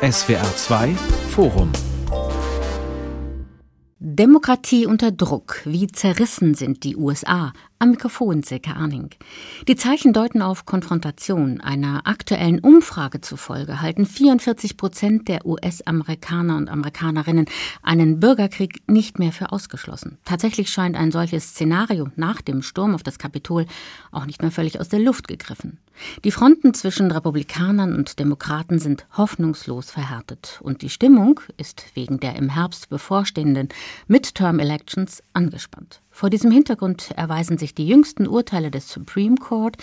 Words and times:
SWR 0.00 0.54
2 0.54 0.94
Forum 1.30 1.72
Demokratie 3.98 4.86
unter 4.86 5.10
Druck. 5.10 5.62
Wie 5.64 5.88
zerrissen 5.88 6.54
sind 6.54 6.84
die 6.84 6.94
USA? 6.94 7.52
Am 7.80 7.92
Mikrofon 7.92 8.42
Silke 8.42 8.74
Arning. 8.74 9.10
Die 9.68 9.76
Zeichen 9.76 10.12
deuten 10.12 10.42
auf 10.42 10.66
Konfrontation. 10.66 11.60
Einer 11.60 12.08
aktuellen 12.08 12.58
Umfrage 12.58 13.20
zufolge 13.20 13.80
halten 13.80 14.04
44 14.04 14.76
Prozent 14.76 15.28
der 15.28 15.46
US-Amerikaner 15.46 16.56
und 16.56 16.68
Amerikanerinnen 16.68 17.46
einen 17.84 18.18
Bürgerkrieg 18.18 18.82
nicht 18.88 19.20
mehr 19.20 19.30
für 19.30 19.52
ausgeschlossen. 19.52 20.18
Tatsächlich 20.24 20.70
scheint 20.70 20.96
ein 20.96 21.12
solches 21.12 21.50
Szenario 21.50 22.08
nach 22.16 22.40
dem 22.40 22.62
Sturm 22.62 22.96
auf 22.96 23.04
das 23.04 23.20
Kapitol 23.20 23.64
auch 24.10 24.26
nicht 24.26 24.42
mehr 24.42 24.50
völlig 24.50 24.80
aus 24.80 24.88
der 24.88 24.98
Luft 24.98 25.28
gegriffen. 25.28 25.78
Die 26.24 26.32
Fronten 26.32 26.74
zwischen 26.74 27.12
Republikanern 27.12 27.94
und 27.94 28.18
Demokraten 28.18 28.80
sind 28.80 29.06
hoffnungslos 29.16 29.92
verhärtet 29.92 30.58
und 30.64 30.82
die 30.82 30.90
Stimmung 30.90 31.40
ist 31.58 31.84
wegen 31.94 32.18
der 32.18 32.34
im 32.34 32.48
Herbst 32.48 32.88
bevorstehenden 32.88 33.68
Midterm 34.08 34.58
Elections 34.58 35.22
angespannt. 35.32 36.00
Vor 36.18 36.30
diesem 36.30 36.50
Hintergrund 36.50 37.12
erweisen 37.12 37.58
sich 37.58 37.76
die 37.76 37.86
jüngsten 37.86 38.26
Urteile 38.26 38.72
des 38.72 38.88
Supreme 38.90 39.36
Court, 39.36 39.76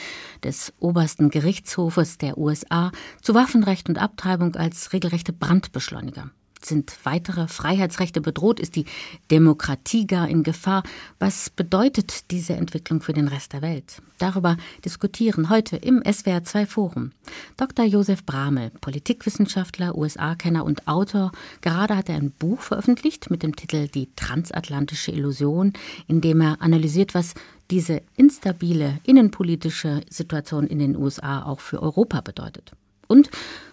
des 0.43 0.73
obersten 0.81 1.30
Gerichtshofes 1.30 2.17
der 2.17 2.38
USA, 2.38 2.91
zu 3.21 3.34
Waffenrecht 3.34 3.88
und 3.88 3.98
Abtreibung 3.98 4.53
als 4.57 4.91
regelrechte 4.91 5.31
Brandbeschleuniger. 5.31 6.31
Sind 6.65 6.97
weitere 7.03 7.47
Freiheitsrechte 7.47 8.21
bedroht? 8.21 8.59
Ist 8.59 8.75
die 8.75 8.85
Demokratie 9.29 10.07
gar 10.07 10.27
in 10.27 10.41
Gefahr? 10.41 10.83
Was 11.19 11.51
bedeutet 11.51 12.31
diese 12.31 12.53
Entwicklung 12.53 13.01
für 13.01 13.13
den 13.13 13.27
Rest 13.27 13.53
der 13.53 13.61
Welt? 13.61 14.01
Darüber 14.17 14.57
diskutieren 14.83 15.49
heute 15.49 15.75
im 15.75 16.01
SWR2 16.01 16.65
Forum 16.65 17.11
Dr. 17.57 17.85
Josef 17.85 18.25
Bramel, 18.25 18.71
Politikwissenschaftler, 18.81 19.95
USA-Kenner 19.95 20.65
und 20.65 20.87
Autor. 20.87 21.31
Gerade 21.61 21.97
hat 21.97 22.09
er 22.09 22.15
ein 22.15 22.31
Buch 22.31 22.62
veröffentlicht 22.62 23.29
mit 23.29 23.43
dem 23.43 23.55
Titel 23.55 23.87
Die 23.87 24.09
transatlantische 24.15 25.12
Illusion, 25.12 25.73
in 26.07 26.21
dem 26.21 26.41
er 26.41 26.62
analysiert, 26.62 27.13
was 27.13 27.35
diese 27.70 28.01
instabile 28.15 28.99
innenpolitische 29.03 30.01
Situation 30.09 30.65
in 30.65 30.79
den 30.79 30.95
USA 30.95 31.43
auch 31.43 31.59
für 31.59 31.81
Europa 31.81 32.21
bedeutet. 32.21 32.71
Und 33.07 33.29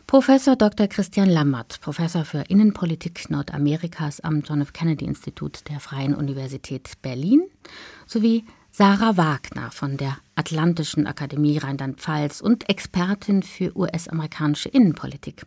Professor 0.07 0.57
Dr. 0.57 0.89
Christian 0.89 1.31
Lammert, 1.31 1.81
Professor 1.81 2.25
für 2.25 2.43
Innenpolitik 2.49 3.31
Nordamerikas 3.31 4.21
am 4.21 4.43
John 4.43 4.61
F. 4.61 4.73
Kennedy 4.73 5.07
Institut 5.07 5.69
der 5.71 5.81
Freien 5.81 6.15
Universität 6.15 6.93
Berlin, 7.01 7.43
sowie 8.07 8.45
Sarah 8.71 9.17
Wagner 9.17 9.71
von 9.71 9.97
der 9.97 10.19
Atlantischen 10.35 11.07
Akademie 11.07 11.59
Rheinland-Pfalz 11.59 12.41
und 12.41 12.69
Expertin 12.69 13.43
für 13.43 13.77
US-amerikanische 13.77 14.69
Innenpolitik. 14.69 15.47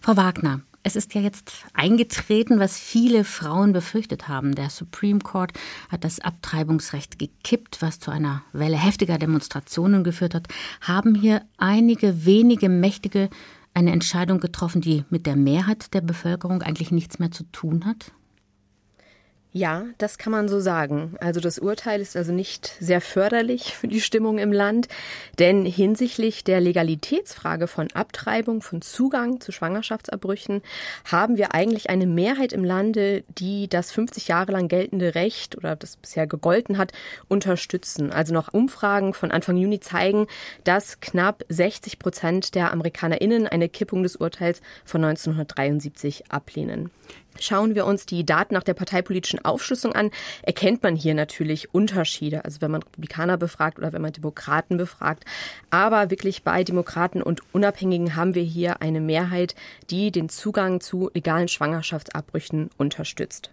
Frau 0.00 0.16
Wagner, 0.16 0.60
es 0.82 0.96
ist 0.96 1.14
ja 1.14 1.20
jetzt 1.20 1.52
eingetreten, 1.74 2.58
was 2.58 2.78
viele 2.78 3.24
Frauen 3.24 3.72
befürchtet 3.72 4.28
haben. 4.28 4.54
Der 4.54 4.70
Supreme 4.70 5.20
Court 5.20 5.52
hat 5.90 6.04
das 6.04 6.20
Abtreibungsrecht 6.20 7.18
gekippt, 7.18 7.82
was 7.82 8.00
zu 8.00 8.10
einer 8.10 8.42
Welle 8.52 8.78
heftiger 8.78 9.18
Demonstrationen 9.18 10.04
geführt 10.04 10.34
hat. 10.34 10.48
Haben 10.80 11.14
hier 11.14 11.42
einige 11.58 12.24
wenige 12.24 12.68
Mächtige 12.68 13.28
eine 13.74 13.92
Entscheidung 13.92 14.40
getroffen, 14.40 14.80
die 14.80 15.04
mit 15.10 15.26
der 15.26 15.36
Mehrheit 15.36 15.92
der 15.92 16.00
Bevölkerung 16.00 16.62
eigentlich 16.62 16.90
nichts 16.90 17.18
mehr 17.18 17.30
zu 17.30 17.44
tun 17.52 17.84
hat? 17.84 18.12
Ja, 19.52 19.86
das 19.98 20.16
kann 20.16 20.30
man 20.30 20.48
so 20.48 20.60
sagen. 20.60 21.16
Also 21.18 21.40
das 21.40 21.58
Urteil 21.58 22.00
ist 22.00 22.16
also 22.16 22.30
nicht 22.30 22.76
sehr 22.78 23.00
förderlich 23.00 23.74
für 23.74 23.88
die 23.88 24.00
Stimmung 24.00 24.38
im 24.38 24.52
Land, 24.52 24.86
denn 25.40 25.64
hinsichtlich 25.64 26.44
der 26.44 26.60
Legalitätsfrage 26.60 27.66
von 27.66 27.88
Abtreibung, 27.92 28.62
von 28.62 28.80
Zugang 28.80 29.40
zu 29.40 29.50
Schwangerschaftsabbrüchen 29.50 30.62
haben 31.04 31.36
wir 31.36 31.52
eigentlich 31.52 31.90
eine 31.90 32.06
Mehrheit 32.06 32.52
im 32.52 32.62
Lande, 32.62 33.24
die 33.38 33.66
das 33.66 33.90
50 33.90 34.28
Jahre 34.28 34.52
lang 34.52 34.68
geltende 34.68 35.16
Recht 35.16 35.56
oder 35.56 35.74
das 35.74 35.96
bisher 35.96 36.28
gegolten 36.28 36.78
hat, 36.78 36.92
unterstützen. 37.26 38.12
Also 38.12 38.32
noch 38.32 38.54
Umfragen 38.54 39.14
von 39.14 39.32
Anfang 39.32 39.56
Juni 39.56 39.80
zeigen, 39.80 40.28
dass 40.62 41.00
knapp 41.00 41.44
60 41.48 41.98
Prozent 41.98 42.54
der 42.54 42.70
AmerikanerInnen 42.70 43.48
eine 43.48 43.68
Kippung 43.68 44.04
des 44.04 44.14
Urteils 44.14 44.60
von 44.84 45.02
1973 45.02 46.30
ablehnen. 46.30 46.92
Schauen 47.38 47.74
wir 47.74 47.86
uns 47.86 48.06
die 48.06 48.26
Daten 48.26 48.54
nach 48.54 48.62
der 48.62 48.74
parteipolitischen 48.74 49.44
Aufschlüsselung 49.44 49.94
an, 49.94 50.10
erkennt 50.42 50.82
man 50.82 50.96
hier 50.96 51.14
natürlich 51.14 51.72
Unterschiede. 51.72 52.44
Also 52.44 52.60
wenn 52.60 52.70
man 52.70 52.82
Republikaner 52.82 53.36
befragt 53.36 53.78
oder 53.78 53.92
wenn 53.92 54.02
man 54.02 54.12
Demokraten 54.12 54.76
befragt. 54.76 55.24
Aber 55.70 56.10
wirklich 56.10 56.42
bei 56.42 56.64
Demokraten 56.64 57.22
und 57.22 57.42
Unabhängigen 57.54 58.16
haben 58.16 58.34
wir 58.34 58.42
hier 58.42 58.82
eine 58.82 59.00
Mehrheit, 59.00 59.54
die 59.90 60.10
den 60.10 60.28
Zugang 60.28 60.80
zu 60.80 61.10
legalen 61.14 61.48
Schwangerschaftsabbrüchen 61.48 62.70
unterstützt. 62.76 63.50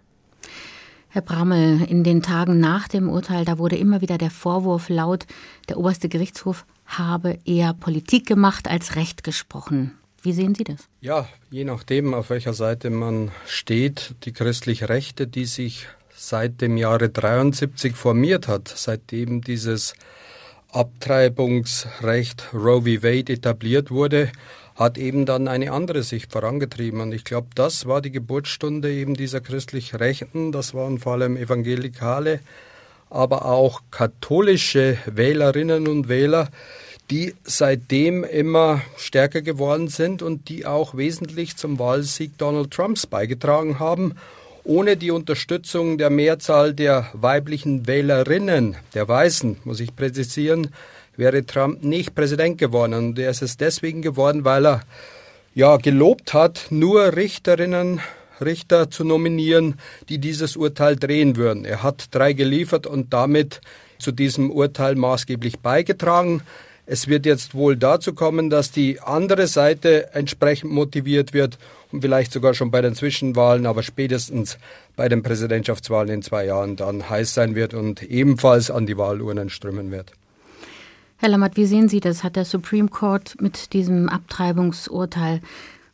Herr 1.10 1.22
Brammel, 1.22 1.86
in 1.88 2.04
den 2.04 2.22
Tagen 2.22 2.60
nach 2.60 2.86
dem 2.86 3.08
Urteil, 3.08 3.46
da 3.46 3.56
wurde 3.56 3.76
immer 3.76 4.02
wieder 4.02 4.18
der 4.18 4.30
Vorwurf 4.30 4.90
laut, 4.90 5.26
der 5.70 5.78
oberste 5.78 6.10
Gerichtshof 6.10 6.66
habe 6.84 7.38
eher 7.46 7.72
Politik 7.72 8.26
gemacht 8.26 8.68
als 8.68 8.94
Recht 8.94 9.24
gesprochen. 9.24 9.98
Wie 10.22 10.32
sehen 10.32 10.54
Sie 10.54 10.64
das? 10.64 10.88
Ja, 11.00 11.28
je 11.50 11.64
nachdem, 11.64 12.12
auf 12.12 12.30
welcher 12.30 12.52
Seite 12.52 12.90
man 12.90 13.30
steht, 13.46 14.14
die 14.24 14.32
christliche 14.32 14.88
Rechte, 14.88 15.26
die 15.26 15.44
sich 15.44 15.86
seit 16.14 16.60
dem 16.60 16.76
Jahre 16.76 17.08
73 17.08 17.94
formiert 17.94 18.48
hat, 18.48 18.68
seitdem 18.68 19.40
dieses 19.40 19.94
Abtreibungsrecht 20.72 22.52
Roe 22.52 22.82
v. 22.82 23.02
Wade 23.02 23.32
etabliert 23.32 23.90
wurde, 23.90 24.30
hat 24.74 24.98
eben 24.98 25.26
dann 25.26 25.48
eine 25.48 25.72
andere 25.72 26.02
Sicht 26.02 26.32
vorangetrieben. 26.32 27.00
Und 27.00 27.12
ich 27.12 27.24
glaube, 27.24 27.48
das 27.54 27.86
war 27.86 28.00
die 28.00 28.12
Geburtsstunde 28.12 28.92
eben 28.92 29.14
dieser 29.14 29.40
christlich 29.40 29.94
Rechten. 29.94 30.52
Das 30.52 30.74
waren 30.74 30.98
vor 30.98 31.14
allem 31.14 31.36
evangelikale, 31.36 32.40
aber 33.10 33.46
auch 33.46 33.82
katholische 33.90 34.98
Wählerinnen 35.06 35.88
und 35.88 36.08
Wähler, 36.08 36.48
die 37.10 37.34
seitdem 37.44 38.24
immer 38.24 38.82
stärker 38.96 39.40
geworden 39.40 39.88
sind 39.88 40.22
und 40.22 40.48
die 40.48 40.66
auch 40.66 40.96
wesentlich 40.96 41.56
zum 41.56 41.78
Wahlsieg 41.78 42.36
Donald 42.38 42.70
Trumps 42.70 43.06
beigetragen 43.06 43.78
haben. 43.78 44.14
Ohne 44.64 44.98
die 44.98 45.10
Unterstützung 45.10 45.96
der 45.96 46.10
Mehrzahl 46.10 46.74
der 46.74 47.08
weiblichen 47.14 47.86
Wählerinnen, 47.86 48.76
der 48.92 49.08
Weißen, 49.08 49.58
muss 49.64 49.80
ich 49.80 49.96
präzisieren, 49.96 50.74
wäre 51.16 51.46
Trump 51.46 51.82
nicht 51.82 52.14
Präsident 52.14 52.58
geworden. 52.58 52.92
Und 52.92 53.18
er 53.18 53.30
ist 53.30 53.40
es 53.40 53.56
deswegen 53.56 54.02
geworden, 54.02 54.44
weil 54.44 54.66
er 54.66 54.82
ja 55.54 55.78
gelobt 55.78 56.34
hat, 56.34 56.66
nur 56.68 57.16
Richterinnen, 57.16 58.00
Richter 58.40 58.90
zu 58.90 59.04
nominieren, 59.04 59.78
die 60.08 60.18
dieses 60.18 60.56
Urteil 60.56 60.96
drehen 60.96 61.36
würden. 61.36 61.64
Er 61.64 61.82
hat 61.82 62.08
drei 62.10 62.34
geliefert 62.34 62.86
und 62.86 63.12
damit 63.12 63.60
zu 63.98 64.12
diesem 64.12 64.50
Urteil 64.50 64.94
maßgeblich 64.94 65.58
beigetragen. 65.58 66.42
Es 66.90 67.06
wird 67.06 67.26
jetzt 67.26 67.54
wohl 67.54 67.76
dazu 67.76 68.14
kommen, 68.14 68.48
dass 68.48 68.70
die 68.70 68.98
andere 68.98 69.46
Seite 69.46 70.14
entsprechend 70.14 70.72
motiviert 70.72 71.34
wird 71.34 71.58
und 71.92 72.00
vielleicht 72.00 72.32
sogar 72.32 72.54
schon 72.54 72.70
bei 72.70 72.80
den 72.80 72.94
Zwischenwahlen, 72.94 73.66
aber 73.66 73.82
spätestens 73.82 74.56
bei 74.96 75.10
den 75.10 75.22
Präsidentschaftswahlen 75.22 76.08
in 76.08 76.22
zwei 76.22 76.46
Jahren 76.46 76.76
dann 76.76 77.10
heiß 77.10 77.34
sein 77.34 77.54
wird 77.54 77.74
und 77.74 78.02
ebenfalls 78.02 78.70
an 78.70 78.86
die 78.86 78.96
Wahlurnen 78.96 79.50
strömen 79.50 79.90
wird. 79.90 80.12
Herr 81.18 81.28
Lammert, 81.28 81.58
wie 81.58 81.66
sehen 81.66 81.90
Sie 81.90 82.00
das? 82.00 82.24
Hat 82.24 82.36
der 82.36 82.46
Supreme 82.46 82.88
Court 82.88 83.36
mit 83.38 83.74
diesem 83.74 84.08
Abtreibungsurteil, 84.08 85.42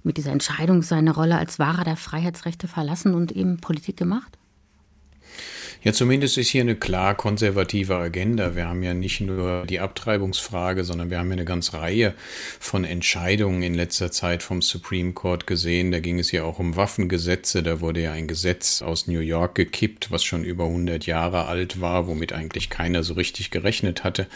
mit 0.05 0.16
dieser 0.16 0.31
Entscheidung 0.31 0.82
seine 0.82 1.12
Rolle 1.12 1.38
als 1.38 1.59
Wahrer 1.59 1.82
der 1.82 1.97
Freiheitsrechte 1.97 2.69
verlassen 2.69 3.15
und 3.15 3.32
eben 3.32 3.56
Politik 3.56 3.97
gemacht? 3.97 4.38
Ja, 5.84 5.93
zumindest 5.93 6.39
ist 6.39 6.49
hier 6.49 6.62
eine 6.62 6.77
klar 6.77 7.15
konservative 7.15 7.97
Agenda. 7.97 8.56
Wir 8.56 8.67
haben 8.67 8.83
ja 8.83 8.95
nicht 8.95 9.21
nur 9.21 9.67
die 9.67 9.81
Abtreibungsfrage, 9.81 10.83
sondern 10.83 11.11
wir 11.11 11.19
haben 11.19 11.28
ja 11.28 11.34
eine 11.34 11.45
ganze 11.45 11.75
Reihe 11.75 12.15
von 12.59 12.84
Entscheidungen 12.84 13.61
in 13.61 13.75
letzter 13.75 14.11
Zeit 14.11 14.43
vom 14.43 14.62
Supreme 14.62 15.12
Court 15.12 15.47
gesehen. 15.47 15.93
Da 15.93 16.00
ging 16.00 16.19
es 16.19 16.32
ja 16.32 16.44
auch 16.44 16.58
um 16.58 16.76
Waffengesetze. 16.76 17.62
Da 17.62 17.82
wurde 17.82 18.00
ja 18.00 18.12
ein 18.12 18.29
Gesetz 18.29 18.81
aus 18.81 19.08
New 19.08 19.19
York 19.19 19.56
gekippt, 19.56 20.11
was 20.11 20.25
schon 20.25 20.43
über 20.43 20.64
100 20.64 21.05
Jahre 21.05 21.44
alt 21.44 21.82
war, 21.82 22.06
womit 22.06 22.32
eigentlich 22.32 22.70
keiner 22.70 23.03
so 23.03 23.12
richtig 23.12 23.50
gerechnet 23.50 24.05
hatte, 24.05 24.26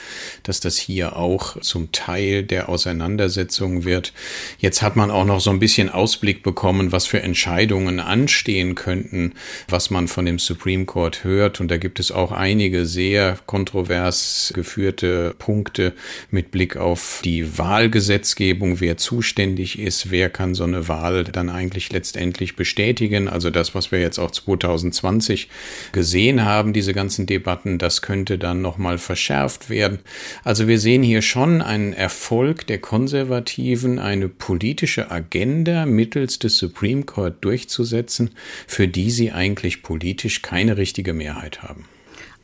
dass 0.42 0.60
das 0.60 0.76
hier 0.76 1.16
auch 1.16 1.58
zum 1.60 1.92
Teil 1.92 2.42
der 2.42 2.68
Auseinandersetzung 2.68 3.86
wird. 3.86 4.12
Jetzt 4.58 4.82
hat 4.82 4.96
man 4.96 5.10
auch 5.10 5.24
noch 5.24 5.40
so 5.40 5.48
ein 5.48 5.60
bisschen 5.60 5.88
Ausblick 5.88 6.42
bekommen, 6.42 6.92
was 6.92 7.06
für 7.06 7.22
Entscheidungen 7.22 8.00
anstehen 8.00 8.74
könnten, 8.74 9.32
was 9.66 9.88
man 9.88 10.08
von 10.08 10.26
dem 10.26 10.38
Supreme 10.38 10.84
Court 10.84 11.24
hört 11.24 11.37
gehört 11.38 11.60
und 11.60 11.70
da 11.70 11.76
gibt 11.76 12.00
es 12.00 12.10
auch 12.10 12.32
einige 12.32 12.84
sehr 12.84 13.38
kontrovers 13.46 14.52
geführte 14.56 15.36
Punkte 15.38 15.92
mit 16.32 16.50
Blick 16.50 16.76
auf 16.76 17.20
die 17.24 17.58
Wahlgesetzgebung, 17.58 18.80
wer 18.80 18.96
zuständig 18.96 19.78
ist, 19.78 20.10
wer 20.10 20.30
kann 20.30 20.54
so 20.54 20.64
eine 20.64 20.88
Wahl 20.88 21.22
dann 21.22 21.48
eigentlich 21.48 21.92
letztendlich 21.92 22.56
bestätigen. 22.56 23.28
Also 23.28 23.50
das, 23.50 23.74
was 23.76 23.92
wir 23.92 24.00
jetzt 24.00 24.18
auch 24.18 24.32
2020 24.32 25.48
gesehen 25.92 26.44
haben, 26.44 26.72
diese 26.72 26.92
ganzen 26.92 27.26
Debatten, 27.26 27.78
das 27.78 28.02
könnte 28.02 28.36
dann 28.36 28.60
nochmal 28.60 28.98
verschärft 28.98 29.70
werden. 29.70 30.00
Also 30.42 30.66
wir 30.66 30.80
sehen 30.80 31.04
hier 31.04 31.22
schon 31.22 31.62
einen 31.62 31.92
Erfolg 31.92 32.66
der 32.66 32.78
Konservativen, 32.78 34.00
eine 34.00 34.28
politische 34.28 35.12
Agenda 35.12 35.86
mittels 35.86 36.40
des 36.40 36.58
Supreme 36.58 37.04
Court 37.04 37.36
durchzusetzen, 37.42 38.30
für 38.66 38.88
die 38.88 39.12
sie 39.12 39.30
eigentlich 39.30 39.84
politisch 39.84 40.42
keine 40.42 40.76
richtige 40.76 41.12
Mehrheit 41.12 41.27
haben. 41.34 41.84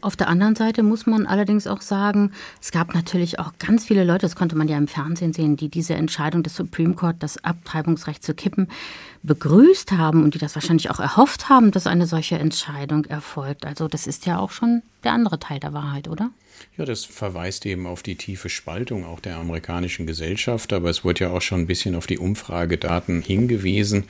Auf 0.01 0.17
der 0.17 0.29
anderen 0.29 0.55
Seite 0.55 0.83
muss 0.83 1.07
man 1.07 1.27
allerdings 1.27 1.67
auch 1.67 1.81
sagen, 1.81 2.33
es 2.61 2.73
gab 2.73 2.95
natürlich 2.95 3.39
auch 3.39 3.53
ganz 3.59 3.87
viele 3.87 4.05
Leute, 4.05 4.21
das 4.21 4.37
konnte 4.37 4.55
man 4.55 4.69
ja 4.69 4.77
im 4.77 4.87
Fernsehen 4.87 5.33
sehen, 5.33 5.57
die 5.57 5.71
diese 5.71 5.95
Entscheidung 5.95 6.43
des 6.43 6.55
Supreme 6.57 6.95
Court, 6.95 7.17
das 7.21 7.43
Abtreibungsrecht 7.43 8.23
zu 8.23 8.35
kippen, 8.35 8.69
begrüßt 9.25 9.93
haben 9.93 10.23
und 10.23 10.35
die 10.35 10.39
das 10.39 10.55
wahrscheinlich 10.55 10.91
auch 10.91 11.01
erhofft 11.01 11.49
haben, 11.49 11.71
dass 11.71 11.87
eine 11.87 12.07
solche 12.07 12.39
Entscheidung 12.39 13.07
erfolgt. 13.07 13.67
Also 13.67 13.89
das 13.89 14.07
ist 14.07 14.27
ja 14.27 14.39
auch 14.39 14.51
schon 14.51 14.83
der 15.03 15.13
andere 15.13 15.39
Teil 15.39 15.61
der 15.61 15.73
Wahrheit, 15.73 16.09
oder? 16.09 16.31
Ja, 16.77 16.85
das 16.85 17.05
verweist 17.05 17.67
eben 17.67 17.87
auf 17.87 18.03
die 18.03 18.17
tiefe 18.17 18.49
Spaltung 18.49 19.05
auch 19.05 19.21
der 19.21 19.37
amerikanischen 19.37 20.07
Gesellschaft, 20.07 20.73
aber 20.73 20.91
es 20.91 21.05
wurde 21.05 21.25
ja 21.25 21.31
auch 21.31 21.43
schon 21.43 21.61
ein 21.61 21.67
bisschen 21.67 21.95
auf 21.95 22.07
die 22.07 22.19
Umfragedaten 22.19 23.23
hingewiesen. 23.23 24.05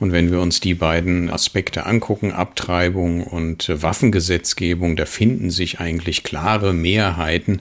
Und 0.00 0.12
wenn 0.12 0.30
wir 0.30 0.40
uns 0.40 0.60
die 0.60 0.74
beiden 0.74 1.30
Aspekte 1.30 1.86
angucken, 1.86 2.32
Abtreibung 2.32 3.22
und 3.24 3.70
Waffengesetzgebung, 3.82 4.96
da 4.96 5.06
finden 5.06 5.50
sich 5.50 5.80
eigentlich 5.80 6.22
klare 6.22 6.74
Mehrheiten, 6.74 7.60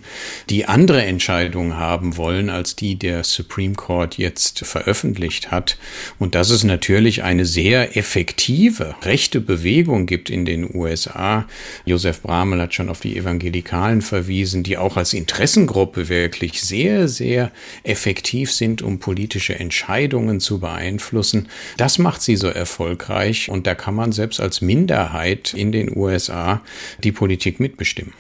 die 0.50 0.66
andere 0.66 1.04
Entscheidungen 1.04 1.78
haben 1.78 2.18
wollen, 2.18 2.50
als 2.50 2.76
die 2.76 2.96
der 2.96 3.24
Supreme 3.24 3.76
Court 3.76 4.18
jetzt 4.18 4.60
veröffentlicht 4.60 5.52
hat. 5.52 5.78
Und 6.18 6.36
dass 6.36 6.50
es 6.50 6.66
natürlich 6.66 6.99
eine 7.24 7.46
sehr 7.46 7.96
effektive 7.98 8.96
rechte 9.04 9.40
Bewegung 9.40 10.06
gibt 10.06 10.30
in 10.30 10.46
den 10.46 10.76
USA. 10.76 11.48
Josef 11.86 12.22
Bramel 12.22 12.62
hat 12.62 12.74
schon 12.74 12.90
auf 12.90 13.00
die 13.00 13.18
Evangelikalen 13.18 14.02
verwiesen 14.02 14.64
die 14.64 14.78
auch 14.78 14.98
als 14.98 15.14
Interessengruppe 15.14 16.10
wirklich 16.10 16.62
sehr, 16.62 17.08
sehr 17.08 17.52
effektiv 17.84 18.52
sind, 18.52 18.82
um 18.82 19.00
politische 19.00 19.58
Entscheidungen 19.58 20.40
zu 20.40 20.60
beeinflussen. 20.60 21.48
Das 21.78 22.00
macht 22.00 22.22
sie 22.22 22.36
so 22.36 22.48
erfolgreich 22.48 23.50
und 23.50 23.66
da 23.66 23.76
kann 23.76 23.96
man 23.96 24.12
selbst 24.12 24.40
als 24.40 24.62
Minderheit 24.62 25.54
in 25.54 25.72
den 25.72 25.96
USA 25.96 26.62
die 27.04 27.12
Politik 27.12 27.60
mitbestimmen. 27.60 28.14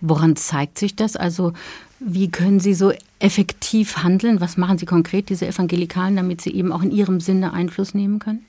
Woran 0.00 0.36
zeigt 0.36 0.78
sich 0.78 0.94
das? 0.94 1.16
Also 1.16 1.54
wie 1.98 2.30
können 2.30 2.60
Sie 2.60 2.74
so 2.74 2.92
effektiv 3.18 3.98
handeln? 3.98 4.40
Was 4.40 4.56
machen 4.56 4.78
Sie 4.78 4.86
konkret, 4.86 5.28
diese 5.28 5.46
Evangelikalen, 5.46 6.16
damit 6.16 6.40
sie 6.40 6.50
eben 6.50 6.72
auch 6.72 6.82
in 6.82 6.90
ihrem 6.90 7.20
Sinne 7.20 7.52
Einfluss 7.52 7.94
nehmen 7.94 8.18
können? 8.18 8.44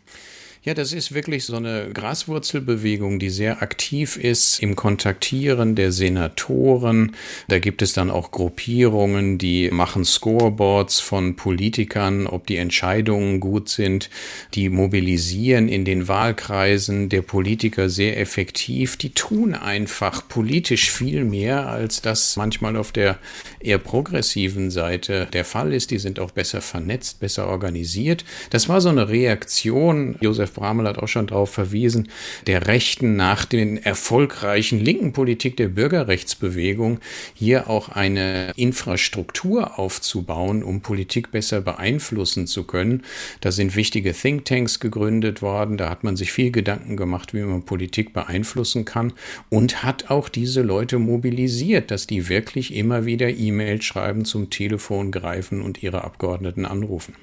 Ja, 0.68 0.74
das 0.74 0.92
ist 0.92 1.14
wirklich 1.14 1.46
so 1.46 1.56
eine 1.56 1.92
Graswurzelbewegung, 1.94 3.20
die 3.20 3.30
sehr 3.30 3.62
aktiv 3.62 4.18
ist 4.18 4.60
im 4.60 4.76
Kontaktieren 4.76 5.76
der 5.76 5.94
Senatoren. 5.94 7.16
Da 7.48 7.60
gibt 7.60 7.82
es 7.82 7.94
dann 7.94 8.12
auch 8.12 8.32
Gruppierungen, 8.32 9.38
die 9.38 9.72
machen 9.72 10.04
Scoreboards 10.04 11.00
von 11.00 11.38
Politikern, 11.38 12.28
ob 12.28 12.48
die 12.48 12.58
Entscheidungen 12.58 13.40
gut 13.40 13.70
sind. 13.70 14.10
Die 14.56 14.68
mobilisieren 14.68 15.70
in 15.70 15.86
den 15.86 16.10
Wahlkreisen 16.10 17.08
der 17.08 17.22
Politiker 17.22 17.88
sehr 17.88 18.20
effektiv. 18.20 18.98
Die 18.98 19.12
tun 19.12 19.54
einfach 19.54 20.28
politisch 20.28 20.92
viel 20.92 21.24
mehr, 21.24 21.70
als 21.70 22.02
das 22.02 22.36
manchmal 22.36 22.76
auf 22.76 22.92
der 22.92 23.20
eher 23.62 23.78
progressiven 23.78 24.70
Seite 24.70 25.30
der 25.32 25.46
Fall 25.46 25.72
ist. 25.72 25.92
Die 25.92 26.00
sind 26.00 26.20
auch 26.20 26.32
besser 26.32 26.60
vernetzt, 26.60 27.22
besser 27.22 27.48
organisiert. 27.48 28.26
Das 28.50 28.68
war 28.68 28.82
so 28.82 28.90
eine 28.90 29.08
Reaktion. 29.08 30.18
Josef 30.20 30.57
Bramel 30.58 30.88
hat 30.88 30.98
auch 30.98 31.08
schon 31.08 31.28
darauf 31.28 31.52
verwiesen, 31.52 32.10
der 32.48 32.66
Rechten 32.68 33.16
nach 33.16 33.46
den 33.46 33.78
erfolgreichen 33.78 34.80
linken 34.80 35.14
Politik 35.14 35.56
der 35.56 35.68
Bürgerrechtsbewegung 35.68 37.00
hier 37.36 37.70
auch 37.70 37.90
eine 37.90 38.52
Infrastruktur 38.56 39.78
aufzubauen, 39.78 40.64
um 40.64 40.82
Politik 40.82 41.32
besser 41.32 41.62
beeinflussen 41.62 42.48
zu 42.48 42.64
können. 42.64 43.04
Da 43.42 43.52
sind 43.52 43.76
wichtige 43.76 44.14
Thinktanks 44.14 44.80
gegründet 44.80 45.44
worden, 45.44 45.78
da 45.78 45.90
hat 45.90 46.04
man 46.04 46.16
sich 46.16 46.32
viel 46.32 46.52
Gedanken 46.52 46.98
gemacht, 46.98 47.36
wie 47.36 47.42
man 47.42 47.64
Politik 47.64 48.14
beeinflussen 48.14 48.84
kann 48.84 49.14
und 49.50 49.84
hat 49.84 50.10
auch 50.10 50.28
diese 50.28 50.64
Leute 50.64 50.98
mobilisiert, 50.98 51.92
dass 51.92 52.08
die 52.08 52.30
wirklich 52.30 52.74
immer 52.74 53.06
wieder 53.06 53.30
E-Mails 53.30 53.86
schreiben, 53.86 54.26
zum 54.26 54.50
Telefon 54.50 55.12
greifen 55.12 55.62
und 55.62 55.84
ihre 55.84 56.04
Abgeordneten 56.04 56.66
anrufen. 56.66 57.14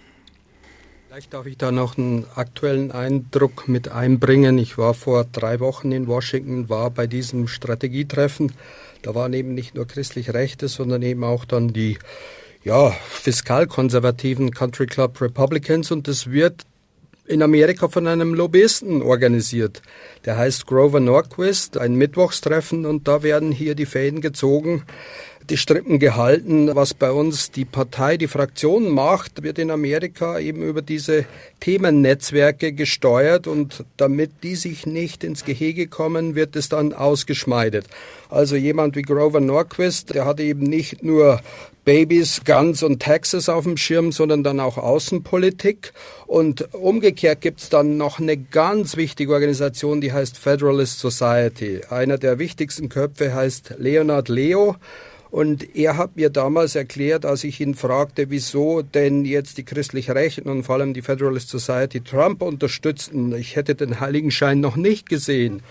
Vielleicht 1.14 1.32
darf 1.32 1.46
ich 1.46 1.56
da 1.56 1.70
noch 1.70 1.96
einen 1.96 2.26
aktuellen 2.34 2.90
Eindruck 2.90 3.68
mit 3.68 3.86
einbringen. 3.86 4.58
Ich 4.58 4.78
war 4.78 4.94
vor 4.94 5.24
drei 5.24 5.60
Wochen 5.60 5.92
in 5.92 6.08
Washington, 6.08 6.68
war 6.68 6.90
bei 6.90 7.06
diesem 7.06 7.46
Strategietreffen. 7.46 8.50
Da 9.02 9.14
waren 9.14 9.32
eben 9.32 9.54
nicht 9.54 9.76
nur 9.76 9.86
christlich 9.86 10.34
Rechte, 10.34 10.66
sondern 10.66 11.02
eben 11.02 11.22
auch 11.22 11.44
dann 11.44 11.72
die 11.72 11.98
ja, 12.64 12.90
fiskalkonservativen 12.90 14.50
Country 14.50 14.86
Club 14.86 15.20
Republicans 15.20 15.92
und 15.92 16.08
das 16.08 16.32
wird 16.32 16.64
in 17.26 17.42
Amerika 17.42 17.86
von 17.86 18.08
einem 18.08 18.34
Lobbyisten 18.34 19.00
organisiert. 19.00 19.82
Der 20.24 20.36
heißt 20.36 20.66
Grover 20.66 20.98
Norquist, 20.98 21.78
ein 21.78 21.94
Mittwochstreffen 21.94 22.86
und 22.86 23.06
da 23.06 23.22
werden 23.22 23.52
hier 23.52 23.76
die 23.76 23.86
Fäden 23.86 24.20
gezogen 24.20 24.82
die 25.50 25.56
Strippen 25.56 25.98
gehalten. 25.98 26.74
Was 26.74 26.94
bei 26.94 27.10
uns 27.10 27.50
die 27.50 27.64
Partei, 27.64 28.16
die 28.16 28.28
Fraktion 28.28 28.90
macht, 28.90 29.42
wird 29.42 29.58
in 29.58 29.70
Amerika 29.70 30.38
eben 30.38 30.62
über 30.62 30.82
diese 30.82 31.26
Themennetzwerke 31.60 32.72
gesteuert 32.72 33.46
und 33.46 33.84
damit 33.96 34.42
die 34.42 34.56
sich 34.56 34.86
nicht 34.86 35.24
ins 35.24 35.44
Gehege 35.44 35.86
kommen, 35.86 36.34
wird 36.34 36.56
es 36.56 36.68
dann 36.68 36.92
ausgeschmeidet. 36.92 37.86
Also 38.28 38.56
jemand 38.56 38.96
wie 38.96 39.02
Grover 39.02 39.40
Norquist, 39.40 40.14
der 40.14 40.24
hat 40.24 40.40
eben 40.40 40.62
nicht 40.62 41.02
nur 41.02 41.40
Babys, 41.84 42.40
Guns 42.46 42.82
und 42.82 43.02
Taxes 43.02 43.50
auf 43.50 43.64
dem 43.64 43.76
Schirm, 43.76 44.10
sondern 44.10 44.42
dann 44.42 44.58
auch 44.58 44.78
Außenpolitik. 44.78 45.92
Und 46.26 46.72
umgekehrt 46.74 47.42
gibt's 47.42 47.68
dann 47.68 47.98
noch 47.98 48.18
eine 48.18 48.38
ganz 48.38 48.96
wichtige 48.96 49.34
Organisation, 49.34 50.00
die 50.00 50.12
heißt 50.12 50.38
Federalist 50.38 50.98
Society. 50.98 51.82
Einer 51.90 52.16
der 52.16 52.38
wichtigsten 52.38 52.88
Köpfe 52.88 53.34
heißt 53.34 53.74
Leonard 53.78 54.30
Leo. 54.30 54.76
Und 55.34 55.74
er 55.74 55.96
hat 55.96 56.14
mir 56.14 56.30
damals 56.30 56.76
erklärt, 56.76 57.26
als 57.26 57.42
ich 57.42 57.60
ihn 57.60 57.74
fragte, 57.74 58.30
wieso 58.30 58.82
denn 58.82 59.24
jetzt 59.24 59.58
die 59.58 59.64
christlich 59.64 60.08
Rechten 60.08 60.48
und 60.48 60.62
vor 60.62 60.76
allem 60.76 60.94
die 60.94 61.02
Federalist 61.02 61.48
Society 61.48 62.02
Trump 62.02 62.40
unterstützten. 62.40 63.34
Ich 63.34 63.56
hätte 63.56 63.74
den 63.74 63.98
Heiligenschein 63.98 64.60
noch 64.60 64.76
nicht 64.76 65.08
gesehen. 65.08 65.64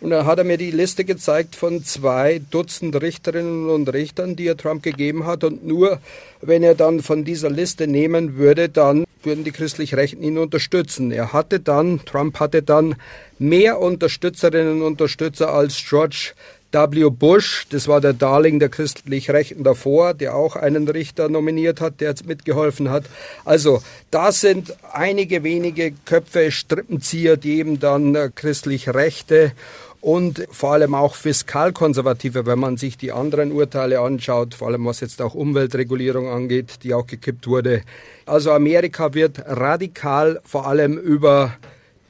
Und 0.00 0.10
dann 0.10 0.24
hat 0.24 0.38
er 0.38 0.44
mir 0.44 0.56
die 0.56 0.70
Liste 0.70 1.04
gezeigt 1.04 1.56
von 1.56 1.82
zwei 1.82 2.40
Dutzend 2.52 3.02
Richterinnen 3.02 3.68
und 3.68 3.92
Richtern, 3.92 4.36
die 4.36 4.46
er 4.46 4.56
Trump 4.56 4.84
gegeben 4.84 5.26
hat. 5.26 5.42
Und 5.42 5.66
nur 5.66 5.98
wenn 6.40 6.62
er 6.62 6.76
dann 6.76 7.00
von 7.00 7.24
dieser 7.24 7.50
Liste 7.50 7.88
nehmen 7.88 8.36
würde, 8.36 8.68
dann 8.68 9.04
würden 9.24 9.42
die 9.42 9.50
christlich 9.50 9.96
Rechten 9.96 10.22
ihn 10.22 10.38
unterstützen. 10.38 11.10
Er 11.10 11.32
hatte 11.32 11.58
dann, 11.58 12.04
Trump 12.04 12.38
hatte 12.38 12.62
dann 12.62 12.94
mehr 13.40 13.80
Unterstützerinnen 13.80 14.80
und 14.80 14.86
Unterstützer 14.86 15.52
als 15.52 15.84
George 15.88 16.34
W. 16.70 17.08
Bush, 17.08 17.66
das 17.70 17.88
war 17.88 18.00
der 18.00 18.12
Darling 18.12 18.58
der 18.58 18.68
christlich 18.68 19.30
Rechten 19.30 19.64
davor, 19.64 20.12
der 20.12 20.34
auch 20.34 20.54
einen 20.54 20.86
Richter 20.86 21.30
nominiert 21.30 21.80
hat, 21.80 22.00
der 22.00 22.10
jetzt 22.10 22.26
mitgeholfen 22.26 22.90
hat. 22.90 23.04
Also 23.44 23.82
da 24.10 24.32
sind 24.32 24.76
einige 24.92 25.42
wenige 25.44 25.92
Köpfe, 26.04 26.50
Strippenzieher, 26.50 27.38
die 27.38 27.58
eben 27.58 27.80
dann 27.80 28.14
äh, 28.14 28.30
christlich 28.34 28.90
Rechte 28.90 29.52
und 30.00 30.46
vor 30.50 30.74
allem 30.74 30.94
auch 30.94 31.14
fiskalkonservative, 31.14 32.46
wenn 32.46 32.58
man 32.58 32.76
sich 32.76 32.98
die 32.98 33.12
anderen 33.12 33.50
Urteile 33.50 34.00
anschaut, 34.00 34.54
vor 34.54 34.68
allem 34.68 34.84
was 34.84 35.00
jetzt 35.00 35.22
auch 35.22 35.34
Umweltregulierung 35.34 36.28
angeht, 36.28 36.80
die 36.82 36.94
auch 36.94 37.06
gekippt 37.06 37.46
wurde. 37.46 37.82
Also 38.26 38.52
Amerika 38.52 39.14
wird 39.14 39.42
radikal 39.46 40.40
vor 40.44 40.66
allem 40.66 40.98
über 40.98 41.54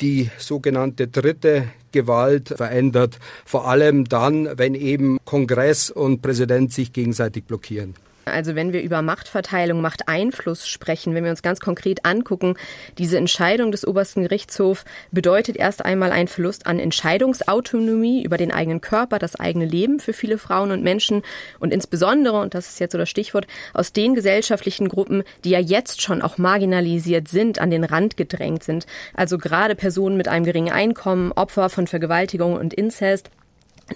die 0.01 0.31
sogenannte 0.37 1.07
dritte 1.09 1.69
Gewalt 1.93 2.55
verändert, 2.57 3.19
vor 3.45 3.69
allem 3.69 4.05
dann, 4.05 4.49
wenn 4.57 4.75
eben 4.75 5.19
Kongress 5.25 5.91
und 5.91 6.23
Präsident 6.23 6.73
sich 6.73 6.93
gegenseitig 6.93 7.45
blockieren. 7.45 7.95
Also 8.29 8.55
wenn 8.55 8.73
wir 8.73 8.83
über 8.83 9.03
Machtverteilung, 9.03 9.81
Machteinfluss 9.81 10.69
sprechen, 10.69 11.15
wenn 11.15 11.25
wir 11.25 11.31
uns 11.31 11.43
ganz 11.43 11.61
konkret 11.61 12.05
angucken, 12.05 12.55
diese 12.99 13.17
Entscheidung 13.17 13.73
des 13.73 13.87
obersten 13.87 14.23
Gerichtshofs 14.23 14.85
bedeutet 15.11 15.57
erst 15.57 15.85
einmal 15.85 16.13
einen 16.13 16.29
Verlust 16.29 16.67
an 16.67 16.79
Entscheidungsautonomie 16.79 18.23
über 18.23 18.37
den 18.37 18.53
eigenen 18.53 18.81
Körper, 18.81 19.19
das 19.19 19.37
eigene 19.37 19.65
Leben 19.65 20.01
für 20.01 20.13
viele 20.13 20.39
Frauen 20.39 20.71
und 20.71 20.83
Menschen 20.83 21.23
und 21.59 21.73
insbesondere, 21.73 22.41
und 22.41 22.55
das 22.55 22.69
ist 22.69 22.81
jetzt 22.81 22.93
so 22.93 22.99
das 22.99 23.11
Stichwort, 23.11 23.47
aus 23.75 23.93
den 23.93 24.15
gesellschaftlichen 24.15 24.89
Gruppen, 24.89 25.23
die 25.45 25.51
ja 25.51 25.61
jetzt 25.61 26.03
schon 26.03 26.23
auch 26.23 26.39
marginalisiert 26.39 27.29
sind, 27.29 27.59
an 27.59 27.71
den 27.71 27.85
Rand 27.85 28.17
gedrängt 28.17 28.63
sind. 28.63 28.87
Also 29.15 29.39
gerade 29.39 29.75
Personen 29.75 30.17
mit 30.17 30.29
einem 30.29 30.45
geringen 30.45 30.73
Einkommen, 30.73 31.33
Opfer 31.33 31.69
von 31.69 31.87
Vergewaltigung 31.87 32.55
und 32.55 32.75
Inzest 32.75 33.31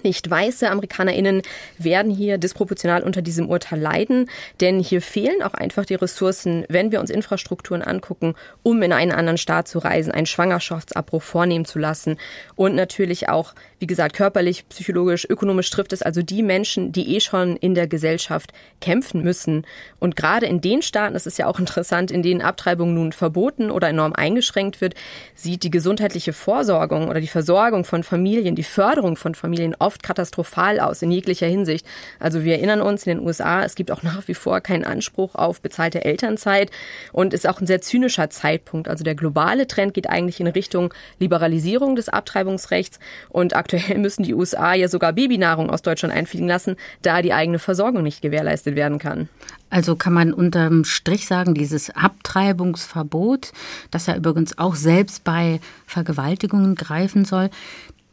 nicht 0.01 0.29
weiße 0.29 0.69
AmerikanerInnen 0.69 1.41
werden 1.77 2.11
hier 2.11 2.37
disproportional 2.37 3.03
unter 3.03 3.21
diesem 3.21 3.49
Urteil 3.49 3.79
leiden, 3.79 4.29
denn 4.61 4.79
hier 4.79 5.01
fehlen 5.01 5.43
auch 5.43 5.53
einfach 5.53 5.85
die 5.85 5.95
Ressourcen, 5.95 6.65
wenn 6.69 6.91
wir 6.91 6.99
uns 6.99 7.09
Infrastrukturen 7.09 7.81
angucken, 7.81 8.35
um 8.63 8.81
in 8.81 8.93
einen 8.93 9.11
anderen 9.11 9.37
Staat 9.37 9.67
zu 9.67 9.79
reisen, 9.79 10.11
einen 10.11 10.25
Schwangerschaftsabbruch 10.25 11.21
vornehmen 11.21 11.65
zu 11.65 11.79
lassen 11.79 12.17
und 12.55 12.75
natürlich 12.75 13.29
auch, 13.29 13.53
wie 13.83 13.87
gesagt, 13.87 14.15
körperlich, 14.15 14.69
psychologisch, 14.69 15.27
ökonomisch 15.29 15.69
trifft 15.69 15.91
es 15.91 16.01
also 16.01 16.21
die 16.21 16.41
Menschen, 16.41 16.93
die 16.93 17.17
eh 17.17 17.19
schon 17.19 17.57
in 17.57 17.75
der 17.75 17.85
Gesellschaft 17.85 18.53
kämpfen 18.79 19.23
müssen. 19.23 19.65
Und 19.99 20.15
gerade 20.15 20.45
in 20.45 20.61
den 20.61 20.81
Staaten, 20.81 21.15
das 21.15 21.25
ist 21.25 21.37
ja 21.37 21.47
auch 21.47 21.59
interessant, 21.63 22.09
in 22.09 22.23
denen 22.23 22.41
Abtreibung 22.41 22.93
nun 22.93 23.11
verboten 23.11 23.71
oder 23.71 23.89
enorm 23.89 24.13
eingeschränkt 24.13 24.79
wird, 24.79 24.93
sieht 25.35 25.63
die 25.63 25.69
gesundheitliche 25.69 26.31
Vorsorgung 26.31 27.09
oder 27.09 27.19
die 27.19 27.27
Versorgung 27.27 27.83
von 27.83 28.03
Familien, 28.03 28.55
die 28.55 28.63
Förderung 28.63 29.17
von 29.17 29.35
Familien 29.35 29.75
oft 29.77 30.01
katastrophal 30.01 30.79
aus 30.79 31.01
in 31.01 31.11
jeglicher 31.11 31.47
Hinsicht. 31.47 31.85
Also 32.21 32.45
wir 32.45 32.53
erinnern 32.53 32.81
uns 32.81 33.05
in 33.05 33.17
den 33.17 33.27
USA, 33.27 33.65
es 33.65 33.75
gibt 33.75 33.91
auch 33.91 34.01
nach 34.01 34.29
wie 34.29 34.33
vor 34.33 34.61
keinen 34.61 34.85
Anspruch 34.85 35.35
auf 35.35 35.59
bezahlte 35.59 36.05
Elternzeit 36.05 36.71
und 37.11 37.33
ist 37.33 37.49
auch 37.49 37.59
ein 37.59 37.67
sehr 37.67 37.81
zynischer 37.81 38.29
Zeitpunkt. 38.29 38.87
Also 38.87 39.03
der 39.03 39.15
globale 39.15 39.67
Trend 39.67 39.93
geht 39.93 40.09
eigentlich 40.09 40.39
in 40.39 40.47
Richtung 40.47 40.93
Liberalisierung 41.19 41.97
des 41.97 42.07
Abtreibungsrechts 42.07 42.99
und 43.27 43.57
aktuell 43.57 43.72
müssen 43.97 44.23
die 44.23 44.33
USA 44.33 44.73
ja 44.73 44.87
sogar 44.87 45.13
Babynahrung 45.13 45.69
aus 45.69 45.81
Deutschland 45.81 46.13
einfliegen 46.13 46.47
lassen, 46.47 46.75
da 47.01 47.21
die 47.21 47.33
eigene 47.33 47.59
Versorgung 47.59 48.03
nicht 48.03 48.21
gewährleistet 48.21 48.75
werden 48.75 48.99
kann. 48.99 49.29
Also 49.69 49.95
kann 49.95 50.13
man 50.13 50.33
unterm 50.33 50.83
Strich 50.83 51.25
sagen, 51.27 51.53
dieses 51.53 51.89
Abtreibungsverbot, 51.89 53.51
das 53.91 54.05
ja 54.07 54.15
übrigens 54.15 54.57
auch 54.57 54.75
selbst 54.75 55.23
bei 55.23 55.59
Vergewaltigungen 55.87 56.75
greifen 56.75 57.25
soll, 57.25 57.49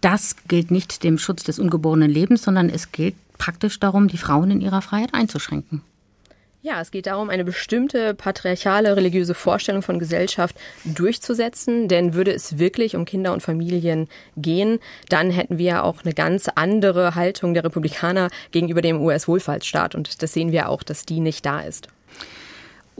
das 0.00 0.36
gilt 0.48 0.70
nicht 0.70 1.04
dem 1.04 1.18
Schutz 1.18 1.44
des 1.44 1.58
ungeborenen 1.58 2.10
Lebens, 2.10 2.42
sondern 2.42 2.70
es 2.70 2.92
gilt 2.92 3.14
praktisch 3.36 3.78
darum, 3.80 4.08
die 4.08 4.16
Frauen 4.16 4.50
in 4.50 4.60
ihrer 4.60 4.82
Freiheit 4.82 5.12
einzuschränken. 5.12 5.82
Ja, 6.62 6.82
es 6.82 6.90
geht 6.90 7.06
darum, 7.06 7.30
eine 7.30 7.42
bestimmte 7.42 8.12
patriarchale 8.12 8.94
religiöse 8.94 9.32
Vorstellung 9.32 9.80
von 9.80 9.98
Gesellschaft 9.98 10.54
durchzusetzen. 10.84 11.88
Denn 11.88 12.12
würde 12.12 12.32
es 12.34 12.58
wirklich 12.58 12.96
um 12.96 13.06
Kinder 13.06 13.32
und 13.32 13.42
Familien 13.42 14.08
gehen, 14.36 14.78
dann 15.08 15.30
hätten 15.30 15.56
wir 15.56 15.84
auch 15.84 16.04
eine 16.04 16.12
ganz 16.12 16.48
andere 16.54 17.14
Haltung 17.14 17.54
der 17.54 17.64
Republikaner 17.64 18.28
gegenüber 18.50 18.82
dem 18.82 19.00
US-Wohlfahrtsstaat. 19.00 19.94
Und 19.94 20.22
das 20.22 20.34
sehen 20.34 20.52
wir 20.52 20.68
auch, 20.68 20.82
dass 20.82 21.06
die 21.06 21.20
nicht 21.20 21.46
da 21.46 21.60
ist. 21.60 21.88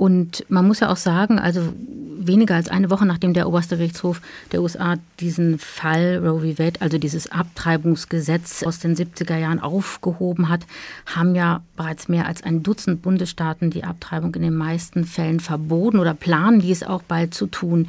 Und 0.01 0.47
man 0.49 0.67
muss 0.67 0.81
ja 0.81 0.91
auch 0.91 0.97
sagen, 0.97 1.39
also 1.39 1.75
weniger 2.19 2.55
als 2.55 2.71
eine 2.71 2.89
Woche 2.89 3.05
nachdem 3.05 3.35
der 3.35 3.47
oberste 3.47 3.77
Gerichtshof 3.77 4.23
der 4.51 4.63
USA 4.63 4.97
diesen 5.21 5.59
Fall 5.59 6.23
Roe 6.25 6.41
v. 6.41 6.59
Wade, 6.59 6.81
also 6.81 6.97
dieses 6.97 7.31
Abtreibungsgesetz 7.31 8.63
aus 8.63 8.79
den 8.79 8.97
70er 8.97 9.37
Jahren 9.37 9.61
aufgehoben 9.61 10.49
hat, 10.49 10.63
haben 11.05 11.35
ja 11.35 11.61
bereits 11.77 12.09
mehr 12.09 12.25
als 12.25 12.43
ein 12.43 12.63
Dutzend 12.63 13.03
Bundesstaaten 13.03 13.69
die 13.69 13.85
Abtreibung 13.85 14.35
in 14.37 14.41
den 14.41 14.57
meisten 14.57 15.05
Fällen 15.05 15.39
verboten 15.39 15.99
oder 15.99 16.15
planen 16.15 16.61
dies 16.61 16.83
auch 16.83 17.03
bald 17.03 17.35
zu 17.35 17.47
tun. 17.47 17.87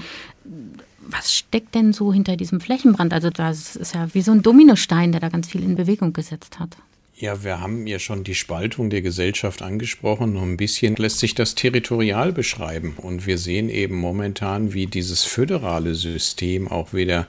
Was 1.08 1.34
steckt 1.34 1.75
denn 1.75 1.94
so 1.94 2.12
hinter 2.12 2.36
diesem 2.36 2.60
Flächenbrand? 2.60 3.13
Also 3.13 3.30
das 3.30 3.77
ist 3.77 3.96
ja 3.96 4.13
wie 4.13 4.22
so 4.22 4.34
ein 4.34 4.41
Dominostein, 4.41 5.13
der 5.13 5.22
da 5.22 5.30
ganz 5.30 5.48
viel 5.48 5.63
in 5.63 5.77
Bewegung 5.77 6.12
gesetzt 6.12 6.60
hat. 6.60 6.75
Ja, 7.21 7.43
wir 7.43 7.61
haben 7.61 7.85
ja 7.85 7.99
schon 7.99 8.23
die 8.23 8.33
Spaltung 8.33 8.89
der 8.89 9.03
Gesellschaft 9.03 9.61
angesprochen. 9.61 10.37
Ein 10.37 10.57
bisschen 10.57 10.95
lässt 10.95 11.19
sich 11.19 11.35
das 11.35 11.53
territorial 11.53 12.31
beschreiben. 12.31 12.95
Und 12.97 13.27
wir 13.27 13.37
sehen 13.37 13.69
eben 13.69 13.95
momentan, 13.95 14.73
wie 14.73 14.87
dieses 14.87 15.23
föderale 15.23 15.93
System 15.93 16.67
auch 16.67 16.93
wieder 16.93 17.27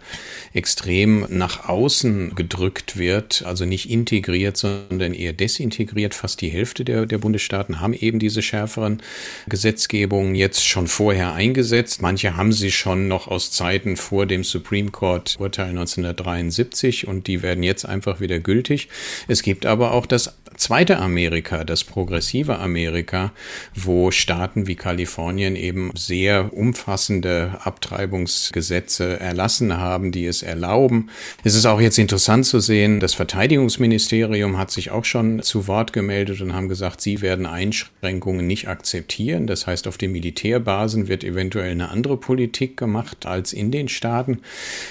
extrem 0.54 1.26
nach 1.28 1.68
außen 1.68 2.34
gedrückt 2.34 2.96
wird. 2.96 3.42
Also 3.44 3.66
nicht 3.66 3.90
integriert, 3.90 4.56
sondern 4.56 5.12
eher 5.12 5.34
desintegriert. 5.34 6.14
Fast 6.14 6.40
die 6.40 6.48
Hälfte 6.48 6.86
der, 6.86 7.04
der 7.04 7.18
Bundesstaaten 7.18 7.80
haben 7.80 7.92
eben 7.92 8.18
diese 8.18 8.40
schärferen 8.40 9.02
Gesetzgebungen 9.46 10.34
jetzt 10.34 10.66
schon 10.66 10.86
vorher 10.86 11.34
eingesetzt. 11.34 12.00
Manche 12.00 12.34
haben 12.34 12.54
sie 12.54 12.70
schon 12.70 13.08
noch 13.08 13.28
aus 13.28 13.50
Zeiten 13.50 13.98
vor 13.98 14.24
dem 14.24 14.42
Supreme 14.42 14.90
Court 14.90 15.36
Urteil 15.38 15.68
1973 15.68 17.06
und 17.06 17.26
die 17.26 17.42
werden 17.42 17.62
jetzt 17.62 17.84
einfach 17.84 18.20
wieder 18.20 18.38
gültig. 18.38 18.88
Es 19.28 19.42
gibt 19.42 19.66
aber 19.66 19.81
aber 19.82 19.94
auch 19.94 20.06
das 20.06 20.32
zweite 20.56 20.98
Amerika, 20.98 21.64
das 21.64 21.82
progressive 21.82 22.58
Amerika, 22.58 23.32
wo 23.74 24.12
Staaten 24.12 24.68
wie 24.68 24.76
Kalifornien 24.76 25.56
eben 25.56 25.90
sehr 25.96 26.52
umfassende 26.52 27.58
Abtreibungsgesetze 27.64 29.18
erlassen 29.18 29.76
haben, 29.78 30.12
die 30.12 30.26
es 30.26 30.42
erlauben. 30.42 31.10
Es 31.42 31.56
ist 31.56 31.66
auch 31.66 31.80
jetzt 31.80 31.98
interessant 31.98 32.46
zu 32.46 32.60
sehen, 32.60 33.00
das 33.00 33.14
Verteidigungsministerium 33.14 34.56
hat 34.56 34.70
sich 34.70 34.92
auch 34.92 35.04
schon 35.04 35.42
zu 35.42 35.66
Wort 35.66 35.92
gemeldet 35.92 36.40
und 36.40 36.54
haben 36.54 36.68
gesagt, 36.68 37.00
sie 37.00 37.20
werden 37.22 37.46
Einschränkungen 37.46 38.46
nicht 38.46 38.68
akzeptieren. 38.68 39.48
Das 39.48 39.66
heißt, 39.66 39.88
auf 39.88 39.98
den 39.98 40.12
Militärbasen 40.12 41.08
wird 41.08 41.24
eventuell 41.24 41.72
eine 41.72 41.88
andere 41.88 42.16
Politik 42.16 42.76
gemacht 42.76 43.26
als 43.26 43.52
in 43.52 43.72
den 43.72 43.88
Staaten. 43.88 44.40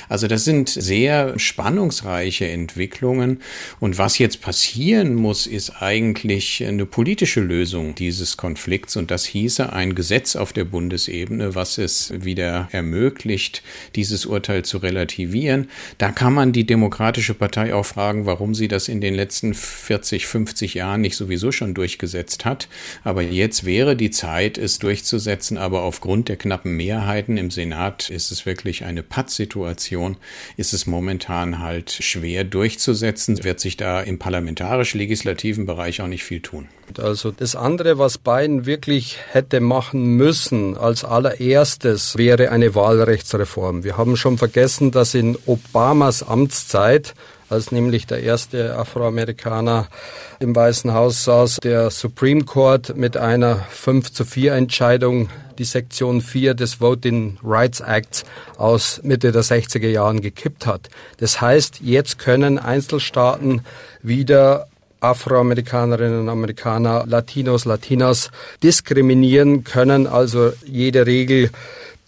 Also 0.09 0.27
das 0.27 0.43
sind 0.43 0.67
sehr 0.67 1.39
spannungsreiche 1.39 2.47
Entwicklungen. 2.47 3.39
Und 3.79 3.97
was 3.97 4.17
jetzt 4.17 4.41
passieren 4.81 5.13
muss, 5.13 5.45
ist 5.45 5.83
eigentlich 5.83 6.65
eine 6.65 6.87
politische 6.87 7.39
Lösung 7.39 7.93
dieses 7.93 8.35
Konflikts 8.35 8.95
und 8.95 9.11
das 9.11 9.25
hieße 9.25 9.71
ein 9.71 9.93
Gesetz 9.93 10.35
auf 10.35 10.53
der 10.53 10.63
Bundesebene, 10.63 11.53
was 11.53 11.77
es 11.77 12.11
wieder 12.25 12.67
ermöglicht, 12.71 13.61
dieses 13.95 14.25
Urteil 14.25 14.65
zu 14.65 14.79
relativieren. 14.79 15.69
Da 15.99 16.11
kann 16.11 16.33
man 16.33 16.51
die 16.51 16.65
Demokratische 16.65 17.35
Partei 17.35 17.75
auch 17.75 17.85
fragen, 17.85 18.25
warum 18.25 18.55
sie 18.55 18.67
das 18.67 18.87
in 18.87 19.01
den 19.01 19.13
letzten 19.13 19.53
40, 19.53 20.25
50 20.25 20.73
Jahren 20.73 21.01
nicht 21.01 21.15
sowieso 21.15 21.51
schon 21.51 21.75
durchgesetzt 21.75 22.45
hat. 22.45 22.67
Aber 23.03 23.21
jetzt 23.21 23.65
wäre 23.65 23.95
die 23.95 24.09
Zeit, 24.09 24.57
es 24.57 24.79
durchzusetzen, 24.79 25.59
aber 25.59 25.83
aufgrund 25.83 26.27
der 26.27 26.37
knappen 26.37 26.75
Mehrheiten 26.75 27.37
im 27.37 27.51
Senat 27.51 28.09
ist 28.09 28.31
es 28.31 28.47
wirklich 28.47 28.83
eine 28.83 29.03
Pattsituation, 29.03 30.17
ist 30.57 30.73
es 30.73 30.87
momentan 30.87 31.59
halt 31.59 31.91
schwer 31.91 32.43
durchzusetzen, 32.43 33.43
wird 33.43 33.59
sich 33.59 33.77
da 33.77 34.01
im 34.01 34.17
parlamentarisch-legislativen 34.71 35.65
Bereich 35.65 36.01
auch 36.01 36.07
nicht 36.07 36.23
viel 36.23 36.39
tun. 36.39 36.67
Also 36.97 37.31
das 37.31 37.55
andere, 37.55 37.97
was 37.97 38.17
Biden 38.17 38.65
wirklich 38.65 39.17
hätte 39.31 39.59
machen 39.59 40.15
müssen 40.15 40.77
als 40.77 41.03
allererstes, 41.03 42.17
wäre 42.17 42.51
eine 42.51 42.73
Wahlrechtsreform. 42.73 43.83
Wir 43.83 43.97
haben 43.97 44.15
schon 44.15 44.37
vergessen, 44.37 44.91
dass 44.91 45.13
in 45.13 45.37
Obamas 45.45 46.23
Amtszeit 46.23 47.13
als 47.51 47.71
nämlich 47.71 48.07
der 48.07 48.23
erste 48.23 48.77
Afroamerikaner 48.77 49.87
im 50.39 50.55
Weißen 50.55 50.93
Haus 50.93 51.25
saß, 51.25 51.57
der 51.57 51.89
Supreme 51.89 52.45
Court 52.45 52.95
mit 52.95 53.17
einer 53.17 53.57
5 53.69 54.11
zu 54.11 54.25
4 54.25 54.53
Entscheidung 54.53 55.29
die 55.57 55.65
Sektion 55.65 56.21
4 56.21 56.53
des 56.53 56.79
Voting 56.79 57.37
Rights 57.43 57.81
Acts 57.81 58.23
aus 58.57 59.01
Mitte 59.03 59.31
der 59.31 59.43
60er 59.43 59.89
Jahren 59.89 60.21
gekippt 60.21 60.65
hat. 60.65 60.89
Das 61.17 61.41
heißt, 61.41 61.81
jetzt 61.81 62.17
können 62.17 62.57
Einzelstaaten 62.57 63.61
wieder 64.01 64.67
Afroamerikanerinnen 65.01 66.21
und 66.21 66.29
Amerikaner, 66.29 67.05
Latinos, 67.07 67.65
Latinas 67.65 68.31
diskriminieren 68.63 69.63
können, 69.63 70.07
also 70.07 70.53
jede 70.63 71.05
Regel 71.05 71.49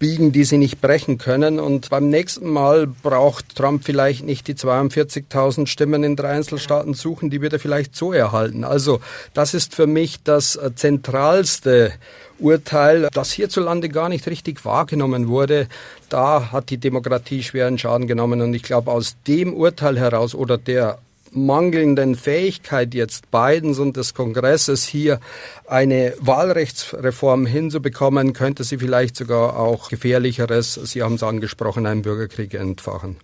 biegen, 0.03 0.33
die 0.33 0.43
sie 0.43 0.57
nicht 0.57 0.81
brechen 0.81 1.17
können. 1.17 1.61
Und 1.61 1.89
beim 1.89 2.09
nächsten 2.09 2.49
Mal 2.49 2.87
braucht 2.87 3.55
Trump 3.55 3.85
vielleicht 3.85 4.25
nicht 4.25 4.49
die 4.49 4.53
42.000 4.53 5.65
Stimmen 5.65 6.03
in 6.03 6.17
drei 6.17 6.31
Einzelstaaten 6.31 6.93
suchen, 6.93 7.29
die 7.29 7.39
wird 7.39 7.53
er 7.53 7.59
vielleicht 7.59 7.95
so 7.95 8.11
erhalten. 8.11 8.65
Also 8.65 8.99
das 9.33 9.53
ist 9.53 9.73
für 9.73 9.87
mich 9.87 10.21
das 10.21 10.59
zentralste 10.75 11.93
Urteil, 12.37 13.07
das 13.13 13.31
hierzulande 13.31 13.87
gar 13.87 14.09
nicht 14.09 14.27
richtig 14.27 14.65
wahrgenommen 14.65 15.29
wurde. 15.29 15.69
Da 16.09 16.51
hat 16.51 16.69
die 16.69 16.79
Demokratie 16.79 17.41
schweren 17.41 17.77
Schaden 17.77 18.05
genommen. 18.05 18.41
Und 18.41 18.53
ich 18.53 18.63
glaube, 18.63 18.91
aus 18.91 19.15
dem 19.25 19.53
Urteil 19.53 19.97
heraus 19.97 20.35
oder 20.35 20.57
der 20.57 20.97
mangelnden 21.35 22.15
Fähigkeit 22.15 22.93
jetzt 22.93 23.31
Bidens 23.31 23.79
und 23.79 23.97
des 23.97 24.13
Kongresses 24.13 24.85
hier 24.85 25.19
eine 25.67 26.13
Wahlrechtsreform 26.19 27.45
hinzubekommen, 27.45 28.33
könnte 28.33 28.63
sie 28.63 28.77
vielleicht 28.77 29.15
sogar 29.15 29.57
auch 29.57 29.89
gefährlicheres, 29.89 30.73
Sie 30.73 31.01
haben 31.01 31.15
es 31.15 31.23
angesprochen, 31.23 31.85
einen 31.85 32.01
Bürgerkrieg 32.01 32.53
entfachen. 32.53 33.17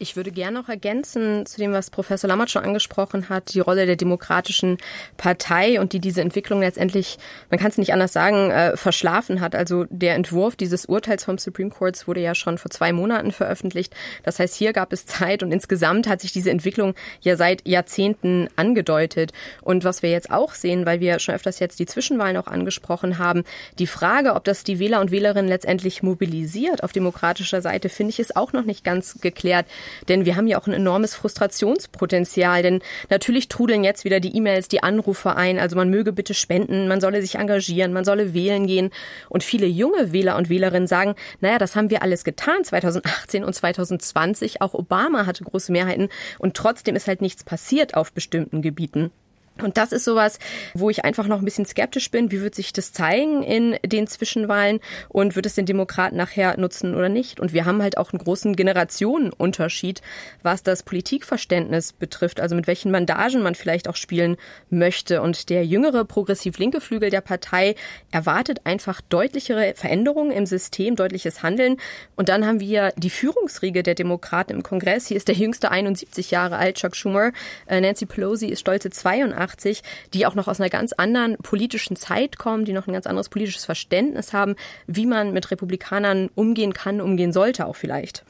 Ich 0.00 0.14
würde 0.14 0.30
gerne 0.30 0.60
noch 0.60 0.68
ergänzen 0.68 1.44
zu 1.44 1.58
dem, 1.58 1.72
was 1.72 1.90
Professor 1.90 2.28
Lammert 2.28 2.52
schon 2.52 2.62
angesprochen 2.62 3.28
hat, 3.28 3.52
die 3.52 3.58
Rolle 3.58 3.84
der 3.84 3.96
Demokratischen 3.96 4.78
Partei 5.16 5.80
und 5.80 5.92
die 5.92 5.98
diese 5.98 6.20
Entwicklung 6.20 6.60
letztendlich, 6.60 7.18
man 7.50 7.58
kann 7.58 7.70
es 7.70 7.78
nicht 7.78 7.92
anders 7.92 8.12
sagen, 8.12 8.52
äh, 8.52 8.76
verschlafen 8.76 9.40
hat. 9.40 9.56
Also 9.56 9.86
der 9.90 10.14
Entwurf 10.14 10.54
dieses 10.54 10.86
Urteils 10.86 11.24
vom 11.24 11.36
Supreme 11.36 11.70
Court 11.70 12.06
wurde 12.06 12.20
ja 12.20 12.36
schon 12.36 12.58
vor 12.58 12.70
zwei 12.70 12.92
Monaten 12.92 13.32
veröffentlicht. 13.32 13.92
Das 14.22 14.38
heißt, 14.38 14.54
hier 14.54 14.72
gab 14.72 14.92
es 14.92 15.04
Zeit 15.04 15.42
und 15.42 15.50
insgesamt 15.50 16.06
hat 16.08 16.20
sich 16.20 16.30
diese 16.30 16.52
Entwicklung 16.52 16.94
ja 17.20 17.34
seit 17.34 17.66
Jahrzehnten 17.66 18.48
angedeutet. 18.54 19.32
Und 19.62 19.82
was 19.82 20.02
wir 20.02 20.12
jetzt 20.12 20.30
auch 20.30 20.54
sehen, 20.54 20.86
weil 20.86 21.00
wir 21.00 21.18
schon 21.18 21.34
öfters 21.34 21.58
jetzt 21.58 21.80
die 21.80 21.86
Zwischenwahlen 21.86 22.36
auch 22.36 22.46
angesprochen 22.46 23.18
haben, 23.18 23.42
die 23.80 23.88
Frage, 23.88 24.34
ob 24.34 24.44
das 24.44 24.62
die 24.62 24.78
Wähler 24.78 25.00
und 25.00 25.10
Wählerinnen 25.10 25.48
letztendlich 25.48 26.04
mobilisiert 26.04 26.84
auf 26.84 26.92
demokratischer 26.92 27.62
Seite, 27.62 27.88
finde 27.88 28.10
ich, 28.10 28.20
ist 28.20 28.36
auch 28.36 28.52
noch 28.52 28.64
nicht 28.64 28.84
ganz 28.84 29.20
geklärt. 29.20 29.66
Denn 30.08 30.24
wir 30.24 30.36
haben 30.36 30.46
ja 30.46 30.58
auch 30.58 30.66
ein 30.66 30.72
enormes 30.72 31.14
Frustrationspotenzial. 31.14 32.62
Denn 32.62 32.80
natürlich 33.10 33.48
trudeln 33.48 33.84
jetzt 33.84 34.04
wieder 34.04 34.20
die 34.20 34.36
E-Mails, 34.36 34.68
die 34.68 34.82
Anrufe 34.82 35.36
ein. 35.36 35.58
Also 35.58 35.76
man 35.76 35.90
möge 35.90 36.12
bitte 36.12 36.34
spenden, 36.34 36.88
man 36.88 37.00
solle 37.00 37.20
sich 37.20 37.36
engagieren, 37.36 37.92
man 37.92 38.04
solle 38.04 38.34
wählen 38.34 38.66
gehen. 38.66 38.90
Und 39.28 39.44
viele 39.44 39.66
junge 39.66 40.12
Wähler 40.12 40.36
und 40.36 40.48
Wählerinnen 40.48 40.86
sagen, 40.86 41.14
naja, 41.40 41.58
das 41.58 41.76
haben 41.76 41.90
wir 41.90 42.02
alles 42.02 42.24
getan 42.24 42.64
2018 42.64 43.44
und 43.44 43.54
2020. 43.54 44.62
Auch 44.62 44.74
Obama 44.74 45.26
hatte 45.26 45.44
große 45.44 45.72
Mehrheiten. 45.72 46.08
Und 46.38 46.54
trotzdem 46.54 46.96
ist 46.96 47.08
halt 47.08 47.22
nichts 47.22 47.44
passiert 47.44 47.94
auf 47.94 48.12
bestimmten 48.12 48.62
Gebieten. 48.62 49.10
Und 49.62 49.76
das 49.76 49.92
ist 49.92 50.04
sowas, 50.04 50.38
wo 50.74 50.88
ich 50.90 51.04
einfach 51.04 51.26
noch 51.26 51.40
ein 51.40 51.44
bisschen 51.44 51.66
skeptisch 51.66 52.10
bin. 52.10 52.30
Wie 52.30 52.40
wird 52.40 52.54
sich 52.54 52.72
das 52.72 52.92
zeigen 52.92 53.42
in 53.42 53.76
den 53.84 54.06
Zwischenwahlen 54.06 54.80
und 55.08 55.36
wird 55.36 55.46
es 55.46 55.54
den 55.54 55.66
Demokraten 55.66 56.16
nachher 56.16 56.58
nutzen 56.58 56.94
oder 56.94 57.08
nicht? 57.08 57.40
Und 57.40 57.52
wir 57.52 57.64
haben 57.64 57.82
halt 57.82 57.98
auch 57.98 58.12
einen 58.12 58.22
großen 58.22 58.54
Generationenunterschied, 58.54 60.00
was 60.42 60.62
das 60.62 60.82
Politikverständnis 60.82 61.92
betrifft, 61.92 62.40
also 62.40 62.54
mit 62.54 62.66
welchen 62.66 62.92
Bandagen 62.92 63.42
man 63.42 63.54
vielleicht 63.54 63.88
auch 63.88 63.96
spielen 63.96 64.36
möchte. 64.70 65.22
Und 65.22 65.48
der 65.50 65.64
jüngere 65.66 66.04
progressiv-linke 66.04 66.80
Flügel 66.80 67.10
der 67.10 67.20
Partei 67.20 67.74
erwartet 68.12 68.60
einfach 68.64 69.00
deutlichere 69.00 69.74
Veränderungen 69.74 70.30
im 70.30 70.46
System, 70.46 70.94
deutliches 70.94 71.42
Handeln. 71.42 71.78
Und 72.14 72.28
dann 72.28 72.46
haben 72.46 72.60
wir 72.60 72.92
die 72.96 73.10
Führungsriege 73.10 73.82
der 73.82 73.94
Demokraten 73.94 74.52
im 74.52 74.62
Kongress. 74.62 75.08
Hier 75.08 75.16
ist 75.16 75.28
der 75.28 75.34
jüngste 75.34 75.70
71 75.70 76.30
Jahre 76.30 76.56
alt, 76.56 76.76
Chuck 76.76 76.94
Schumer. 76.94 77.32
Äh, 77.66 77.80
Nancy 77.80 78.06
Pelosi 78.06 78.46
ist 78.46 78.60
stolze 78.60 78.90
82 78.90 79.47
1989, 79.48 79.82
die 80.14 80.26
auch 80.26 80.34
noch 80.34 80.48
aus 80.48 80.60
einer 80.60 80.70
ganz 80.70 80.92
anderen 80.92 81.36
politischen 81.36 81.96
Zeit 81.96 82.38
kommen, 82.38 82.64
die 82.64 82.72
noch 82.72 82.86
ein 82.86 82.92
ganz 82.92 83.06
anderes 83.06 83.28
politisches 83.28 83.64
Verständnis 83.64 84.32
haben, 84.32 84.54
wie 84.86 85.06
man 85.06 85.32
mit 85.32 85.50
Republikanern 85.50 86.30
umgehen 86.34 86.72
kann, 86.72 87.00
umgehen 87.00 87.32
sollte 87.32 87.66
auch 87.66 87.76
vielleicht. 87.76 88.24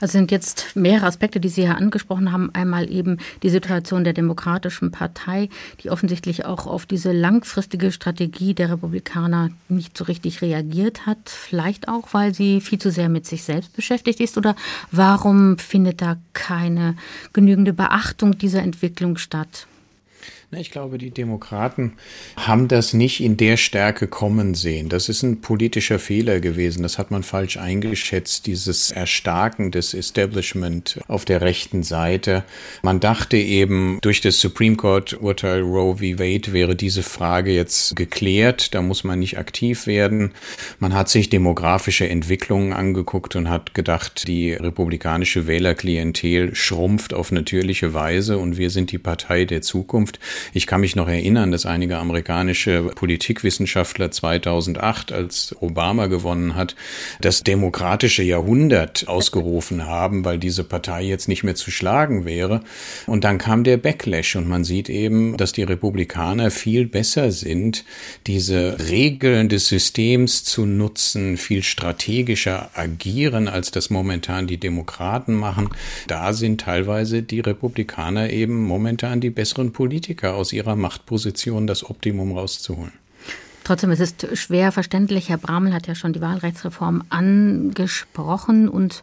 Also 0.00 0.12
sind 0.12 0.30
jetzt 0.30 0.76
mehrere 0.76 1.06
Aspekte, 1.06 1.40
die 1.40 1.48
Sie 1.48 1.62
hier 1.62 1.76
angesprochen 1.76 2.32
haben. 2.32 2.50
Einmal 2.54 2.90
eben 2.90 3.18
die 3.42 3.48
Situation 3.48 4.04
der 4.04 4.12
Demokratischen 4.12 4.90
Partei, 4.90 5.48
die 5.82 5.90
offensichtlich 5.90 6.44
auch 6.44 6.66
auf 6.66 6.86
diese 6.86 7.12
langfristige 7.12 7.92
Strategie 7.92 8.54
der 8.54 8.70
Republikaner 8.70 9.50
nicht 9.68 9.96
so 9.96 10.04
richtig 10.04 10.42
reagiert 10.42 11.06
hat. 11.06 11.30
Vielleicht 11.30 11.88
auch, 11.88 12.08
weil 12.12 12.34
sie 12.34 12.60
viel 12.60 12.78
zu 12.78 12.90
sehr 12.90 13.08
mit 13.08 13.26
sich 13.26 13.44
selbst 13.44 13.74
beschäftigt 13.74 14.20
ist. 14.20 14.36
Oder 14.36 14.54
warum 14.90 15.58
findet 15.58 16.02
da 16.02 16.16
keine 16.32 16.96
genügende 17.32 17.72
Beachtung 17.72 18.36
dieser 18.38 18.62
Entwicklung 18.62 19.16
statt? 19.16 19.66
Ich 20.58 20.70
glaube, 20.70 20.98
die 20.98 21.10
Demokraten 21.10 21.94
haben 22.36 22.68
das 22.68 22.92
nicht 22.92 23.20
in 23.20 23.36
der 23.36 23.56
Stärke 23.56 24.06
kommen 24.06 24.54
sehen. 24.54 24.88
Das 24.88 25.08
ist 25.08 25.22
ein 25.22 25.40
politischer 25.40 25.98
Fehler 25.98 26.40
gewesen. 26.40 26.82
Das 26.82 26.98
hat 26.98 27.10
man 27.10 27.22
falsch 27.22 27.56
eingeschätzt, 27.56 28.46
dieses 28.46 28.90
Erstarken 28.90 29.70
des 29.70 29.94
Establishment 29.94 31.00
auf 31.08 31.24
der 31.24 31.40
rechten 31.40 31.82
Seite. 31.82 32.44
Man 32.82 33.00
dachte 33.00 33.36
eben, 33.36 33.98
durch 34.02 34.20
das 34.20 34.40
Supreme 34.40 34.76
Court 34.76 35.14
Urteil 35.20 35.60
Roe 35.60 35.96
v. 35.96 36.18
Wade 36.18 36.52
wäre 36.52 36.76
diese 36.76 37.02
Frage 37.02 37.52
jetzt 37.52 37.96
geklärt. 37.96 38.74
Da 38.74 38.82
muss 38.82 39.04
man 39.04 39.18
nicht 39.18 39.38
aktiv 39.38 39.86
werden. 39.86 40.32
Man 40.78 40.94
hat 40.94 41.08
sich 41.08 41.30
demografische 41.30 42.08
Entwicklungen 42.08 42.72
angeguckt 42.72 43.36
und 43.36 43.48
hat 43.48 43.74
gedacht, 43.74 44.28
die 44.28 44.52
republikanische 44.52 45.46
Wählerklientel 45.46 46.54
schrumpft 46.54 47.14
auf 47.14 47.32
natürliche 47.32 47.94
Weise 47.94 48.38
und 48.38 48.58
wir 48.58 48.70
sind 48.70 48.92
die 48.92 48.98
Partei 48.98 49.44
der 49.44 49.62
Zukunft. 49.62 50.18
Ich 50.52 50.66
kann 50.66 50.80
mich 50.80 50.96
noch 50.96 51.08
erinnern, 51.08 51.50
dass 51.50 51.66
einige 51.66 51.98
amerikanische 51.98 52.82
Politikwissenschaftler 52.94 54.10
2008, 54.10 55.12
als 55.12 55.54
Obama 55.60 56.06
gewonnen 56.06 56.54
hat, 56.54 56.76
das 57.20 57.42
demokratische 57.42 58.22
Jahrhundert 58.22 59.08
ausgerufen 59.08 59.86
haben, 59.86 60.24
weil 60.24 60.38
diese 60.38 60.64
Partei 60.64 61.02
jetzt 61.02 61.28
nicht 61.28 61.44
mehr 61.44 61.54
zu 61.54 61.70
schlagen 61.70 62.24
wäre. 62.24 62.62
Und 63.06 63.24
dann 63.24 63.38
kam 63.38 63.64
der 63.64 63.76
Backlash 63.76 64.36
und 64.36 64.48
man 64.48 64.64
sieht 64.64 64.88
eben, 64.88 65.36
dass 65.36 65.52
die 65.52 65.62
Republikaner 65.62 66.50
viel 66.50 66.86
besser 66.86 67.30
sind, 67.32 67.84
diese 68.26 68.76
Regeln 68.88 69.48
des 69.48 69.68
Systems 69.68 70.44
zu 70.44 70.66
nutzen, 70.66 71.36
viel 71.36 71.62
strategischer 71.62 72.70
agieren, 72.74 73.48
als 73.48 73.70
das 73.70 73.90
momentan 73.90 74.46
die 74.46 74.58
Demokraten 74.58 75.34
machen. 75.34 75.70
Da 76.06 76.32
sind 76.32 76.60
teilweise 76.60 77.22
die 77.22 77.40
Republikaner 77.40 78.30
eben 78.30 78.62
momentan 78.62 79.20
die 79.20 79.30
besseren 79.30 79.72
Politiker 79.72 80.33
aus 80.34 80.52
ihrer 80.52 80.76
Machtposition 80.76 81.66
das 81.66 81.88
Optimum 81.88 82.32
rauszuholen. 82.36 82.92
Trotzdem 83.64 83.90
es 83.90 84.00
ist 84.00 84.36
schwer 84.36 84.72
verständlich. 84.72 85.30
Herr 85.30 85.38
Bramel 85.38 85.72
hat 85.72 85.86
ja 85.86 85.94
schon 85.94 86.12
die 86.12 86.20
Wahlrechtsreform 86.20 87.02
angesprochen 87.08 88.68
und 88.68 89.02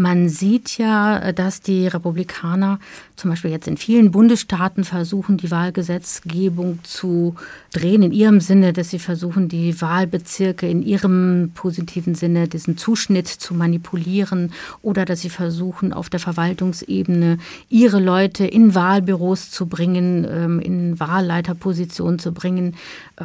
man 0.00 0.30
sieht 0.30 0.78
ja, 0.78 1.30
dass 1.32 1.60
die 1.60 1.86
Republikaner 1.86 2.78
zum 3.16 3.28
Beispiel 3.28 3.50
jetzt 3.50 3.68
in 3.68 3.76
vielen 3.76 4.10
Bundesstaaten 4.10 4.82
versuchen, 4.82 5.36
die 5.36 5.50
Wahlgesetzgebung 5.50 6.78
zu 6.84 7.34
drehen 7.70 8.02
in 8.02 8.12
ihrem 8.12 8.40
Sinne, 8.40 8.72
dass 8.72 8.88
sie 8.88 8.98
versuchen, 8.98 9.48
die 9.48 9.78
Wahlbezirke 9.82 10.66
in 10.66 10.82
ihrem 10.82 11.50
positiven 11.54 12.14
Sinne, 12.14 12.48
diesen 12.48 12.78
Zuschnitt 12.78 13.28
zu 13.28 13.52
manipulieren 13.52 14.54
oder 14.80 15.04
dass 15.04 15.20
sie 15.20 15.28
versuchen, 15.28 15.92
auf 15.92 16.08
der 16.08 16.18
Verwaltungsebene 16.18 17.36
ihre 17.68 18.00
Leute 18.00 18.46
in 18.46 18.74
Wahlbüros 18.74 19.50
zu 19.50 19.66
bringen, 19.66 20.26
ähm, 20.28 20.60
in 20.60 20.98
Wahlleiterpositionen 20.98 22.18
zu 22.18 22.32
bringen. 22.32 22.74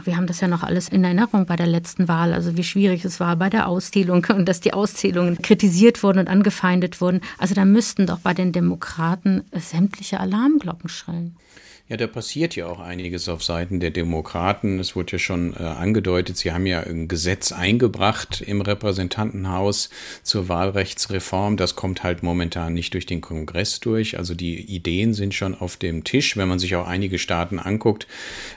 Wir 0.03 0.17
haben 0.17 0.27
das 0.27 0.41
ja 0.41 0.49
noch 0.49 0.63
alles 0.63 0.89
in 0.89 1.05
Erinnerung 1.05 1.45
bei 1.45 1.55
der 1.55 1.67
letzten 1.67 2.09
Wahl, 2.09 2.33
also 2.33 2.57
wie 2.57 2.65
schwierig 2.65 3.05
es 3.05 3.21
war 3.21 3.37
bei 3.37 3.49
der 3.49 3.69
Auszählung 3.69 4.25
und 4.35 4.49
dass 4.49 4.59
die 4.59 4.73
Auszählungen 4.73 5.41
kritisiert 5.41 6.03
wurden 6.03 6.19
und 6.19 6.27
angefeindet 6.27 6.64
angefeindet 6.65 7.01
wurden. 7.01 7.21
Also 7.37 7.55
da 7.55 7.65
müssten 7.65 8.07
doch 8.07 8.19
bei 8.19 8.33
den 8.33 8.51
Demokraten 8.51 9.43
sämtliche 9.51 10.19
Alarmglocken 10.19 10.89
schrillen. 10.89 11.37
Ja, 11.87 11.97
da 11.97 12.07
passiert 12.07 12.55
ja 12.55 12.65
auch 12.65 12.79
einiges 12.79 13.29
auf 13.29 13.43
Seiten 13.43 13.79
der 13.79 13.91
Demokraten. 13.91 14.79
Es 14.79 14.95
wurde 14.95 15.11
ja 15.11 15.19
schon 15.19 15.53
äh, 15.53 15.61
angedeutet, 15.61 16.35
sie 16.35 16.51
haben 16.51 16.65
ja 16.65 16.79
ein 16.79 17.07
Gesetz 17.07 17.51
eingebracht 17.51 18.41
im 18.41 18.61
Repräsentantenhaus 18.61 19.91
zur 20.23 20.49
Wahlrechtsreform. 20.49 21.57
Das 21.57 21.75
kommt 21.75 22.01
halt 22.01 22.23
momentan 22.23 22.73
nicht 22.73 22.95
durch 22.95 23.05
den 23.05 23.21
Kongress 23.21 23.81
durch. 23.81 24.17
Also 24.17 24.33
die 24.33 24.61
Ideen 24.61 25.13
sind 25.13 25.35
schon 25.35 25.53
auf 25.53 25.77
dem 25.77 26.03
Tisch. 26.03 26.35
Wenn 26.37 26.47
man 26.47 26.57
sich 26.57 26.75
auch 26.75 26.87
einige 26.87 27.19
Staaten 27.19 27.59
anguckt, 27.59 28.07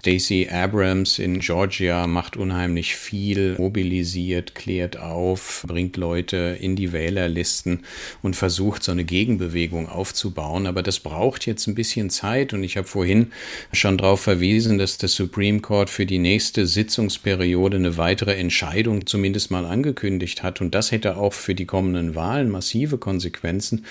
Stacey 0.00 0.48
Abrams 0.50 1.18
in 1.18 1.40
Georgia 1.40 2.06
macht 2.06 2.38
unheimlich 2.38 2.96
viel, 2.96 3.56
mobilisiert, 3.58 4.54
klärt 4.54 4.98
auf, 4.98 5.66
bringt 5.68 5.98
Leute 5.98 6.56
in 6.58 6.76
die 6.76 6.94
Wählerlisten 6.94 7.80
und 8.22 8.36
versucht 8.36 8.82
so 8.82 8.92
eine 8.92 9.04
Gegenbewegung 9.04 9.86
aufzubauen. 9.86 10.66
Aber 10.66 10.82
das 10.82 10.98
braucht 10.98 11.44
jetzt 11.44 11.66
ein 11.66 11.74
bisschen 11.74 12.08
Zeit 12.08 12.54
und 12.54 12.64
ich 12.64 12.78
habe 12.78 12.88
vorhin 12.88 13.17
vorhin 13.18 13.33
schon 13.72 13.98
darauf 13.98 14.20
verwiesen, 14.20 14.78
dass 14.78 14.98
der 14.98 15.09
Supreme 15.09 15.61
Court 15.61 15.90
für 15.90 16.07
die 16.07 16.18
nächste 16.18 16.66
Sitzungsperiode 16.66 17.76
eine 17.76 17.96
weitere 17.96 18.35
Entscheidung 18.35 19.07
zumindest 19.07 19.50
mal 19.50 19.64
angekündigt 19.64 20.42
hat. 20.42 20.61
Und 20.61 20.74
das 20.74 20.90
hätte 20.90 21.16
auch 21.16 21.33
für 21.33 21.54
die 21.54 21.66
kommenden 21.66 22.14
Wahlen 22.14 22.50
massive 22.50 22.98
Konsequenzen, 22.98 23.85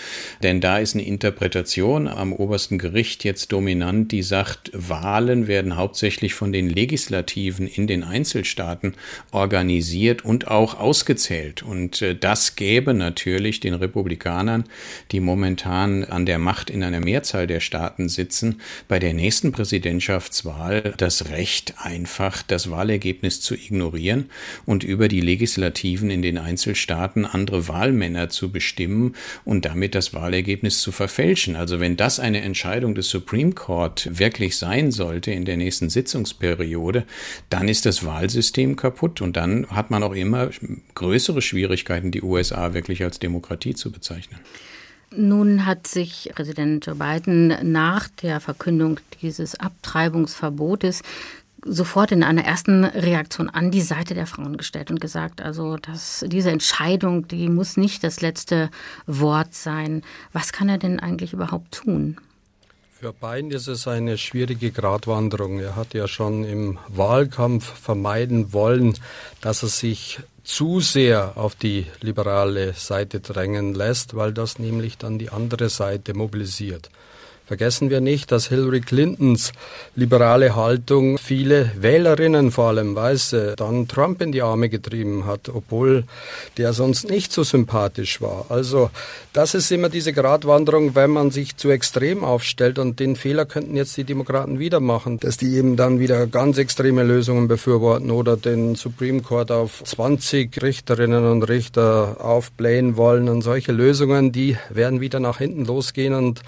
denn 0.43 0.61
da 0.61 0.79
ist 0.79 0.95
eine 0.95 1.05
Interpretation 1.05 2.07
am 2.07 2.33
obersten 2.33 2.77
Gericht 2.77 3.23
jetzt 3.23 3.51
dominant, 3.51 4.11
die 4.11 4.23
sagt, 4.23 4.71
Wahlen 4.73 5.47
werden 5.47 5.75
hauptsächlich 5.75 6.33
von 6.33 6.51
den 6.51 6.69
Legislativen 6.69 7.67
in 7.67 7.87
den 7.87 8.03
Einzelstaaten 8.03 8.95
organisiert 9.31 10.25
und 10.25 10.47
auch 10.47 10.79
ausgezählt. 10.79 11.63
Und 11.63 12.01
äh, 12.01 12.15
das 12.15 12.55
gäbe 12.55 12.93
natürlich 12.93 13.59
den 13.59 13.73
Republikanern, 13.73 14.65
die 15.11 15.19
momentan 15.19 16.03
an 16.03 16.25
der 16.25 16.39
Macht 16.39 16.69
in 16.69 16.83
einer 16.83 16.99
Mehrzahl 16.99 17.47
der 17.47 17.59
Staaten 17.59 18.09
sitzen, 18.09 18.61
bei 18.87 18.99
der 18.99 19.13
nächsten 19.17 19.51
Präsidentschaftswahl 19.51 20.93
das 20.95 21.29
Recht, 21.29 21.73
einfach 21.77 22.41
das 22.41 22.71
Wahlergebnis 22.71 23.41
zu 23.41 23.55
ignorieren 23.55 24.29
und 24.65 24.85
über 24.85 25.09
die 25.09 25.19
Legislativen 25.19 26.09
in 26.09 26.21
den 26.21 26.37
Einzelstaaten 26.37 27.25
andere 27.25 27.67
Wahlmänner 27.67 28.29
zu 28.29 28.49
bestimmen 28.49 29.15
und 29.43 29.65
damit 29.65 29.93
das 29.93 30.13
Wahlergebnis 30.13 30.79
zu 30.79 30.93
verfälschen. 30.93 31.57
Also 31.57 31.81
wenn 31.81 31.97
das 31.97 32.21
eine 32.21 32.41
Entscheidung 32.41 32.95
des 32.95 33.09
Supreme 33.09 33.51
Court 33.51 34.07
wirklich 34.17 34.55
sein 34.55 34.91
sollte 34.91 35.31
in 35.31 35.43
der 35.43 35.57
nächsten 35.57 35.89
Sitzungsperiode, 35.89 37.05
dann 37.49 37.67
ist 37.67 37.85
das 37.85 38.05
Wahlsystem 38.05 38.77
kaputt 38.77 39.19
und 39.19 39.35
dann 39.35 39.67
hat 39.67 39.91
man 39.91 40.03
auch 40.03 40.13
immer 40.13 40.49
größere 40.95 41.41
Schwierigkeiten, 41.41 42.11
die 42.11 42.21
USA 42.21 42.73
wirklich 42.73 43.03
als 43.03 43.19
Demokratie 43.19 43.75
zu 43.75 43.91
bezeichnen. 43.91 44.39
Nun 45.15 45.65
hat 45.65 45.87
sich 45.87 46.31
Präsident 46.35 46.85
Joe 46.85 46.95
Biden 46.95 47.71
nach 47.71 48.09
der 48.21 48.39
Verkündung 48.39 48.99
dieses 49.21 49.59
Abtreibungsverbotes 49.59 51.01
sofort 51.65 52.11
in 52.11 52.23
einer 52.23 52.43
ersten 52.45 52.83
Reaktion 52.85 53.49
an 53.49 53.71
die 53.71 53.81
Seite 53.81 54.13
der 54.13 54.27
Frauen 54.27 54.57
gestellt 54.57 54.91
und 54.91 55.01
gesagt, 55.01 55.41
also 55.41 55.77
dass 55.77 56.23
diese 56.27 56.51
Entscheidung, 56.51 57.27
die 57.27 57.49
muss 57.49 57.77
nicht 57.77 58.03
das 58.03 58.21
letzte 58.21 58.69
Wort 59.05 59.53
sein. 59.53 60.03
Was 60.33 60.51
kann 60.51 60.69
er 60.69 60.77
denn 60.77 60.99
eigentlich 60.99 61.33
überhaupt 61.33 61.71
tun? 61.71 62.17
Für 62.99 63.13
Biden 63.13 63.51
ist 63.51 63.67
es 63.67 63.87
eine 63.87 64.17
schwierige 64.17 64.71
Gratwanderung. 64.71 65.59
Er 65.59 65.75
hat 65.75 65.93
ja 65.93 66.07
schon 66.07 66.43
im 66.43 66.79
Wahlkampf 66.87 67.63
vermeiden 67.63 68.53
wollen, 68.53 68.95
dass 69.39 69.61
er 69.61 69.69
sich 69.69 70.19
zu 70.47 70.79
sehr 70.79 71.33
auf 71.35 71.55
die 71.55 71.85
liberale 71.99 72.73
Seite 72.73 73.19
drängen 73.19 73.75
lässt, 73.75 74.15
weil 74.15 74.31
das 74.31 74.59
nämlich 74.59 74.97
dann 74.97 75.19
die 75.19 75.29
andere 75.29 75.67
Seite 75.67 76.13
mobilisiert. 76.13 76.89
Vergessen 77.47 77.89
wir 77.89 78.01
nicht, 78.01 78.33
dass 78.33 78.49
Hillary 78.49 78.81
Clintons 78.81 79.53
liberale 79.95 80.57
Haltung 80.57 81.17
viele 81.17 81.71
Wählerinnen, 81.79 82.51
vor 82.51 82.67
allem 82.67 82.93
Weiße, 82.93 83.53
dann 83.55 83.87
Trump 83.87 84.21
in 84.21 84.33
die 84.33 84.41
Arme 84.41 84.67
getrieben 84.67 85.25
hat, 85.25 85.47
obwohl 85.47 86.03
der 86.57 86.73
sonst 86.73 87.09
nicht 87.09 87.31
so 87.31 87.43
sympathisch 87.43 88.19
war. 88.19 88.47
Also 88.49 88.89
das 89.31 89.55
ist 89.55 89.71
immer 89.71 89.87
diese 89.87 90.11
Gratwanderung, 90.11 90.93
wenn 90.95 91.11
man 91.11 91.31
sich 91.31 91.55
zu 91.55 91.69
extrem 91.69 92.25
aufstellt 92.25 92.79
und 92.79 92.99
den 92.99 93.15
Fehler 93.15 93.45
könnten 93.45 93.77
jetzt 93.77 93.95
die 93.95 94.03
Demokraten 94.03 94.59
wieder 94.59 94.81
machen, 94.81 95.17
dass 95.17 95.37
die 95.37 95.55
eben 95.55 95.77
dann 95.77 96.01
wieder 96.01 96.27
ganz 96.27 96.57
extreme 96.57 97.03
Lösungen 97.03 97.47
befürworten 97.47 98.11
oder 98.11 98.35
den 98.35 98.75
Supreme 98.75 99.21
Court 99.21 99.51
auf 99.51 99.81
20 99.85 100.61
Richterinnen 100.61 101.23
und 101.23 101.43
Richter 101.43 102.17
aufblähen 102.19 102.97
wollen 102.97 103.29
und 103.29 103.41
solche 103.41 103.71
Lösungen, 103.71 104.33
die 104.33 104.57
werden 104.69 104.99
wieder 104.99 105.21
nach 105.21 105.37
hinten 105.37 105.63
losgehen 105.63 106.13
und 106.13 106.41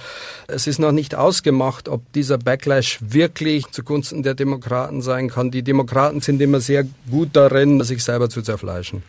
es 0.47 0.67
ist 0.67 0.79
noch 0.79 0.88
noch 0.89 0.95
nicht 0.95 1.13
ausgemacht, 1.13 1.87
ob 1.87 2.11
dieser 2.13 2.39
Backlash 2.39 2.97
wirklich 3.01 3.67
zugunsten 3.67 4.23
der 4.23 4.33
Demokraten 4.33 5.01
sein 5.01 5.29
kann. 5.29 5.51
Die 5.51 5.61
Demokraten 5.61 6.19
sind 6.19 6.41
immer 6.41 6.61
sehr 6.61 6.83
gut 7.11 7.29
darin, 7.33 7.83
sich 7.83 8.03
selber 8.03 8.27
zu 8.29 8.41
zerfleischen. 8.41 9.03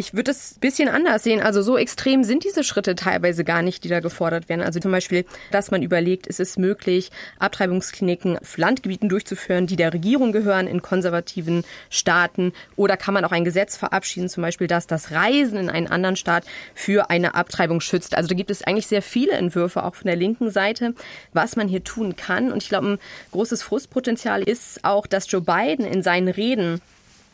Ich 0.00 0.14
würde 0.14 0.30
es 0.30 0.56
ein 0.56 0.60
bisschen 0.60 0.88
anders 0.88 1.24
sehen. 1.24 1.42
Also 1.42 1.60
so 1.60 1.76
extrem 1.76 2.24
sind 2.24 2.44
diese 2.44 2.64
Schritte 2.64 2.94
teilweise 2.94 3.44
gar 3.44 3.60
nicht, 3.60 3.84
die 3.84 3.88
da 3.88 4.00
gefordert 4.00 4.48
werden. 4.48 4.62
Also 4.62 4.80
zum 4.80 4.92
Beispiel, 4.92 5.26
dass 5.50 5.70
man 5.70 5.82
überlegt, 5.82 6.26
ist 6.26 6.40
es 6.40 6.56
möglich, 6.56 7.10
Abtreibungskliniken 7.38 8.38
auf 8.38 8.56
Landgebieten 8.56 9.10
durchzuführen, 9.10 9.66
die 9.66 9.76
der 9.76 9.92
Regierung 9.92 10.32
gehören, 10.32 10.66
in 10.66 10.80
konservativen 10.80 11.64
Staaten. 11.90 12.54
Oder 12.76 12.96
kann 12.96 13.12
man 13.12 13.26
auch 13.26 13.32
ein 13.32 13.44
Gesetz 13.44 13.76
verabschieden, 13.76 14.30
zum 14.30 14.42
Beispiel, 14.42 14.68
dass 14.68 14.86
das 14.86 15.10
Reisen 15.10 15.58
in 15.58 15.68
einen 15.68 15.88
anderen 15.88 16.16
Staat 16.16 16.44
für 16.74 17.10
eine 17.10 17.34
Abtreibung 17.34 17.82
schützt. 17.82 18.16
Also 18.16 18.30
da 18.30 18.34
gibt 18.34 18.50
es 18.50 18.62
eigentlich 18.62 18.86
sehr 18.86 19.02
viele 19.02 19.32
Entwürfe, 19.32 19.84
auch 19.84 19.96
von 19.96 20.06
der 20.06 20.16
linken 20.16 20.50
Seite, 20.50 20.94
was 21.34 21.56
man 21.56 21.68
hier 21.68 21.84
tun 21.84 22.16
kann. 22.16 22.52
Und 22.52 22.62
ich 22.62 22.70
glaube, 22.70 22.92
ein 22.92 22.98
großes 23.32 23.62
Frustpotenzial 23.62 24.42
ist 24.42 24.82
auch, 24.82 25.06
dass 25.06 25.30
Joe 25.30 25.42
Biden 25.42 25.84
in 25.84 26.02
seinen 26.02 26.28
Reden 26.28 26.80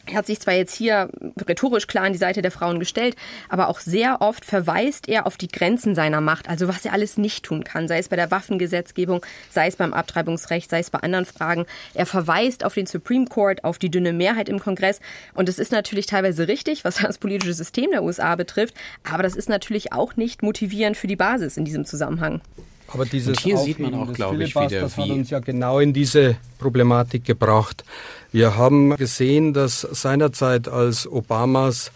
er 0.07 0.17
hat 0.17 0.27
sich 0.27 0.41
zwar 0.41 0.55
jetzt 0.55 0.75
hier 0.75 1.09
rhetorisch 1.47 1.87
klar 1.87 2.05
an 2.05 2.13
die 2.13 2.19
Seite 2.19 2.43
der 2.43 2.51
Frauen 2.51 2.79
gestellt, 2.79 3.17
aber 3.49 3.69
auch 3.69 3.81
sehr 3.81 4.21
oft 4.21 4.45
verweist 4.45 5.09
er 5.09 5.27
auf 5.27 5.37
die 5.37 5.49
Grenzen 5.49 5.95
seiner 5.95 6.21
Macht, 6.21 6.49
also 6.49 6.69
was 6.69 6.85
er 6.85 6.93
alles 6.93 7.19
nicht 7.19 7.45
tun 7.45 7.65
kann, 7.65 7.89
sei 7.89 7.99
es 7.99 8.09
bei 8.09 8.17
der 8.17 8.31
Waffengesetzgebung, 8.31 9.25
sei 9.51 9.67
es 9.67 9.77
beim 9.77 9.93
Abtreibungsrecht, 9.93 10.71
sei 10.71 10.81
es 10.81 10.91
bei 10.91 11.01
anderen 11.01 11.27
Fragen. 11.27 11.67
Er 11.95 12.07
verweist 12.07 12.65
auf 12.65 12.75
den 12.75 12.87
Supreme 12.87 13.27
Court, 13.27 13.65
auf 13.65 13.79
die 13.79 13.91
dünne 13.91 14.13
Mehrheit 14.13 14.49
im 14.49 14.59
Kongress 14.59 15.01
und 15.35 15.49
es 15.49 15.59
ist 15.59 15.73
natürlich 15.73 16.07
teilweise 16.07 16.49
richtig, 16.49 16.85
was 16.85 16.97
das 16.97 17.19
politische 17.19 17.55
System 17.55 17.91
der 17.91 18.03
USA 18.03 18.37
betrifft, 18.37 18.75
aber 19.05 19.23
das 19.23 19.37
ist 19.37 19.49
natürlich 19.49 19.93
auch 19.93 20.17
nicht 20.17 20.43
motivierend 20.43 20.97
für 20.97 21.07
die 21.07 21.17
Basis 21.17 21.57
in 21.57 21.65
diesem 21.65 21.85
Zusammenhang. 21.85 22.41
Aber 22.89 23.05
dieses 23.05 23.29
und 23.29 23.41
hier 23.41 23.59
sieht 23.59 23.79
man 23.79 23.95
auch, 23.95 24.13
glaube 24.13 24.45
ich, 24.45 24.55
wieder, 24.55 24.81
das 24.81 24.97
hat 24.97 25.09
uns 25.11 25.31
ja 25.31 25.41
genau 25.41 25.81
in 25.81 25.93
diese 25.93 26.37
Problematik 26.59 27.25
gebracht. 27.25 27.85
Wir 28.33 28.57
haben 28.57 28.97
gesehen, 28.97 29.53
dass 29.55 29.81
seinerzeit 29.81 30.69
als 30.69 31.07
Obamas 31.07 31.91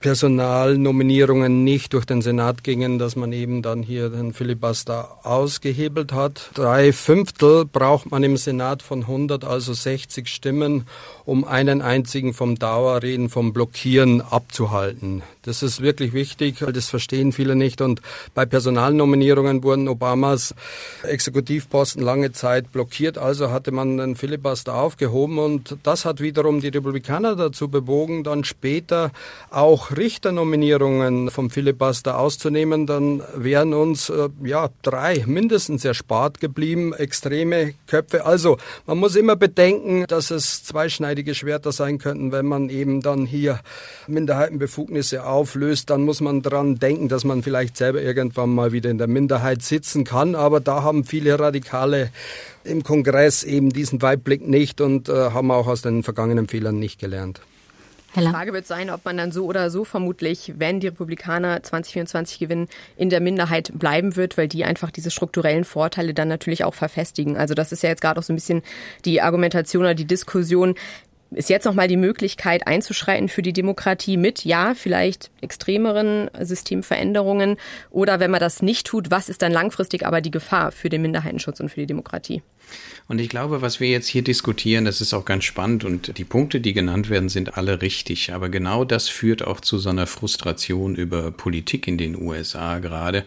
Personalnominierungen 0.00 1.62
nicht 1.62 1.92
durch 1.92 2.06
den 2.06 2.22
Senat 2.22 2.64
gingen, 2.64 2.98
dass 2.98 3.16
man 3.16 3.34
eben 3.34 3.60
dann 3.60 3.82
hier 3.82 4.08
den 4.08 4.32
Filibuster 4.32 5.18
ausgehebelt 5.24 6.14
hat. 6.14 6.50
Drei 6.54 6.94
Fünftel 6.94 7.66
braucht 7.66 8.10
man 8.10 8.24
im 8.24 8.38
Senat 8.38 8.82
von 8.82 9.02
100, 9.02 9.44
also 9.44 9.74
60 9.74 10.26
Stimmen, 10.26 10.86
um 11.26 11.44
einen 11.44 11.82
einzigen 11.82 12.32
vom 12.32 12.58
Dauerreden, 12.58 13.28
vom 13.28 13.52
Blockieren 13.52 14.22
abzuhalten. 14.22 15.22
Das 15.42 15.62
ist 15.62 15.80
wirklich 15.80 16.12
wichtig, 16.12 16.60
weil 16.60 16.72
das 16.72 16.88
verstehen 16.88 17.32
viele 17.32 17.54
nicht. 17.54 17.80
Und 17.80 18.02
bei 18.34 18.44
Personalnominierungen 18.44 19.62
wurden 19.62 19.88
Obamas 19.88 20.54
Exekutivposten 21.02 22.02
lange 22.02 22.32
Zeit 22.32 22.72
blockiert. 22.72 23.16
Also 23.16 23.50
hatte 23.50 23.70
man 23.70 23.98
den 23.98 24.16
Filibuster 24.16 24.74
aufgehoben 24.74 25.38
und 25.38 25.76
das 25.82 26.04
hat 26.04 26.20
wiederum 26.20 26.60
die 26.60 26.68
Republikaner 26.68 27.36
dazu 27.36 27.68
bewogen, 27.68 28.24
dann 28.24 28.44
später 28.44 29.12
Richternominierungen 29.96 31.30
vom 31.30 31.50
Filibuster 31.50 32.18
auszunehmen. 32.18 32.86
Dann 32.86 33.22
wären 33.34 33.74
uns 33.74 34.08
äh, 34.08 34.28
ja 34.42 34.68
drei 34.82 35.24
mindestens 35.26 35.84
erspart 35.84 36.40
geblieben, 36.40 36.92
extreme 36.92 37.74
Köpfe. 37.86 38.24
Also 38.24 38.58
man 38.86 38.98
muss 38.98 39.16
immer 39.16 39.36
bedenken, 39.36 40.04
dass 40.08 40.30
es 40.30 40.64
zweischneidige 40.64 41.34
Schwerter 41.34 41.72
sein 41.72 41.98
könnten, 41.98 42.32
wenn 42.32 42.46
man 42.46 42.68
eben 42.68 43.00
dann 43.00 43.26
hier 43.26 43.60
Minderheitenbefugnisse 44.06 45.24
auflöst, 45.24 45.90
dann 45.90 46.02
muss 46.02 46.20
man 46.20 46.42
dran 46.42 46.76
denken, 46.76 47.08
dass 47.08 47.24
man 47.24 47.42
vielleicht 47.42 47.76
selber 47.76 48.02
irgendwann 48.02 48.50
mal 48.50 48.72
wieder 48.72 48.90
in 48.90 48.98
der 48.98 49.06
Minderheit 49.06 49.62
sitzen 49.62 50.04
kann. 50.04 50.34
Aber 50.34 50.60
da 50.60 50.82
haben 50.82 51.04
viele 51.04 51.38
Radikale 51.38 52.10
im 52.64 52.82
Kongress 52.82 53.42
eben 53.42 53.70
diesen 53.70 54.02
Weitblick 54.02 54.46
nicht 54.46 54.80
und 54.80 55.08
äh, 55.08 55.30
haben 55.30 55.50
auch 55.50 55.66
aus 55.66 55.82
den 55.82 56.02
vergangenen 56.02 56.48
Fehlern 56.48 56.78
nicht 56.78 56.98
gelernt. 56.98 57.40
Die 58.16 58.26
Frage 58.26 58.52
wird 58.52 58.66
sein, 58.66 58.90
ob 58.90 59.04
man 59.04 59.16
dann 59.16 59.30
so 59.30 59.44
oder 59.44 59.70
so 59.70 59.84
vermutlich, 59.84 60.54
wenn 60.56 60.80
die 60.80 60.88
Republikaner 60.88 61.62
2024 61.62 62.40
gewinnen, 62.40 62.68
in 62.96 63.08
der 63.08 63.20
Minderheit 63.20 63.70
bleiben 63.74 64.16
wird, 64.16 64.36
weil 64.36 64.48
die 64.48 64.64
einfach 64.64 64.90
diese 64.90 65.10
strukturellen 65.10 65.64
Vorteile 65.64 66.12
dann 66.12 66.28
natürlich 66.28 66.64
auch 66.64 66.74
verfestigen. 66.74 67.36
Also 67.36 67.54
das 67.54 67.70
ist 67.72 67.82
ja 67.82 67.90
jetzt 67.90 68.02
gerade 68.02 68.18
auch 68.18 68.24
so 68.24 68.32
ein 68.32 68.36
bisschen 68.36 68.62
die 69.04 69.20
Argumentation 69.20 69.84
oder 69.84 69.94
die 69.94 70.06
Diskussion 70.06 70.74
ist 71.32 71.48
jetzt 71.48 71.64
nochmal 71.64 71.88
die 71.88 71.96
Möglichkeit 71.96 72.66
einzuschreiten 72.66 73.28
für 73.28 73.42
die 73.42 73.52
Demokratie 73.52 74.16
mit, 74.16 74.44
ja, 74.44 74.74
vielleicht 74.74 75.30
extremeren 75.40 76.28
Systemveränderungen 76.40 77.56
oder 77.90 78.18
wenn 78.18 78.32
man 78.32 78.40
das 78.40 78.62
nicht 78.62 78.86
tut, 78.86 79.10
was 79.10 79.28
ist 79.28 79.42
dann 79.42 79.52
langfristig 79.52 80.06
aber 80.06 80.20
die 80.20 80.32
Gefahr 80.32 80.72
für 80.72 80.88
den 80.88 81.02
Minderheitenschutz 81.02 81.60
und 81.60 81.68
für 81.68 81.80
die 81.80 81.86
Demokratie? 81.86 82.42
Und 83.10 83.20
ich 83.20 83.28
glaube, 83.28 83.60
was 83.60 83.80
wir 83.80 83.88
jetzt 83.88 84.06
hier 84.06 84.22
diskutieren, 84.22 84.84
das 84.84 85.00
ist 85.00 85.14
auch 85.14 85.24
ganz 85.24 85.42
spannend 85.42 85.84
und 85.84 86.16
die 86.16 86.22
Punkte, 86.22 86.60
die 86.60 86.72
genannt 86.72 87.10
werden, 87.10 87.28
sind 87.28 87.56
alle 87.56 87.82
richtig. 87.82 88.32
Aber 88.32 88.48
genau 88.50 88.84
das 88.84 89.08
führt 89.08 89.44
auch 89.44 89.60
zu 89.60 89.78
so 89.78 89.88
einer 89.90 90.06
Frustration 90.06 90.94
über 90.94 91.32
Politik 91.32 91.88
in 91.88 91.98
den 91.98 92.14
USA 92.14 92.78
gerade. 92.78 93.24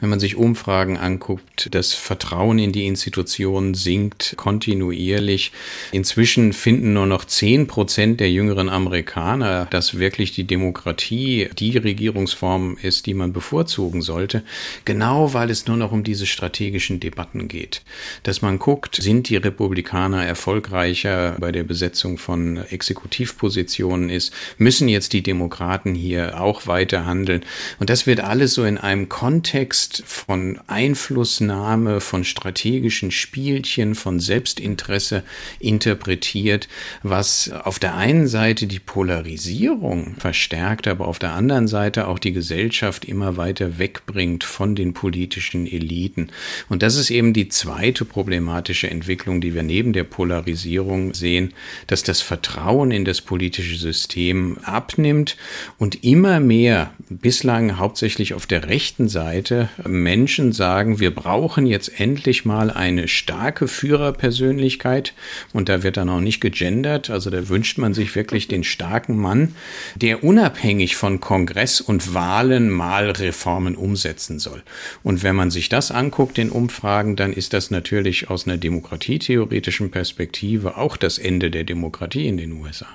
Wenn 0.00 0.08
man 0.08 0.20
sich 0.20 0.36
Umfragen 0.36 0.96
anguckt, 0.96 1.68
das 1.72 1.92
Vertrauen 1.92 2.58
in 2.58 2.72
die 2.72 2.86
Institutionen 2.86 3.74
sinkt 3.74 4.38
kontinuierlich. 4.38 5.52
Inzwischen 5.92 6.54
finden 6.54 6.94
nur 6.94 7.04
noch 7.04 7.26
zehn 7.26 7.66
Prozent 7.66 8.20
der 8.20 8.32
jüngeren 8.32 8.70
Amerikaner, 8.70 9.66
dass 9.66 9.98
wirklich 9.98 10.32
die 10.32 10.44
Demokratie 10.44 11.50
die 11.58 11.76
Regierungsform 11.76 12.78
ist, 12.80 13.04
die 13.04 13.12
man 13.12 13.34
bevorzugen 13.34 14.00
sollte. 14.00 14.44
Genau 14.86 15.34
weil 15.34 15.50
es 15.50 15.66
nur 15.66 15.76
noch 15.76 15.92
um 15.92 16.04
diese 16.04 16.24
strategischen 16.24 17.00
Debatten 17.00 17.48
geht. 17.48 17.82
Dass 18.22 18.40
man 18.40 18.58
guckt, 18.58 18.96
sind 18.96 19.25
die 19.28 19.36
Republikaner 19.36 20.24
erfolgreicher 20.24 21.36
bei 21.38 21.52
der 21.52 21.64
Besetzung 21.64 22.18
von 22.18 22.58
Exekutivpositionen 22.70 24.08
ist, 24.08 24.32
müssen 24.58 24.88
jetzt 24.88 25.12
die 25.12 25.22
Demokraten 25.22 25.94
hier 25.94 26.40
auch 26.40 26.66
weiter 26.66 27.04
handeln. 27.06 27.44
Und 27.78 27.90
das 27.90 28.06
wird 28.06 28.20
alles 28.20 28.54
so 28.54 28.64
in 28.64 28.78
einem 28.78 29.08
Kontext 29.08 30.02
von 30.06 30.60
Einflussnahme, 30.66 32.00
von 32.00 32.24
strategischen 32.24 33.10
Spielchen, 33.10 33.94
von 33.94 34.20
Selbstinteresse 34.20 35.22
interpretiert, 35.58 36.68
was 37.02 37.50
auf 37.50 37.78
der 37.78 37.96
einen 37.96 38.28
Seite 38.28 38.66
die 38.66 38.78
Polarisierung 38.78 40.14
verstärkt, 40.18 40.86
aber 40.86 41.08
auf 41.08 41.18
der 41.18 41.32
anderen 41.32 41.68
Seite 41.68 42.06
auch 42.08 42.18
die 42.18 42.32
Gesellschaft 42.32 43.04
immer 43.04 43.36
weiter 43.36 43.78
wegbringt 43.78 44.44
von 44.44 44.74
den 44.74 44.94
politischen 44.94 45.66
Eliten. 45.66 46.28
Und 46.68 46.82
das 46.82 46.96
ist 46.96 47.10
eben 47.10 47.32
die 47.32 47.48
zweite 47.48 48.04
problematische 48.04 48.88
Entwicklung 48.88 49.15
Entwicklung, 49.16 49.40
die 49.40 49.54
wir 49.54 49.62
neben 49.62 49.94
der 49.94 50.04
Polarisierung 50.04 51.14
sehen, 51.14 51.54
dass 51.86 52.02
das 52.02 52.20
Vertrauen 52.20 52.90
in 52.90 53.06
das 53.06 53.22
politische 53.22 53.76
System 53.76 54.58
abnimmt 54.62 55.38
und 55.78 56.04
immer 56.04 56.38
mehr, 56.38 56.92
bislang 57.08 57.78
hauptsächlich 57.78 58.34
auf 58.34 58.46
der 58.46 58.68
rechten 58.68 59.08
Seite, 59.08 59.70
Menschen 59.86 60.52
sagen, 60.52 61.00
wir 61.00 61.14
brauchen 61.14 61.64
jetzt 61.64 61.98
endlich 61.98 62.44
mal 62.44 62.70
eine 62.70 63.08
starke 63.08 63.68
Führerpersönlichkeit 63.68 65.14
und 65.54 65.70
da 65.70 65.82
wird 65.82 65.96
dann 65.96 66.10
auch 66.10 66.20
nicht 66.20 66.42
gegendert, 66.42 67.08
also 67.08 67.30
da 67.30 67.48
wünscht 67.48 67.78
man 67.78 67.94
sich 67.94 68.14
wirklich 68.14 68.48
den 68.48 68.64
starken 68.64 69.16
Mann, 69.16 69.54
der 69.94 70.24
unabhängig 70.24 70.96
von 70.96 71.20
Kongress 71.20 71.80
und 71.80 72.12
Wahlen 72.12 72.68
mal 72.68 73.10
Reformen 73.12 73.76
umsetzen 73.76 74.38
soll. 74.38 74.62
Und 75.02 75.22
wenn 75.22 75.36
man 75.36 75.50
sich 75.50 75.70
das 75.70 75.90
anguckt 75.90 76.36
in 76.36 76.50
Umfragen, 76.50 77.16
dann 77.16 77.32
ist 77.32 77.54
das 77.54 77.70
natürlich 77.70 78.28
aus 78.28 78.46
einer 78.46 78.58
Demokratie 78.58 78.95
demokratietheoretischen 78.96 79.90
Perspektive 79.90 80.76
auch 80.76 80.96
das 80.96 81.18
Ende 81.18 81.50
der 81.50 81.64
Demokratie 81.64 82.26
in 82.26 82.38
den 82.38 82.52
USA. 82.52 82.86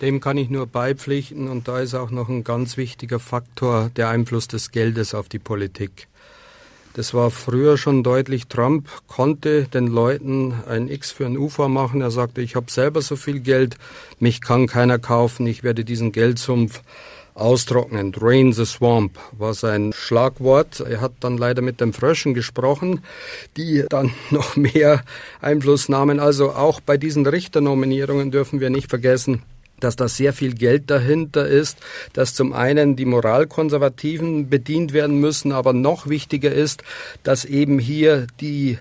Dem 0.00 0.20
kann 0.20 0.36
ich 0.36 0.50
nur 0.50 0.66
beipflichten 0.66 1.48
und 1.48 1.68
da 1.68 1.78
ist 1.78 1.94
auch 1.94 2.10
noch 2.10 2.28
ein 2.28 2.42
ganz 2.42 2.76
wichtiger 2.76 3.20
Faktor 3.20 3.90
der 3.96 4.08
Einfluss 4.08 4.48
des 4.48 4.72
Geldes 4.72 5.14
auf 5.14 5.28
die 5.28 5.38
Politik. 5.38 6.08
Das 6.94 7.14
war 7.14 7.30
früher 7.30 7.78
schon 7.78 8.02
deutlich. 8.02 8.48
Trump 8.48 8.88
konnte 9.06 9.64
den 9.64 9.86
Leuten 9.86 10.54
ein 10.68 10.88
X 10.88 11.12
für 11.12 11.24
ein 11.24 11.38
U 11.38 11.48
vormachen. 11.48 12.00
Er 12.00 12.10
sagte, 12.10 12.42
ich 12.42 12.56
habe 12.56 12.70
selber 12.70 13.00
so 13.00 13.14
viel 13.14 13.40
Geld, 13.40 13.76
mich 14.18 14.40
kann 14.40 14.66
keiner 14.66 14.98
kaufen, 14.98 15.46
ich 15.46 15.62
werde 15.62 15.84
diesen 15.84 16.10
Geldsumpf 16.10 16.82
austrocknen. 17.34 18.12
Drain 18.12 18.52
the 18.52 18.64
Swamp 18.64 19.18
war 19.32 19.54
sein 19.54 19.92
Schlagwort. 19.92 20.80
Er 20.80 21.00
hat 21.00 21.12
dann 21.20 21.38
leider 21.38 21.62
mit 21.62 21.80
den 21.80 21.92
Fröschen 21.92 22.34
gesprochen, 22.34 23.02
die 23.56 23.84
dann 23.88 24.12
noch 24.30 24.56
mehr 24.56 25.02
Einfluss 25.40 25.88
nahmen. 25.88 26.20
Also 26.20 26.52
auch 26.52 26.80
bei 26.80 26.96
diesen 26.96 27.26
Richternominierungen 27.26 28.30
dürfen 28.30 28.60
wir 28.60 28.70
nicht 28.70 28.90
vergessen, 28.90 29.42
dass 29.80 29.96
da 29.96 30.08
sehr 30.08 30.32
viel 30.32 30.54
Geld 30.54 30.90
dahinter 30.90 31.46
ist, 31.46 31.78
dass 32.12 32.34
zum 32.34 32.52
einen 32.52 32.96
die 32.96 33.04
Moralkonservativen 33.04 34.48
bedient 34.48 34.92
werden 34.92 35.18
müssen, 35.18 35.52
aber 35.52 35.72
noch 35.72 36.08
wichtiger 36.08 36.52
ist, 36.52 36.84
dass 37.22 37.44
eben 37.44 37.78
hier 37.78 38.26
die 38.40 38.78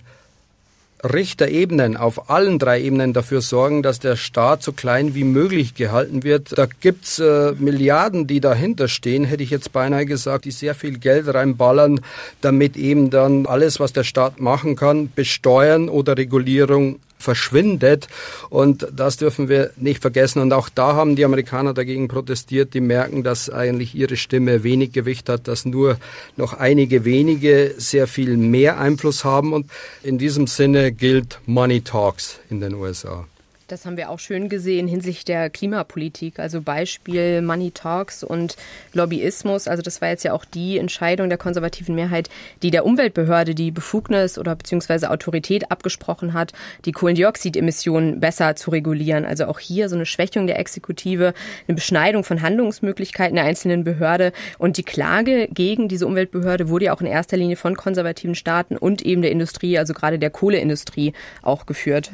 Richterebenen 1.04 1.98
auf 1.98 2.30
allen 2.30 2.60
drei 2.60 2.82
Ebenen 2.82 3.14
dafür 3.14 3.42
sorgen, 3.42 3.82
dass 3.82 4.00
der 4.00 4.16
Staat 4.16 4.62
so 4.64 4.72
klein 4.72 5.16
wie 5.16 5.24
möglich 5.24 5.74
gehalten 5.76 6.24
wird. 6.24 6.58
Da 6.58 6.68
gibt's 6.80 7.20
äh, 7.20 7.54
Milliarden, 7.58 8.28
die 8.28 8.40
dahinter 8.40 8.88
stehen, 8.88 9.24
hätte 9.24 9.44
ich 9.44 9.50
jetzt 9.50 9.72
beinahe 9.72 10.06
gesagt, 10.06 10.46
die 10.46 10.52
sehr 10.52 10.76
viel 10.76 11.00
Geld 11.00 11.34
reinballern, 11.34 12.02
damit 12.42 12.78
eben 12.78 13.10
dann 13.10 13.46
alles, 13.46 13.80
was 13.80 13.94
der 13.94 14.04
Staat 14.04 14.40
machen 14.40 14.76
kann, 14.76 15.12
Besteuern 15.14 15.90
oder 15.90 16.18
Regulierung 16.18 17.00
verschwindet. 17.22 18.08
Und 18.50 18.88
das 18.94 19.18
dürfen 19.18 19.50
wir 19.50 19.72
nicht 19.78 20.02
vergessen. 20.02 20.42
Und 20.42 20.54
auch 20.54 20.70
da 20.70 20.96
haben 20.96 21.16
die 21.16 21.26
Amerikaner 21.26 21.74
dagegen 21.74 22.08
protestiert. 22.08 22.74
Die 22.74 22.82
merken, 22.82 23.24
dass 23.24 23.50
eigentlich 23.50 23.96
ihre 23.96 24.18
Stimme 24.18 24.64
wenig 24.64 24.92
Gewicht 24.92 25.30
hat, 25.30 25.48
dass 25.48 25.66
nur 25.66 25.98
noch 26.38 26.54
einige 26.54 27.06
wenige 27.06 27.74
sehr 27.78 28.08
viel 28.08 28.38
mehr 28.38 28.80
Einfluss 28.80 29.24
haben. 29.24 29.54
Und 29.54 29.70
in 30.04 30.18
diesem 30.18 30.48
Sinne 30.48 30.92
gilt 30.92 31.40
Money 31.46 31.82
Talks 31.82 32.40
in 32.50 32.60
den 32.60 32.74
USA. 32.74 33.26
Das 33.72 33.86
haben 33.86 33.96
wir 33.96 34.10
auch 34.10 34.20
schön 34.20 34.50
gesehen 34.50 34.86
hinsichtlich 34.86 35.24
der 35.24 35.50
Klimapolitik. 35.50 36.40
Also 36.40 36.62
Beispiel 36.62 37.42
Money 37.42 37.72
Talks 37.72 38.22
und 38.22 38.58
Lobbyismus. 38.92 39.70
Also 39.70 39.82
das 39.82 40.02
war 40.02 40.10
jetzt 40.10 40.26
ja 40.26 40.34
auch 40.34 40.44
die 40.44 40.78
Entscheidung 40.78 41.30
der 41.30 41.38
konservativen 41.38 41.96
Mehrheit, 41.96 42.30
die 42.64 42.70
der 42.70 42.86
Umweltbehörde 42.86 43.56
die 43.56 43.72
Befugnis 43.72 44.38
oder 44.38 44.58
beziehungsweise 44.58 45.10
Autorität 45.10 45.72
abgesprochen 45.72 46.34
hat, 46.34 46.52
die 46.84 46.92
Kohlendioxidemissionen 46.92 48.20
besser 48.20 48.58
zu 48.58 48.72
regulieren. 48.72 49.24
Also 49.24 49.46
auch 49.46 49.60
hier 49.60 49.88
so 49.88 49.96
eine 49.96 50.06
Schwächung 50.06 50.48
der 50.48 50.60
Exekutive, 50.60 51.34
eine 51.66 51.76
Beschneidung 51.76 52.26
von 52.26 52.42
Handlungsmöglichkeiten 52.42 53.38
der 53.38 53.46
einzelnen 53.46 53.86
Behörde. 53.86 54.34
Und 54.58 54.76
die 54.76 54.84
Klage 54.84 55.48
gegen 55.50 55.88
diese 55.88 56.08
Umweltbehörde 56.08 56.68
wurde 56.68 56.86
ja 56.86 56.94
auch 56.94 57.00
in 57.00 57.08
erster 57.08 57.38
Linie 57.38 57.56
von 57.56 57.78
konservativen 57.78 58.36
Staaten 58.36 58.76
und 58.76 59.02
eben 59.02 59.22
der 59.22 59.32
Industrie, 59.32 59.78
also 59.78 59.94
gerade 59.94 60.20
der 60.20 60.30
Kohleindustrie, 60.30 61.14
auch 61.42 61.66
geführt. 61.66 62.12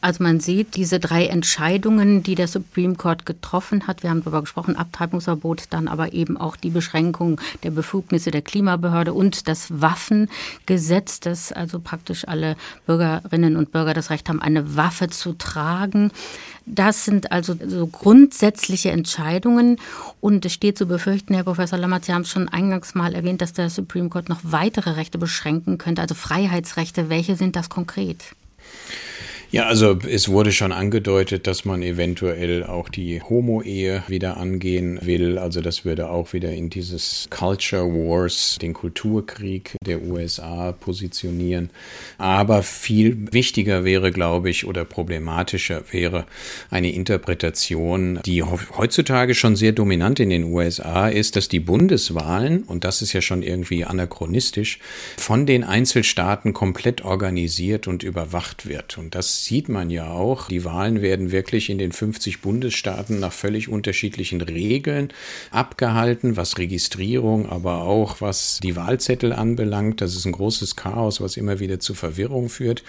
Also 0.00 0.22
man 0.22 0.40
sieht, 0.40 0.74
die 0.74 0.85
diese 0.86 1.00
drei 1.00 1.26
Entscheidungen, 1.26 2.22
die 2.22 2.36
der 2.36 2.46
Supreme 2.46 2.94
Court 2.94 3.26
getroffen 3.26 3.88
hat, 3.88 4.04
wir 4.04 4.10
haben 4.10 4.20
darüber 4.20 4.42
gesprochen, 4.42 4.76
Abtreibungsverbot, 4.76 5.64
dann 5.70 5.88
aber 5.88 6.12
eben 6.12 6.36
auch 6.36 6.54
die 6.54 6.70
Beschränkung 6.70 7.40
der 7.64 7.72
Befugnisse 7.72 8.30
der 8.30 8.40
Klimabehörde 8.40 9.12
und 9.12 9.48
das 9.48 9.80
Waffengesetz, 9.80 11.18
das 11.18 11.50
also 11.50 11.80
praktisch 11.80 12.28
alle 12.28 12.54
Bürgerinnen 12.86 13.56
und 13.56 13.72
Bürger 13.72 13.94
das 13.94 14.10
Recht 14.10 14.28
haben, 14.28 14.40
eine 14.40 14.76
Waffe 14.76 15.08
zu 15.08 15.32
tragen. 15.32 16.12
Das 16.66 17.04
sind 17.04 17.32
also 17.32 17.56
so 17.66 17.88
grundsätzliche 17.88 18.92
Entscheidungen 18.92 19.80
und 20.20 20.46
es 20.46 20.52
steht 20.52 20.78
zu 20.78 20.86
befürchten, 20.86 21.34
Herr 21.34 21.42
Professor 21.42 21.80
Lammert, 21.80 22.04
Sie 22.04 22.14
haben 22.14 22.22
es 22.22 22.30
schon 22.30 22.48
eingangs 22.48 22.94
mal 22.94 23.12
erwähnt, 23.16 23.42
dass 23.42 23.52
der 23.52 23.70
Supreme 23.70 24.08
Court 24.08 24.28
noch 24.28 24.38
weitere 24.44 24.90
Rechte 24.90 25.18
beschränken 25.18 25.78
könnte, 25.78 26.02
also 26.02 26.14
Freiheitsrechte. 26.14 27.08
Welche 27.08 27.34
sind 27.34 27.56
das 27.56 27.70
konkret? 27.70 28.22
Ja, 29.52 29.66
also 29.66 29.96
es 30.10 30.28
wurde 30.28 30.50
schon 30.50 30.72
angedeutet, 30.72 31.46
dass 31.46 31.64
man 31.64 31.80
eventuell 31.80 32.64
auch 32.64 32.88
die 32.88 33.22
Homo-Ehe 33.22 34.02
wieder 34.08 34.38
angehen 34.38 34.98
will. 35.02 35.38
Also 35.38 35.60
das 35.60 35.84
würde 35.84 36.10
auch 36.10 36.32
wieder 36.32 36.52
in 36.52 36.68
dieses 36.68 37.28
Culture 37.30 37.84
Wars, 37.84 38.58
den 38.60 38.72
Kulturkrieg 38.72 39.76
der 39.86 40.02
USA 40.02 40.72
positionieren. 40.72 41.70
Aber 42.18 42.64
viel 42.64 43.32
wichtiger 43.32 43.84
wäre, 43.84 44.10
glaube 44.10 44.50
ich, 44.50 44.66
oder 44.66 44.84
problematischer 44.84 45.84
wäre 45.92 46.26
eine 46.68 46.90
Interpretation, 46.92 48.18
die 48.26 48.42
heutzutage 48.42 49.36
schon 49.36 49.54
sehr 49.54 49.72
dominant 49.72 50.18
in 50.18 50.30
den 50.30 50.42
USA 50.42 51.08
ist, 51.08 51.36
dass 51.36 51.48
die 51.48 51.60
Bundeswahlen, 51.60 52.64
und 52.64 52.82
das 52.82 53.00
ist 53.00 53.12
ja 53.12 53.20
schon 53.20 53.44
irgendwie 53.44 53.84
anachronistisch, 53.84 54.80
von 55.16 55.46
den 55.46 55.62
Einzelstaaten 55.62 56.52
komplett 56.52 57.04
organisiert 57.04 57.86
und 57.86 58.02
überwacht 58.02 58.68
wird. 58.68 58.98
Und 58.98 59.14
das 59.14 59.35
sieht 59.44 59.68
man 59.68 59.90
ja 59.90 60.08
auch. 60.10 60.48
Die 60.48 60.64
Wahlen 60.64 61.02
werden 61.02 61.32
wirklich 61.32 61.70
in 61.70 61.78
den 61.78 61.92
50 61.92 62.40
Bundesstaaten 62.40 63.20
nach 63.20 63.32
völlig 63.32 63.68
unterschiedlichen 63.68 64.40
Regeln 64.40 65.12
abgehalten, 65.50 66.36
was 66.36 66.58
Registrierung, 66.58 67.48
aber 67.48 67.82
auch 67.82 68.20
was 68.20 68.60
die 68.62 68.76
Wahlzettel 68.76 69.32
anbelangt. 69.32 70.00
Das 70.00 70.14
ist 70.14 70.24
ein 70.24 70.32
großes 70.32 70.76
Chaos, 70.76 71.20
was 71.20 71.36
immer 71.36 71.60
wieder 71.60 71.80
zu 71.80 71.94
Verwirrung 71.94 72.48
führt. 72.48 72.82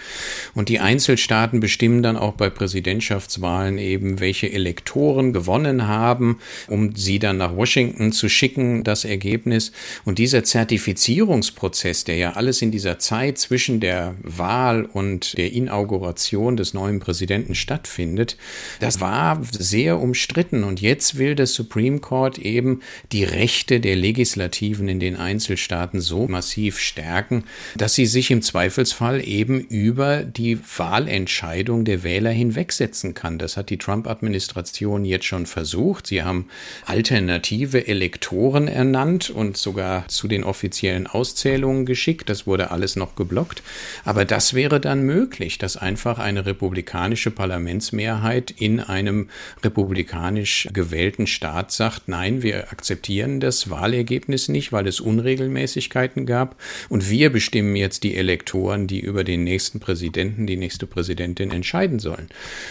Und 0.54 0.68
die 0.68 0.80
Einzelstaaten 0.80 1.60
bestimmen 1.60 2.02
dann 2.02 2.16
auch 2.16 2.32
bei 2.32 2.50
Präsidentschaftswahlen 2.50 3.78
eben, 3.78 4.20
welche 4.20 4.50
Elektoren 4.50 5.32
gewonnen 5.32 5.86
haben, 5.86 6.38
um 6.68 6.94
sie 6.94 7.18
dann 7.18 7.36
nach 7.36 7.56
Washington 7.56 8.12
zu 8.12 8.28
schicken, 8.28 8.84
das 8.84 9.04
Ergebnis. 9.04 9.72
Und 10.04 10.18
dieser 10.18 10.44
Zertifizierungsprozess, 10.44 12.04
der 12.04 12.16
ja 12.16 12.32
alles 12.32 12.62
in 12.62 12.70
dieser 12.70 12.98
Zeit 12.98 13.38
zwischen 13.38 13.80
der 13.80 14.14
Wahl 14.22 14.84
und 14.84 15.36
der 15.36 15.52
Inauguration 15.52 16.37
Inauguration 16.38 16.56
des 16.56 16.74
neuen 16.74 17.00
Präsidenten 17.00 17.54
stattfindet, 17.54 18.36
das 18.80 19.00
war 19.00 19.40
sehr 19.50 19.98
umstritten. 19.98 20.64
Und 20.64 20.80
jetzt 20.80 21.18
will 21.18 21.34
das 21.34 21.54
Supreme 21.54 21.98
Court 21.98 22.38
eben 22.38 22.80
die 23.12 23.24
Rechte 23.24 23.80
der 23.80 23.96
Legislativen 23.96 24.88
in 24.88 25.00
den 25.00 25.16
Einzelstaaten 25.16 26.00
so 26.00 26.28
massiv 26.28 26.78
stärken, 26.78 27.44
dass 27.76 27.94
sie 27.94 28.06
sich 28.06 28.30
im 28.30 28.42
Zweifelsfall 28.42 29.26
eben 29.26 29.60
über 29.60 30.22
die 30.22 30.58
Wahlentscheidung 30.76 31.84
der 31.84 32.02
Wähler 32.02 32.30
hinwegsetzen 32.30 33.14
kann. 33.14 33.38
Das 33.38 33.56
hat 33.56 33.70
die 33.70 33.78
Trump-Administration 33.78 35.04
jetzt 35.04 35.26
schon 35.26 35.46
versucht. 35.46 36.06
Sie 36.06 36.22
haben 36.22 36.46
alternative 36.86 37.86
Elektoren 37.86 38.68
ernannt 38.68 39.30
und 39.30 39.56
sogar 39.56 40.06
zu 40.08 40.28
den 40.28 40.44
offiziellen 40.44 41.06
Auszählungen 41.06 41.84
geschickt. 41.84 42.28
Das 42.28 42.46
wurde 42.46 42.70
alles 42.70 42.96
noch 42.96 43.16
geblockt. 43.16 43.62
Aber 44.04 44.24
das 44.24 44.54
wäre 44.54 44.80
dann 44.80 45.02
möglich, 45.02 45.58
dass 45.58 45.76
einfach 45.76 46.18
eine 46.28 46.46
republikanische 46.46 47.30
Parlamentsmehrheit 47.30 48.50
in 48.50 48.80
einem 48.80 49.28
republikanisch 49.64 50.68
gewählten 50.72 51.26
Staat 51.26 51.72
sagt, 51.72 52.08
nein, 52.08 52.42
wir 52.42 52.70
akzeptieren 52.70 53.40
das 53.40 53.70
Wahlergebnis 53.70 54.48
nicht, 54.48 54.72
weil 54.72 54.86
es 54.86 55.00
Unregelmäßigkeiten 55.00 56.26
gab 56.26 56.56
und 56.88 57.10
wir 57.10 57.30
bestimmen 57.30 57.76
jetzt 57.76 58.02
die 58.04 58.14
Elektoren, 58.14 58.86
die 58.86 59.00
über 59.00 59.24
den 59.24 59.44
nächsten 59.44 59.80
Präsidenten, 59.80 60.46
die 60.46 60.56
nächste 60.56 60.86
Präsidentin 60.86 61.50
entscheiden 61.50 61.98
sollen. 61.98 62.28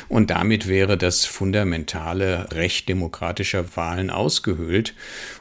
Und 0.08 0.30
damit 0.30 0.68
wäre 0.68 0.98
das 0.98 1.26
fundamentale 1.26 2.48
Recht 2.52 2.88
demokratischer 2.90 3.76
Wahlen 3.76 4.10
ausgehöhlt. 4.10 4.94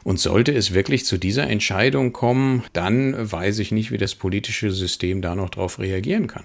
Und 0.03 0.19
sollte 0.19 0.53
es 0.53 0.73
wirklich 0.73 1.05
zu 1.05 1.17
dieser 1.17 1.47
Entscheidung 1.47 2.13
kommen, 2.13 2.63
dann 2.73 3.31
weiß 3.31 3.59
ich 3.59 3.71
nicht, 3.71 3.91
wie 3.91 3.97
das 3.97 4.15
politische 4.15 4.71
System 4.71 5.21
da 5.21 5.35
noch 5.35 5.49
darauf 5.49 5.79
reagieren 5.79 6.27
kann. 6.27 6.43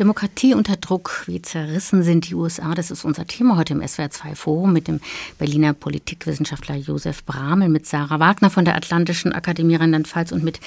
Demokratie 0.00 0.54
unter 0.54 0.76
Druck, 0.76 1.24
wie 1.26 1.42
zerrissen 1.42 2.02
sind 2.02 2.30
die 2.30 2.34
USA, 2.34 2.74
das 2.74 2.90
ist 2.90 3.04
unser 3.04 3.26
Thema 3.26 3.58
heute 3.58 3.74
im 3.74 3.82
SWR2 3.82 4.34
Forum 4.34 4.72
mit 4.72 4.88
dem 4.88 4.98
Berliner 5.38 5.74
Politikwissenschaftler 5.74 6.76
Josef 6.76 7.22
Bramel, 7.24 7.68
mit 7.68 7.86
Sarah 7.86 8.18
Wagner 8.18 8.48
von 8.48 8.64
der 8.64 8.76
Atlantischen 8.76 9.34
Akademie 9.34 9.74
Rheinland-Pfalz 9.74 10.32
und 10.32 10.42
mit 10.42 10.58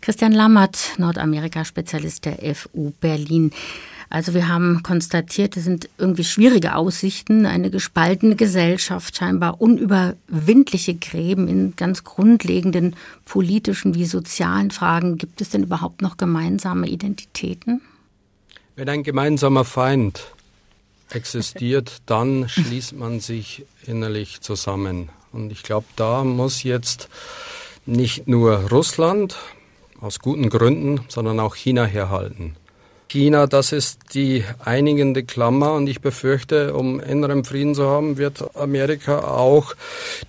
Christian 0.00 0.32
Lammert, 0.32 0.94
Nordamerika-Spezialist 0.98 2.24
der 2.24 2.54
FU 2.56 2.92
Berlin. 3.00 3.52
Also 4.08 4.34
wir 4.34 4.48
haben 4.48 4.82
konstatiert, 4.82 5.56
es 5.56 5.62
sind 5.62 5.88
irgendwie 5.96 6.24
schwierige 6.24 6.74
Aussichten, 6.74 7.46
eine 7.46 7.70
gespaltene 7.70 8.34
Gesellschaft, 8.34 9.16
scheinbar 9.16 9.60
unüberwindliche 9.60 10.96
Gräben 10.96 11.46
in 11.46 11.76
ganz 11.76 12.02
grundlegenden 12.02 12.96
politischen 13.24 13.94
wie 13.94 14.04
sozialen 14.04 14.72
Fragen. 14.72 15.16
Gibt 15.16 15.40
es 15.40 15.50
denn 15.50 15.62
überhaupt 15.62 16.02
noch 16.02 16.16
gemeinsame 16.16 16.88
Identitäten? 16.88 17.80
Wenn 18.76 18.88
ein 18.88 19.02
gemeinsamer 19.02 19.64
Feind 19.64 20.32
existiert, 21.10 21.98
dann 22.06 22.48
schließt 22.48 22.94
man 22.94 23.20
sich 23.20 23.64
innerlich 23.86 24.40
zusammen. 24.40 25.10
Und 25.32 25.52
ich 25.52 25.62
glaube, 25.62 25.86
da 25.96 26.24
muss 26.24 26.62
jetzt 26.62 27.08
nicht 27.86 28.28
nur 28.28 28.70
Russland 28.70 29.36
aus 30.00 30.18
guten 30.18 30.48
Gründen, 30.48 31.00
sondern 31.08 31.40
auch 31.40 31.54
China 31.54 31.84
herhalten. 31.84 32.56
China, 33.10 33.48
das 33.48 33.72
ist 33.72 34.14
die 34.14 34.44
einigende 34.64 35.24
Klammer 35.24 35.72
und 35.72 35.88
ich 35.88 36.00
befürchte, 36.00 36.74
um 36.74 37.00
inneren 37.00 37.42
Frieden 37.42 37.74
zu 37.74 37.88
haben, 37.88 38.18
wird 38.18 38.54
Amerika 38.56 39.24
auch 39.24 39.74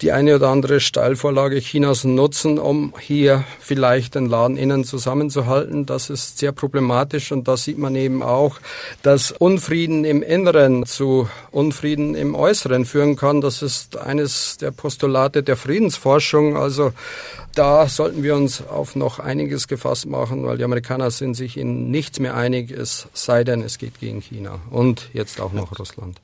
die 0.02 0.12
eine 0.12 0.38
oder 0.38 0.50
andere 0.50 0.80
Steilvorlage 0.80 1.60
Chinas 1.60 2.06
nutzen, 2.06 2.58
um 2.58 2.96
hier 3.00 3.44
vielleicht 3.60 4.16
den 4.16 4.26
Laden 4.26 4.58
innen 4.58 4.84
zusammenzuhalten. 4.84 5.86
Das 5.86 6.10
ist 6.10 6.40
sehr 6.40 6.54
problematisch 6.54 7.32
und 7.32 7.48
da 7.48 7.56
sieht 7.56 7.78
man 7.78 7.96
eben 7.96 8.24
auch, 8.24 8.58
dass 9.04 9.32
Unfrieden 9.32 10.04
im 10.04 10.24
Inneren 10.24 10.88
zu 10.88 11.30
Unfrieden 11.52 12.16
im 12.16 12.34
Äußeren 12.34 12.86
führen 12.86 13.16
kann. 13.16 13.42
Das 13.42 13.62
ist 13.62 13.96
eines 13.98 14.58
der 14.58 14.72
Postulate 14.72 15.44
der 15.44 15.56
Friedensforschung. 15.56 16.58
Also 16.58 16.94
da 17.56 17.88
sollten 17.88 18.24
wir 18.24 18.36
uns 18.36 18.66
auf 18.68 18.96
noch 18.96 19.20
einiges 19.20 19.68
gefasst 19.68 20.06
machen, 20.06 20.46
weil 20.46 20.58
die 20.58 20.64
Amerikaner 20.64 21.12
sind 21.12 21.36
sich 21.36 21.58
in 21.58 21.92
nichts 21.92 22.20
mehr 22.20 22.36
einig, 22.36 22.72
es 22.72 23.08
sei 23.14 23.44
denn, 23.44 23.62
es 23.62 23.78
geht 23.78 24.00
gegen 24.00 24.22
China 24.22 24.60
und 24.70 25.10
jetzt 25.14 25.40
auch 25.42 25.54
noch 25.54 25.78
Russland. 25.78 26.22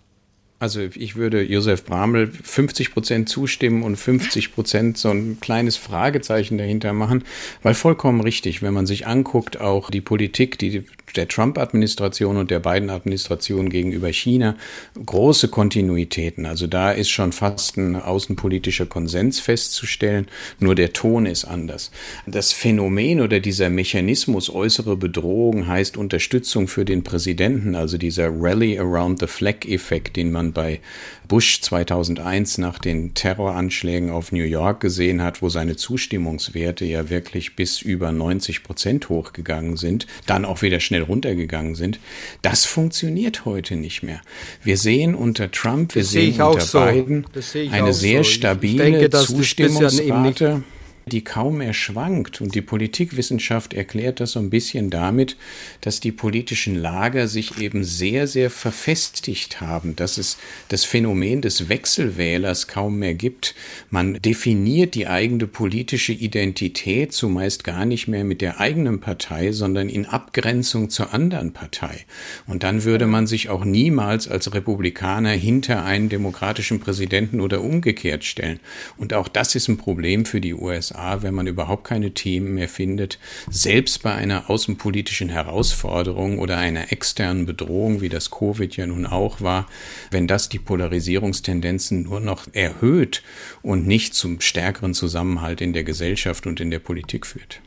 Also 0.60 0.82
ich 0.82 1.16
würde 1.16 1.44
Josef 1.44 1.86
Bramel 1.86 2.32
50 2.32 2.92
Prozent 2.92 3.30
zustimmen 3.30 3.84
und 3.84 3.96
50 3.96 4.56
Prozent 4.56 4.98
so 4.98 5.12
ein 5.12 5.38
kleines 5.40 5.78
Fragezeichen 5.78 6.58
dahinter 6.58 6.94
machen, 6.94 7.24
weil 7.62 7.76
vollkommen 7.76 8.22
richtig, 8.22 8.64
wenn 8.64 8.74
man 8.74 8.88
sich 8.88 9.06
anguckt, 9.06 9.62
auch 9.62 9.92
die 9.92 10.02
Politik, 10.02 10.58
die 10.58 10.84
der 11.16 11.28
Trump-Administration 11.28 12.38
und 12.38 12.52
der 12.52 12.60
Biden-Administration 12.60 13.70
gegenüber 13.70 14.12
China 14.12 14.56
große 15.04 15.48
Kontinuitäten. 15.48 16.46
Also 16.46 16.68
da 16.68 16.92
ist 16.92 17.10
schon 17.10 17.32
fast 17.32 17.78
ein 17.78 17.96
außenpolitischer 17.96 18.86
Konsens 18.86 19.40
festzustellen, 19.40 20.28
nur 20.60 20.76
der 20.76 20.94
Ton 20.94 21.26
ist 21.26 21.46
anders. 21.46 21.92
Das 22.26 22.54
Phänomen 22.54 23.22
oder 23.22 23.40
dieser 23.40 23.70
Mechanismus 23.70 24.50
äußere 24.50 24.98
Bedrohung 24.98 25.68
heißt 25.68 25.98
Unterstützung 25.98 26.68
für 26.68 26.86
den 26.86 27.04
Präsidenten, 27.04 27.76
also 27.76 27.98
dieser 27.98 28.30
Rally 28.30 28.78
around 28.78 29.20
the 29.20 29.28
Flag-Effekt, 29.28 30.16
den 30.16 30.32
man 30.32 30.47
bei 30.54 30.80
Bush 31.28 31.62
2001 31.62 32.58
nach 32.58 32.80
den 32.80 33.14
Terroranschlägen 33.14 34.10
auf 34.10 34.32
New 34.32 34.44
York 34.44 34.80
gesehen 34.80 35.22
hat, 35.22 35.42
wo 35.42 35.50
seine 35.50 35.76
Zustimmungswerte 35.76 36.86
ja 36.86 37.10
wirklich 37.10 37.56
bis 37.56 37.82
über 37.82 38.12
90 38.12 38.64
Prozent 38.64 39.10
hochgegangen 39.10 39.78
sind, 39.78 40.08
dann 40.26 40.46
auch 40.46 40.62
wieder 40.62 40.80
schnell 40.80 41.02
runtergegangen 41.02 41.76
sind. 41.76 42.00
Das 42.42 42.66
funktioniert 42.66 43.46
heute 43.46 43.76
nicht 43.76 44.04
mehr. 44.04 44.22
Wir 44.64 44.78
sehen 44.78 45.16
unter 45.16 45.52
Trump, 45.52 45.96
wir 45.96 46.04
sehen 46.04 46.40
unter 46.42 46.62
so. 46.62 46.80
Biden 46.80 47.26
eine 47.72 47.94
sehr 47.94 48.24
so. 48.24 48.30
stabile 48.30 48.92
denke, 48.92 49.10
Zustimmungsrate 49.10 50.64
die 51.08 51.24
kaum 51.24 51.58
mehr 51.60 51.74
schwankt. 51.74 52.42
Und 52.42 52.56
die 52.56 52.62
Politikwissenschaft 52.62 53.74
erklärt 53.74 54.20
das 54.20 54.34
so 54.34 54.40
ein 54.40 54.50
bisschen 54.50 54.90
damit, 54.90 55.38
dass 55.82 56.00
die 56.00 56.12
politischen 56.12 56.76
Lager 56.76 57.28
sich 57.28 57.60
eben 57.60 57.84
sehr, 57.84 58.28
sehr 58.28 58.50
verfestigt 58.50 59.62
haben, 59.62 59.96
dass 59.96 60.18
es 60.18 60.38
das 60.70 60.86
Phänomen 60.86 61.42
des 61.42 61.70
Wechselwählers 61.70 62.68
kaum 62.68 63.00
mehr 63.00 63.14
gibt. 63.14 63.56
Man 63.90 64.16
definiert 64.22 64.96
die 64.96 65.08
eigene 65.08 65.48
politische 65.48 66.14
Identität 66.14 67.14
zumeist 67.14 67.64
gar 67.64 67.86
nicht 67.86 68.08
mehr 68.08 68.24
mit 68.24 68.42
der 68.42 68.60
eigenen 68.60 69.00
Partei, 69.00 69.52
sondern 69.52 69.90
in 69.90 70.06
Abgrenzung 70.06 70.90
zur 70.90 71.14
anderen 71.14 71.54
Partei. 71.54 72.06
Und 72.46 72.64
dann 72.64 72.84
würde 72.84 73.08
man 73.08 73.28
sich 73.28 73.50
auch 73.50 73.66
niemals 73.66 74.28
als 74.28 74.54
Republikaner 74.54 75.32
hinter 75.32 75.84
einen 75.84 76.10
demokratischen 76.10 76.80
Präsidenten 76.80 77.42
oder 77.42 77.62
umgekehrt 77.62 78.24
stellen. 78.24 78.60
Und 78.98 79.14
auch 79.14 79.28
das 79.28 79.56
ist 79.56 79.68
ein 79.68 79.78
Problem 79.78 80.26
für 80.26 80.42
die 80.42 80.54
USA. 80.54 80.97
USA, 80.98 81.22
wenn 81.22 81.34
man 81.34 81.48
überhaupt 81.48 81.84
keine 81.86 82.12
Themen 82.12 82.56
mehr 82.56 82.70
findet, 82.70 83.20
selbst 83.50 84.04
bei 84.04 84.14
einer 84.14 84.50
außenpolitischen 84.50 85.30
Herausforderung 85.30 86.40
oder 86.40 86.58
einer 86.58 86.92
externen 86.92 87.46
Bedrohung, 87.46 88.02
wie 88.02 88.10
das 88.10 88.32
Covid 88.32 88.76
ja 88.76 88.88
nun 88.88 89.06
auch 89.06 89.42
war, 89.42 89.68
wenn 90.12 90.28
das 90.28 90.50
die 90.50 90.60
Polarisierungstendenzen 90.60 92.04
nur 92.04 92.20
noch 92.20 92.48
erhöht 92.54 93.24
und 93.62 93.88
nicht 93.88 94.14
zum 94.14 94.42
stärkeren 94.42 94.94
Zusammenhalt 94.94 95.62
in 95.62 95.74
der 95.74 95.84
Gesellschaft 95.84 96.48
und 96.48 96.60
in 96.60 96.72
der 96.72 96.80
Politik 96.80 97.26
führt. 97.26 97.62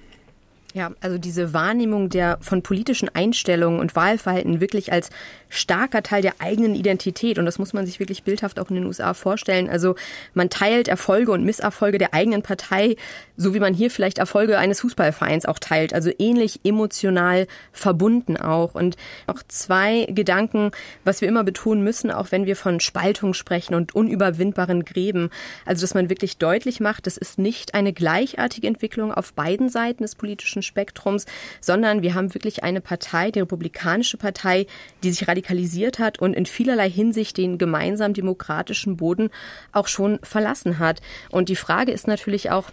Ja, 0.73 0.93
also 1.01 1.19
diese 1.19 1.53
Wahrnehmung 1.53 2.11
der 2.11 2.39
von 2.41 2.63
politischen 2.63 3.09
Einstellungen 3.13 3.81
und 3.81 3.97
Wahlverhalten 3.97 4.61
wirklich 4.61 4.93
als 4.93 5.11
starker 5.49 6.05
Teil 6.05 6.23
der 6.23 6.35
eigenen 6.39 6.77
Identität 6.77 7.39
und 7.39 7.45
das 7.45 7.59
muss 7.59 7.73
man 7.73 7.87
sich 7.87 7.99
wirklich 7.99 8.23
bildhaft 8.23 8.61
auch 8.61 8.71
in 8.71 8.77
den 8.77 8.87
USA 8.87 9.15
vorstellen. 9.15 9.69
Also 9.69 9.97
man 10.33 10.49
teilt 10.49 10.87
Erfolge 10.87 11.33
und 11.33 11.45
Misserfolge 11.45 11.99
der 11.99 12.15
eigenen 12.15 12.43
Partei, 12.43 12.95
so 13.37 13.53
wie 13.53 13.59
man 13.59 13.75
hier 13.75 13.91
vielleicht 13.91 14.19
Erfolge 14.19 14.59
eines 14.59 14.81
Fußballvereins 14.81 15.45
auch 15.47 15.59
teilt. 15.59 15.93
Also 15.93 16.11
ähnlich 16.19 16.61
emotional 16.63 17.49
verbunden 17.73 18.37
auch. 18.37 18.75
Und 18.75 18.97
auch 19.27 19.43
zwei 19.49 20.07
Gedanken, 20.09 20.71
was 21.05 21.21
wir 21.21 21.29
immer 21.29 21.43
betonen 21.43 21.83
müssen, 21.83 22.13
auch 22.13 22.31
wenn 22.31 22.47
wir 22.47 22.55
von 22.55 22.79
Spaltung 22.79 23.35
sprechen 23.35 23.75
und 23.75 23.95
unüberwindbaren 23.95 24.85
Gräben. 24.85 25.31
Also 25.65 25.81
dass 25.81 25.95
man 25.95 26.11
wirklich 26.11 26.37
deutlich 26.37 26.79
macht, 26.79 27.07
das 27.07 27.17
ist 27.17 27.39
nicht 27.39 27.75
eine 27.75 27.93
gleichartige 27.93 28.69
Entwicklung 28.69 29.13
auf 29.13 29.33
beiden 29.33 29.69
Seiten 29.69 30.05
des 30.05 30.15
politischen 30.15 30.60
politischen 30.61 30.63
Spektrums, 30.63 31.27
sondern 31.61 32.03
wir 32.03 32.15
haben 32.15 32.35
wirklich 32.35 32.63
eine 32.63 32.81
Partei, 32.81 33.31
die 33.31 33.41
Republikanische 33.41 34.17
Partei, 34.17 34.67
die 35.03 35.11
sich 35.11 35.27
radikalisiert 35.27 35.99
hat 35.99 36.19
und 36.21 36.35
in 36.35 36.47
vielerlei 36.47 36.91
Hinsicht 36.91 37.37
den 37.37 37.59
gemeinsamen 37.59 38.15
demokratischen 38.15 38.97
Boden 38.97 39.31
auch 39.73 39.89
schon 39.89 40.19
verlassen 40.23 40.79
hat. 40.79 41.01
Und 41.31 41.49
die 41.49 41.57
Frage 41.57 41.93
ist 41.93 42.07
natürlich 42.07 42.51
auch, 42.51 42.71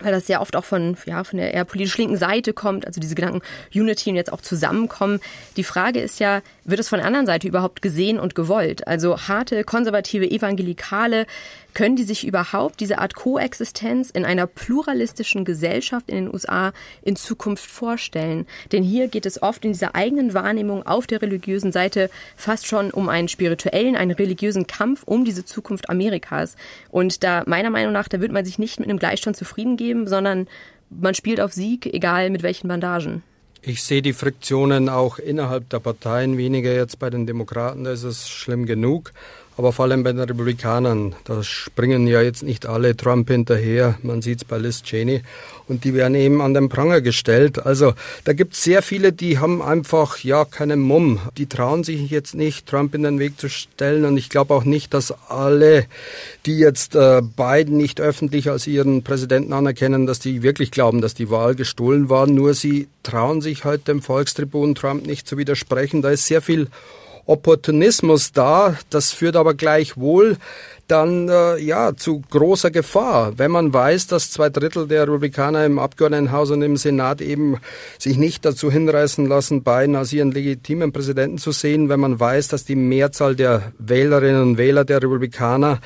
weil 0.00 0.12
das 0.12 0.26
sehr 0.26 0.40
oft 0.40 0.56
auch 0.56 0.64
von, 0.64 0.96
ja, 1.06 1.24
von 1.24 1.38
der 1.38 1.54
eher 1.54 1.64
politisch 1.64 1.96
linken 1.98 2.16
Seite 2.16 2.52
kommt, 2.52 2.86
also 2.86 3.00
diese 3.00 3.14
Gedanken 3.14 3.42
Unity 3.74 4.10
und 4.10 4.16
jetzt 4.16 4.32
auch 4.32 4.40
zusammenkommen. 4.40 5.20
Die 5.56 5.64
Frage 5.64 6.00
ist 6.00 6.20
ja, 6.20 6.42
wird 6.64 6.80
es 6.80 6.88
von 6.88 6.98
der 6.98 7.06
anderen 7.06 7.26
Seite 7.26 7.48
überhaupt 7.48 7.82
gesehen 7.82 8.18
und 8.18 8.34
gewollt? 8.34 8.86
Also 8.86 9.18
harte, 9.28 9.64
konservative, 9.64 10.30
evangelikale, 10.30 11.26
können 11.74 11.96
die 11.96 12.02
sich 12.02 12.26
überhaupt 12.26 12.80
diese 12.80 12.98
Art 12.98 13.14
Koexistenz 13.14 14.10
in 14.10 14.24
einer 14.24 14.46
pluralistischen 14.46 15.44
Gesellschaft 15.44 16.08
in 16.08 16.16
den 16.16 16.34
USA 16.34 16.72
in 17.02 17.16
Zukunft 17.16 17.66
vorstellen? 17.66 18.46
Denn 18.72 18.82
hier 18.82 19.08
geht 19.08 19.26
es 19.26 19.42
oft 19.42 19.64
in 19.64 19.72
dieser 19.72 19.94
eigenen 19.94 20.34
Wahrnehmung 20.34 20.86
auf 20.86 21.06
der 21.06 21.22
religiösen 21.22 21.72
Seite 21.72 22.10
fast 22.36 22.66
schon 22.66 22.90
um 22.90 23.08
einen 23.08 23.28
spirituellen, 23.28 23.96
einen 23.96 24.10
religiösen 24.10 24.66
Kampf 24.66 25.02
um 25.04 25.24
diese 25.24 25.44
Zukunft 25.44 25.88
Amerikas. 25.88 26.56
Und 26.90 27.22
da 27.22 27.44
meiner 27.46 27.70
Meinung 27.70 27.92
nach, 27.92 28.08
da 28.08 28.20
wird 28.20 28.32
man 28.32 28.44
sich 28.44 28.58
nicht 28.58 28.80
mit 28.80 28.88
einem 28.88 28.98
Gleichstand 28.98 29.36
zufrieden 29.36 29.76
geben, 29.76 29.89
sondern 30.06 30.48
man 30.90 31.14
spielt 31.14 31.40
auf 31.40 31.52
Sieg, 31.52 31.86
egal 31.86 32.30
mit 32.30 32.42
welchen 32.42 32.68
Bandagen. 32.68 33.22
Ich 33.62 33.82
sehe 33.82 34.00
die 34.00 34.14
Friktionen 34.14 34.88
auch 34.88 35.18
innerhalb 35.18 35.68
der 35.68 35.80
Parteien, 35.80 36.38
weniger 36.38 36.72
jetzt 36.72 36.98
bei 36.98 37.10
den 37.10 37.26
Demokraten, 37.26 37.84
da 37.84 37.92
ist 37.92 38.04
es 38.04 38.28
schlimm 38.28 38.64
genug 38.64 39.12
aber 39.60 39.74
vor 39.74 39.84
allem 39.84 40.02
bei 40.04 40.12
den 40.12 40.22
Republikanern. 40.22 41.14
Da 41.24 41.42
springen 41.42 42.06
ja 42.06 42.22
jetzt 42.22 42.42
nicht 42.42 42.64
alle 42.64 42.96
Trump 42.96 43.28
hinterher. 43.28 43.98
Man 44.02 44.22
sieht 44.22 44.38
es 44.38 44.44
bei 44.46 44.56
Liz 44.56 44.82
Cheney. 44.82 45.20
Und 45.68 45.84
die 45.84 45.92
werden 45.92 46.14
eben 46.14 46.40
an 46.40 46.54
den 46.54 46.70
Pranger 46.70 47.02
gestellt. 47.02 47.66
Also 47.66 47.92
da 48.24 48.32
gibt 48.32 48.54
es 48.54 48.62
sehr 48.64 48.80
viele, 48.80 49.12
die 49.12 49.38
haben 49.38 49.60
einfach 49.60 50.16
ja 50.24 50.46
keinen 50.46 50.80
Mumm. 50.80 51.20
Die 51.36 51.44
trauen 51.44 51.84
sich 51.84 52.08
jetzt 52.08 52.34
nicht, 52.34 52.66
Trump 52.66 52.94
in 52.94 53.02
den 53.02 53.18
Weg 53.18 53.38
zu 53.38 53.50
stellen. 53.50 54.06
Und 54.06 54.16
ich 54.16 54.30
glaube 54.30 54.54
auch 54.54 54.64
nicht, 54.64 54.94
dass 54.94 55.12
alle, 55.28 55.84
die 56.46 56.56
jetzt 56.56 56.94
äh, 56.94 57.20
Biden 57.20 57.76
nicht 57.76 58.00
öffentlich 58.00 58.48
als 58.48 58.66
ihren 58.66 59.02
Präsidenten 59.02 59.52
anerkennen, 59.52 60.06
dass 60.06 60.20
die 60.20 60.42
wirklich 60.42 60.70
glauben, 60.70 61.02
dass 61.02 61.12
die 61.12 61.28
Wahl 61.28 61.54
gestohlen 61.54 62.08
war. 62.08 62.26
Nur 62.26 62.54
sie 62.54 62.88
trauen 63.02 63.42
sich 63.42 63.66
halt 63.66 63.88
dem 63.88 64.00
Volkstribun 64.00 64.74
Trump 64.74 65.06
nicht 65.06 65.28
zu 65.28 65.36
widersprechen. 65.36 66.00
Da 66.00 66.08
ist 66.08 66.24
sehr 66.24 66.40
viel 66.40 66.68
Opportunismus 67.26 68.32
da. 68.32 68.76
Das 68.90 69.12
führt 69.12 69.36
aber 69.36 69.54
gleichwohl 69.54 70.36
dann 70.90 71.28
äh, 71.28 71.58
ja 71.58 71.94
zu 71.94 72.22
großer 72.30 72.70
Gefahr, 72.70 73.38
wenn 73.38 73.50
man 73.50 73.72
weiß, 73.72 74.08
dass 74.08 74.30
zwei 74.30 74.48
Drittel 74.48 74.88
der 74.88 75.02
Republikaner 75.02 75.64
im 75.64 75.78
Abgeordnetenhaus 75.78 76.50
und 76.50 76.62
im 76.62 76.76
Senat 76.76 77.20
eben 77.20 77.58
sich 77.98 78.16
nicht 78.16 78.44
dazu 78.44 78.70
hinreißen 78.70 79.26
lassen, 79.26 79.62
Biden 79.62 79.94
als 79.94 80.12
ihren 80.12 80.32
legitimen 80.32 80.92
Präsidenten 80.92 81.38
zu 81.38 81.52
sehen, 81.52 81.88
wenn 81.88 82.00
man 82.00 82.18
weiß, 82.18 82.48
dass 82.48 82.64
die 82.64 82.74
Mehrzahl 82.74 83.36
der 83.36 83.72
Wählerinnen 83.78 84.42
und 84.42 84.58
Wähler 84.58 84.84
der 84.84 85.02
Republikaner 85.02 85.78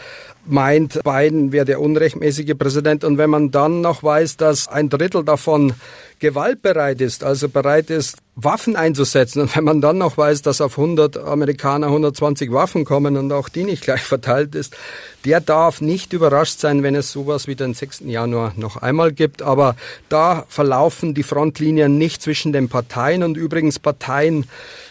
meint, 0.46 1.02
Biden 1.04 1.52
wäre 1.52 1.64
der 1.64 1.80
unrechtmäßige 1.80 2.54
Präsident. 2.58 3.04
Und 3.04 3.18
wenn 3.18 3.30
man 3.30 3.50
dann 3.50 3.80
noch 3.80 4.02
weiß, 4.02 4.36
dass 4.36 4.68
ein 4.68 4.88
Drittel 4.88 5.24
davon 5.24 5.74
gewaltbereit 6.18 7.00
ist, 7.00 7.24
also 7.24 7.48
bereit 7.48 7.90
ist, 7.90 8.18
Waffen 8.36 8.74
einzusetzen, 8.74 9.42
und 9.42 9.54
wenn 9.54 9.62
man 9.62 9.80
dann 9.80 9.98
noch 9.98 10.16
weiß, 10.16 10.42
dass 10.42 10.60
auf 10.60 10.76
100 10.76 11.18
Amerikaner 11.18 11.86
120 11.86 12.50
Waffen 12.50 12.84
kommen 12.84 13.16
und 13.16 13.32
auch 13.32 13.48
die 13.48 13.64
nicht 13.64 13.84
gleich 13.84 14.02
verteilt 14.02 14.54
ist, 14.54 14.76
der 15.24 15.40
darf 15.40 15.80
nicht 15.80 16.12
überrascht 16.12 16.58
sein, 16.58 16.82
wenn 16.82 16.94
es 16.94 17.12
sowas 17.12 17.46
wie 17.46 17.54
den 17.54 17.74
6. 17.74 18.00
Januar 18.06 18.52
noch 18.56 18.76
einmal 18.76 19.12
gibt. 19.12 19.42
Aber 19.42 19.76
da 20.08 20.44
verlaufen 20.48 21.14
die 21.14 21.22
Frontlinien 21.22 21.96
nicht 21.96 22.22
zwischen 22.22 22.52
den 22.52 22.68
Parteien 22.68 23.22
und 23.22 23.36
übrigens 23.36 23.78
Parteien 23.78 24.46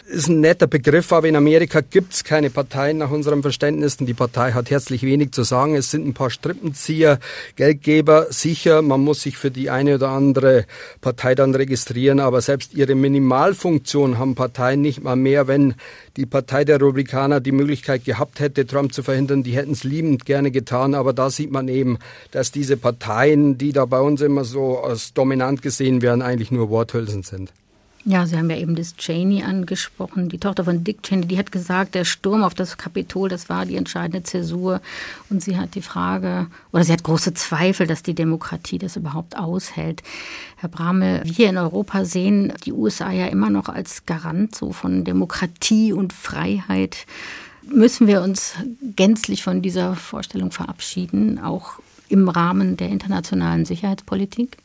ist 0.06 0.28
ein 0.28 0.40
netter 0.40 0.66
Begriff, 0.66 1.12
aber 1.12 1.28
in 1.28 1.36
Amerika 1.36 1.80
gibt 1.80 2.12
es 2.12 2.24
keine 2.24 2.50
Parteien 2.50 2.98
nach 2.98 3.10
unserem 3.10 3.42
Verständnis. 3.42 3.96
Und 3.96 4.06
die 4.06 4.14
Partei 4.14 4.52
hat 4.52 4.70
herzlich 4.70 5.02
wenig 5.02 5.32
zu 5.32 5.44
sagen. 5.44 5.74
Es 5.74 5.90
sind 5.90 6.06
ein 6.06 6.12
paar 6.12 6.30
Strippenzieher, 6.30 7.18
Geldgeber, 7.56 8.26
sicher. 8.30 8.82
Man 8.82 9.00
muss 9.00 9.22
sich 9.22 9.38
für 9.38 9.50
die 9.50 9.70
eine 9.70 9.94
oder 9.94 10.10
andere 10.10 10.66
Partei 11.00 11.34
dann 11.34 11.54
registrieren, 11.54 12.20
aber 12.20 12.42
selbst 12.42 12.74
ihre 12.74 12.94
Minimalfunktion 12.94 14.18
haben 14.18 14.34
Parteien 14.34 14.82
nicht 14.82 15.02
mal 15.02 15.16
mehr. 15.16 15.48
Wenn 15.48 15.74
die 16.16 16.26
Partei 16.26 16.64
der 16.64 16.76
Republikaner 16.76 17.40
die 17.40 17.52
Möglichkeit 17.52 18.04
gehabt 18.04 18.40
hätte, 18.40 18.66
Trump 18.66 18.92
zu 18.92 19.02
verhindern, 19.02 19.42
die 19.42 19.56
hätten 19.56 19.72
es 19.72 19.84
liebend 19.84 20.26
gerne 20.26 20.50
getan. 20.50 20.94
Aber 20.94 21.14
da 21.14 21.30
sieht 21.30 21.50
man 21.50 21.68
eben, 21.68 21.98
dass 22.30 22.52
diese 22.52 22.76
Parteien, 22.76 23.56
die 23.56 23.72
da 23.72 23.86
bei 23.86 24.00
uns 24.00 24.20
immer 24.20 24.44
so 24.44 24.80
als 24.80 25.14
dominant 25.14 25.62
gesehen 25.62 26.02
werden, 26.02 26.20
eigentlich 26.20 26.50
nur 26.50 26.68
Worthülsen 26.68 27.22
sind. 27.22 27.52
Ja, 28.06 28.26
Sie 28.26 28.36
haben 28.36 28.50
ja 28.50 28.58
eben 28.58 28.76
Liz 28.76 28.96
Cheney 28.96 29.42
angesprochen, 29.44 30.28
die 30.28 30.38
Tochter 30.38 30.64
von 30.64 30.84
Dick 30.84 31.02
Cheney, 31.02 31.26
die 31.26 31.38
hat 31.38 31.50
gesagt, 31.50 31.94
der 31.94 32.04
Sturm 32.04 32.42
auf 32.42 32.52
das 32.52 32.76
Kapitol, 32.76 33.30
das 33.30 33.48
war 33.48 33.64
die 33.64 33.76
entscheidende 33.76 34.22
Zäsur. 34.22 34.82
Und 35.30 35.42
sie 35.42 35.56
hat 35.56 35.74
die 35.74 35.80
Frage, 35.80 36.48
oder 36.70 36.84
sie 36.84 36.92
hat 36.92 37.02
große 37.02 37.32
Zweifel, 37.32 37.86
dass 37.86 38.02
die 38.02 38.14
Demokratie 38.14 38.76
das 38.76 38.96
überhaupt 38.96 39.38
aushält. 39.38 40.02
Herr 40.56 40.68
Bramel, 40.68 41.22
wir 41.24 41.48
in 41.48 41.56
Europa 41.56 42.04
sehen 42.04 42.52
die 42.66 42.74
USA 42.74 43.10
ja 43.10 43.26
immer 43.28 43.48
noch 43.48 43.70
als 43.70 44.04
Garant 44.04 44.54
so 44.54 44.72
von 44.72 45.04
Demokratie 45.04 45.94
und 45.94 46.12
Freiheit. 46.12 47.06
Müssen 47.62 48.06
wir 48.06 48.20
uns 48.20 48.52
gänzlich 48.82 49.42
von 49.42 49.62
dieser 49.62 49.94
Vorstellung 49.94 50.50
verabschieden, 50.50 51.38
auch 51.38 51.78
im 52.10 52.28
Rahmen 52.28 52.76
der 52.76 52.90
internationalen 52.90 53.64
Sicherheitspolitik? 53.64 54.58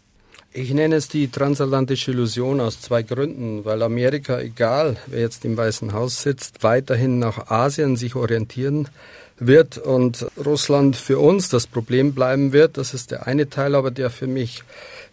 Ich 0.52 0.74
nenne 0.74 0.96
es 0.96 1.08
die 1.08 1.28
transatlantische 1.28 2.10
Illusion 2.10 2.60
aus 2.60 2.82
zwei 2.82 3.04
Gründen, 3.04 3.66
weil 3.66 3.84
Amerika, 3.84 4.40
egal 4.40 4.98
wer 5.06 5.20
jetzt 5.20 5.46
im 5.46 5.56
Weißen 5.56 5.94
Haus 5.94 6.24
sitzt, 6.24 6.64
weiterhin 6.64 7.20
nach 7.20 7.52
Asien 7.52 7.96
sich 7.98 8.16
orientieren 8.16 8.88
wird 9.40 9.78
und 9.78 10.26
Russland 10.44 10.96
für 10.96 11.20
uns 11.20 11.50
das 11.50 11.68
Problem 11.68 12.14
bleiben 12.14 12.54
wird. 12.54 12.78
Das 12.78 12.94
ist 12.94 13.12
der 13.12 13.28
eine 13.28 13.50
Teil, 13.50 13.76
aber 13.76 13.92
der 13.92 14.10
für 14.10 14.28
mich 14.28 14.64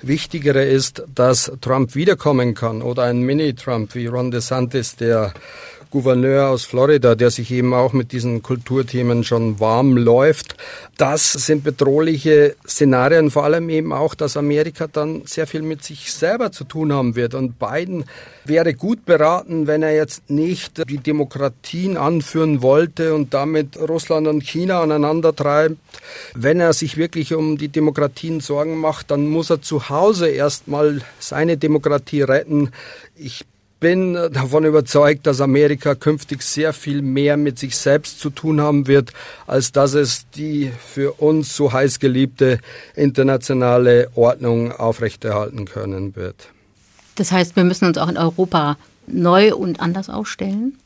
wichtigere 0.02 0.64
ist, 0.64 1.04
dass 1.14 1.50
Trump 1.60 1.94
wiederkommen 1.94 2.54
kann 2.54 2.82
oder 2.82 3.04
ein 3.04 3.20
Mini-Trump 3.20 3.94
wie 3.94 4.06
Ron 4.06 4.30
DeSantis, 4.30 4.96
der 4.96 5.32
Gouverneur 5.90 6.48
aus 6.48 6.64
Florida, 6.64 7.14
der 7.14 7.30
sich 7.30 7.50
eben 7.52 7.72
auch 7.72 7.92
mit 7.92 8.12
diesen 8.12 8.42
Kulturthemen 8.42 9.24
schon 9.24 9.60
warm 9.60 9.96
läuft. 9.96 10.56
Das 10.96 11.32
sind 11.32 11.62
bedrohliche 11.64 12.56
Szenarien, 12.66 13.30
vor 13.30 13.44
allem 13.44 13.70
eben 13.70 13.92
auch, 13.92 14.14
dass 14.14 14.36
Amerika 14.36 14.88
dann 14.88 15.22
sehr 15.26 15.46
viel 15.46 15.62
mit 15.62 15.84
sich 15.84 16.12
selber 16.12 16.50
zu 16.50 16.64
tun 16.64 16.92
haben 16.92 17.14
wird. 17.14 17.34
Und 17.34 17.58
Biden 17.58 18.04
wäre 18.44 18.74
gut 18.74 19.04
beraten, 19.04 19.66
wenn 19.66 19.82
er 19.82 19.94
jetzt 19.94 20.28
nicht 20.28 20.88
die 20.88 20.98
Demokratien 20.98 21.96
anführen 21.96 22.62
wollte 22.62 23.14
und 23.14 23.32
damit 23.32 23.78
Russland 23.78 24.15
und 24.24 24.42
China 24.42 24.80
aneinander 24.80 25.36
treibt. 25.36 25.76
Wenn 26.34 26.60
er 26.60 26.72
sich 26.72 26.96
wirklich 26.96 27.34
um 27.34 27.58
die 27.58 27.68
Demokratien 27.68 28.40
Sorgen 28.40 28.78
macht, 28.78 29.10
dann 29.10 29.26
muss 29.26 29.50
er 29.50 29.60
zu 29.60 29.88
Hause 29.88 30.28
erstmal 30.28 31.02
seine 31.18 31.56
Demokratie 31.58 32.22
retten. 32.22 32.70
Ich 33.16 33.44
bin 33.80 34.14
davon 34.14 34.64
überzeugt, 34.64 35.26
dass 35.26 35.40
Amerika 35.40 35.94
künftig 35.94 36.42
sehr 36.42 36.72
viel 36.72 37.02
mehr 37.02 37.36
mit 37.36 37.58
sich 37.58 37.76
selbst 37.76 38.20
zu 38.20 38.30
tun 38.30 38.60
haben 38.60 38.86
wird, 38.86 39.12
als 39.46 39.72
dass 39.72 39.94
es 39.94 40.26
die 40.30 40.72
für 40.86 41.12
uns 41.20 41.54
so 41.54 41.72
heiß 41.72 41.98
geliebte 41.98 42.58
internationale 42.94 44.08
Ordnung 44.14 44.72
aufrechterhalten 44.72 45.66
können 45.66 46.16
wird. 46.16 46.48
Das 47.16 47.32
heißt, 47.32 47.56
wir 47.56 47.64
müssen 47.64 47.86
uns 47.86 47.98
auch 47.98 48.08
in 48.08 48.16
Europa 48.16 48.78
neu 49.06 49.54
und 49.54 49.80
anders 49.80 50.08
aufstellen? 50.08 50.78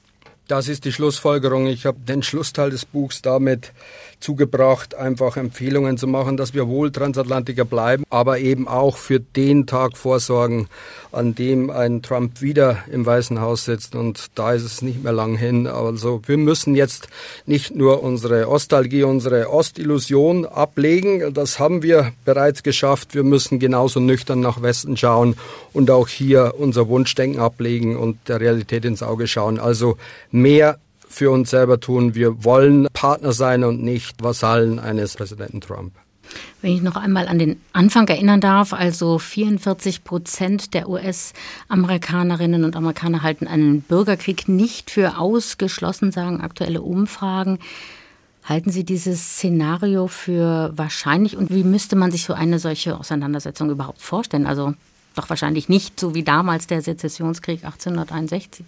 Das 0.51 0.67
ist 0.67 0.85
die 0.85 0.91
Schlussfolgerung. 0.91 1.69
Ich 1.69 1.87
habe 1.87 2.01
den 2.01 2.25
Schlussteil 2.25 2.71
des 2.71 2.85
Buchs 2.85 3.23
damit 3.23 3.73
zugebracht, 4.21 4.95
einfach 4.95 5.37
Empfehlungen 5.37 5.97
zu 5.99 6.07
machen, 6.07 6.37
dass 6.37 6.55
wir 6.55 6.69
wohl 6.69 6.93
Transatlantiker 6.93 7.65
bleiben, 7.65 8.05
aber 8.11 8.39
eben 8.39 8.69
auch 8.69 8.97
für 8.97 9.21
den 9.21 9.67
Tag 9.67 9.97
vorsorgen, 9.97 10.69
an 11.13 11.35
dem 11.35 11.71
ein 11.71 12.03
Trump 12.03 12.41
wieder 12.41 12.79
im 12.91 13.05
Weißen 13.05 13.41
Haus 13.41 13.65
sitzt. 13.65 13.95
Und 13.95 14.27
da 14.35 14.53
ist 14.53 14.65
es 14.65 14.83
nicht 14.83 15.03
mehr 15.03 15.13
lang 15.13 15.37
hin. 15.37 15.67
Also 15.67 16.23
wir 16.27 16.37
müssen 16.37 16.75
jetzt 16.75 17.09
nicht 17.47 17.75
nur 17.75 18.03
unsere 18.03 18.49
Ostalgie, 18.49 19.03
unsere 19.03 19.51
Ostillusion 19.51 20.47
ablegen. 20.47 21.35
Das 21.35 21.59
haben 21.59 21.83
wir 21.83 22.13
bereits 22.25 22.63
geschafft. 22.63 23.15
Wir 23.15 23.25
müssen 23.25 23.59
genauso 23.59 24.01
nüchtern 24.01 24.41
nach 24.41 24.63
Westen 24.63 24.97
schauen 24.97 25.37
und 25.73 25.91
auch 25.91 26.09
hier 26.09 26.55
unser 26.59 26.89
Wunschdenken 26.89 27.41
ablegen 27.41 27.97
und 27.97 28.29
der 28.29 28.41
Realität 28.41 28.85
ins 28.85 29.03
Auge 29.03 29.27
schauen. 29.27 29.59
Also 29.59 29.97
mehr 30.31 30.79
für 31.11 31.31
uns 31.31 31.51
selber 31.51 31.81
tun. 31.81 32.15
Wir 32.15 32.45
wollen 32.45 32.87
Partner 32.93 33.33
sein 33.33 33.65
und 33.65 33.83
nicht 33.83 34.23
Vasallen 34.23 34.79
eines 34.79 35.17
Präsidenten 35.17 35.61
Trump. 35.61 35.93
Wenn 36.63 36.73
ich 36.73 36.83
noch 36.83 36.97
einmal 36.97 37.27
an 37.27 37.39
den 37.39 37.61
Anfang 37.73 38.07
erinnern 38.07 38.41
darf, 38.41 38.73
also 38.73 39.19
44 39.19 40.05
Prozent 40.05 40.75
der 40.75 40.89
US-Amerikanerinnen 40.89 42.65
und 42.65 42.77
Amerikaner 42.77 43.23
halten 43.23 43.49
einen 43.49 43.83
Bürgerkrieg 43.83 44.49
nicht 44.49 44.91
für 44.91 45.19
ausgeschlossen, 45.19 46.13
sagen 46.13 46.41
aktuelle 46.41 46.83
Umfragen. 46.83 47.59
Halten 48.45 48.71
Sie 48.71 48.85
dieses 48.85 49.37
Szenario 49.37 50.07
für 50.07 50.73
wahrscheinlich 50.77 51.37
und 51.37 51.51
wie 51.51 51.65
müsste 51.65 51.97
man 51.97 52.13
sich 52.13 52.25
so 52.25 52.35
eine 52.35 52.59
solche 52.59 52.99
Auseinandersetzung 52.99 53.71
überhaupt 53.71 54.01
vorstellen? 54.01 54.47
Also 54.47 54.75
doch 55.15 55.29
wahrscheinlich 55.29 55.69
nicht 55.69 55.99
so 55.99 56.15
wie 56.15 56.23
damals 56.23 56.67
der 56.67 56.83
Sezessionskrieg 56.83 57.65
1861. 57.65 58.65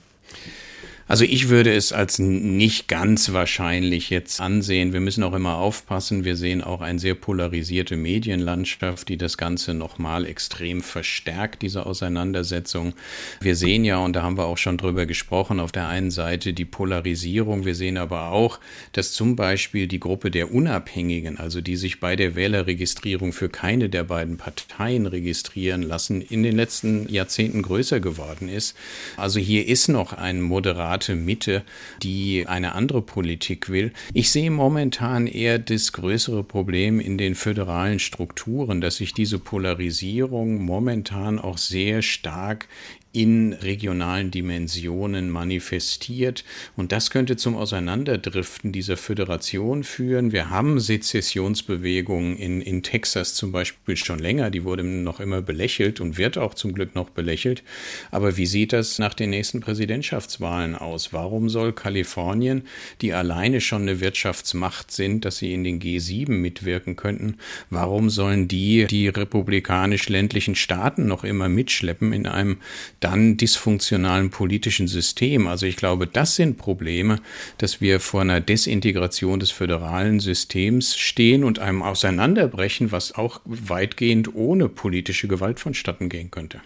Also 1.13 1.27
ich 1.27 1.51
würde 1.51 1.75
es 1.75 1.93
als 1.93 2.19
nicht 2.19 2.89
ganz 2.89 3.35
wahrscheinlich 3.35 4.09
jetzt 4.09 4.41
ansehen. 4.41 4.95
Wir 4.95 5.01
müssen 5.01 5.23
auch 5.25 5.35
immer 5.35 5.57
aufpassen. 5.57 6.25
Wir 6.25 6.37
sehen 6.37 6.65
auch 6.65 6.81
eine 6.81 6.99
sehr 6.99 7.15
polarisierte 7.15 7.99
Medienlandschaft, 7.99 9.11
die 9.11 9.19
das 9.19 9.37
Ganze 9.37 9.75
nochmal 9.75 10.25
extrem 10.25 10.81
verstärkt, 10.81 11.61
diese 11.61 11.85
Auseinandersetzung. 11.85 12.95
Wir 13.43 13.57
sehen 13.57 13.85
ja, 13.85 13.99
und 13.99 14.17
da 14.17 14.23
haben 14.23 14.39
wir 14.39 14.47
auch 14.47 14.57
schon 14.57 14.79
drüber 14.79 15.05
gesprochen, 15.05 15.61
auf 15.61 15.71
der 15.71 15.87
einen 15.87 16.11
Seite 16.11 16.55
die 16.55 16.65
Polarisierung. 16.65 17.67
Wir 17.67 17.75
sehen 17.75 17.99
aber 17.99 18.31
auch, 18.31 18.59
dass 18.93 19.13
zum 19.13 19.37
Beispiel 19.37 19.89
die 19.89 20.01
Gruppe 20.01 20.31
der 20.31 20.51
Unabhängigen, 20.51 21.39
also 21.39 21.61
die 21.61 21.77
sich 21.77 22.01
bei 22.01 22.17
der 22.17 22.37
Wählerregistrierung 22.37 23.35
für 23.35 23.51
keine 23.51 23.91
der 23.91 24.05
beiden 24.05 24.39
Parteien 24.39 25.05
registrieren 25.05 25.83
lassen, 25.83 26.23
in 26.23 26.43
den 26.43 26.57
letzten 26.57 27.07
Jahrzehnten 27.13 27.61
größer 27.61 28.01
geworden 28.01 28.49
ist. 28.49 28.75
Also 29.19 29.41
hier 29.41 29.69
ist 29.69 29.89
noch 29.89 30.15
ein 30.15 30.41
moderater 30.41 31.02
moderate 31.03 31.15
Mitte, 31.17 31.63
die 32.03 32.47
eine 32.47 32.75
andere 32.75 33.03
Politik 33.03 33.69
will. 33.69 33.93
Ich 34.13 34.31
sehe 34.31 34.51
momentan 34.51 35.27
eher 35.27 35.59
das 35.59 35.93
größere 35.93 36.45
Problem 36.45 37.01
in 37.01 37.19
den 37.19 37.35
föderalen 37.35 37.99
Strukturen, 37.99 38.81
dass 38.81 38.97
sich 38.97 39.13
diese 39.13 39.39
Polarisierung 39.39 40.63
momentan 40.63 41.39
auch 41.39 41.59
sehr 41.59 42.03
stark 42.03 42.69
in 43.13 43.53
regionalen 43.53 44.31
Dimensionen 44.31 45.29
manifestiert. 45.29 46.45
Und 46.77 46.93
das 46.93 47.11
könnte 47.11 47.37
zum 47.37 47.57
Auseinanderdriften 47.57 48.73
dieser 48.73 48.97
Föderation 48.97 49.85
führen. 49.85 50.33
Wir 50.33 50.49
haben 50.49 50.81
Sezessionsbewegungen 50.81 52.37
in, 52.37 52.63
in 52.63 52.83
Texas 52.83 53.35
zum 53.35 53.53
Beispiel 53.53 53.97
schon 53.97 54.19
länger. 54.19 54.51
Die 54.51 54.65
wurde 54.65 54.83
noch 54.83 55.21
immer 55.21 55.43
belächelt 55.43 56.01
und 56.01 56.17
wird 56.17 56.39
auch 56.39 56.55
zum 56.55 56.73
Glück 56.73 56.95
noch 56.95 57.11
belächelt. 57.11 57.63
Aber 58.11 58.39
wie 58.39 58.47
sieht 58.47 58.73
das 58.73 58.99
nach 58.99 59.13
den 59.13 59.31
nächsten 59.31 59.61
Präsidentschaftswahlen 59.61 60.75
aus? 60.75 61.13
Warum 61.13 61.51
soll 61.51 61.75
Kalifornien, 61.75 62.63
die 63.03 63.13
alleine 63.13 63.61
schon 63.61 63.83
eine 63.83 64.01
Wirtschaftsmacht 64.01 64.91
sind, 64.91 65.27
dass 65.27 65.37
sie 65.37 65.53
in 65.53 65.65
den 65.65 65.81
G7 65.81 66.31
mitwirken 66.31 66.97
könnten, 66.97 67.37
warum 67.69 68.09
sollen 68.09 68.49
die 68.49 68.87
die 68.87 69.09
republikanisch-ländlichen 69.09 70.55
Staaten 70.55 71.07
noch 71.07 71.25
immer 71.25 71.51
mitschleppen 71.51 72.15
in 72.15 72.27
einem 72.27 72.59
dann 73.03 73.37
dysfunktionalen 73.37 74.31
politischen 74.31 74.89
System. 74.89 75.47
Also 75.47 75.67
ich 75.67 75.77
glaube, 75.77 76.07
das 76.07 76.37
sind 76.37 76.57
Probleme, 76.57 77.19
dass 77.59 77.81
wir 77.81 78.01
vor 78.01 78.23
einer 78.23 78.41
Desintegration 78.41 79.41
des 79.41 79.51
föderalen 79.51 80.21
Systems 80.21 80.97
stehen 80.97 81.45
und 81.45 81.59
einem 81.59 81.83
Auseinanderbrechen, 81.83 82.93
was 82.93 83.15
auch 83.15 83.41
weitgehend 83.45 84.35
ohne 84.35 84.69
politische 84.69 85.29
Gewalt 85.29 85.61
vonstatten 85.61 86.09
gehen 86.09 86.31
könnte. 86.31 86.61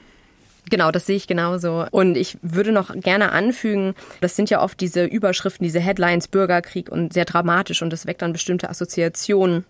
Genau, 0.69 0.91
das 0.91 1.07
sehe 1.07 1.17
ich 1.17 1.29
genauso. 1.29 1.87
Und 1.93 2.17
ich 2.17 2.39
würde 2.43 2.73
noch 2.73 2.93
gerne 3.01 3.31
anfügen, 3.31 3.95
das 4.21 4.35
sind 4.35 4.51
ja 4.51 4.61
oft 4.61 4.81
diese 4.81 5.05
Überschriften, 5.05 5.65
diese 5.65 5.81
Headlines, 5.81 6.27
Bürgerkrieg 6.27 6.91
und 6.91 7.13
sehr 7.13 7.25
dramatisch 7.25 7.83
und 7.83 7.91
das 7.91 8.07
weckt 8.07 8.23
dann 8.23 8.33
bestimmte 8.33 8.69
Assoziationen 8.69 9.65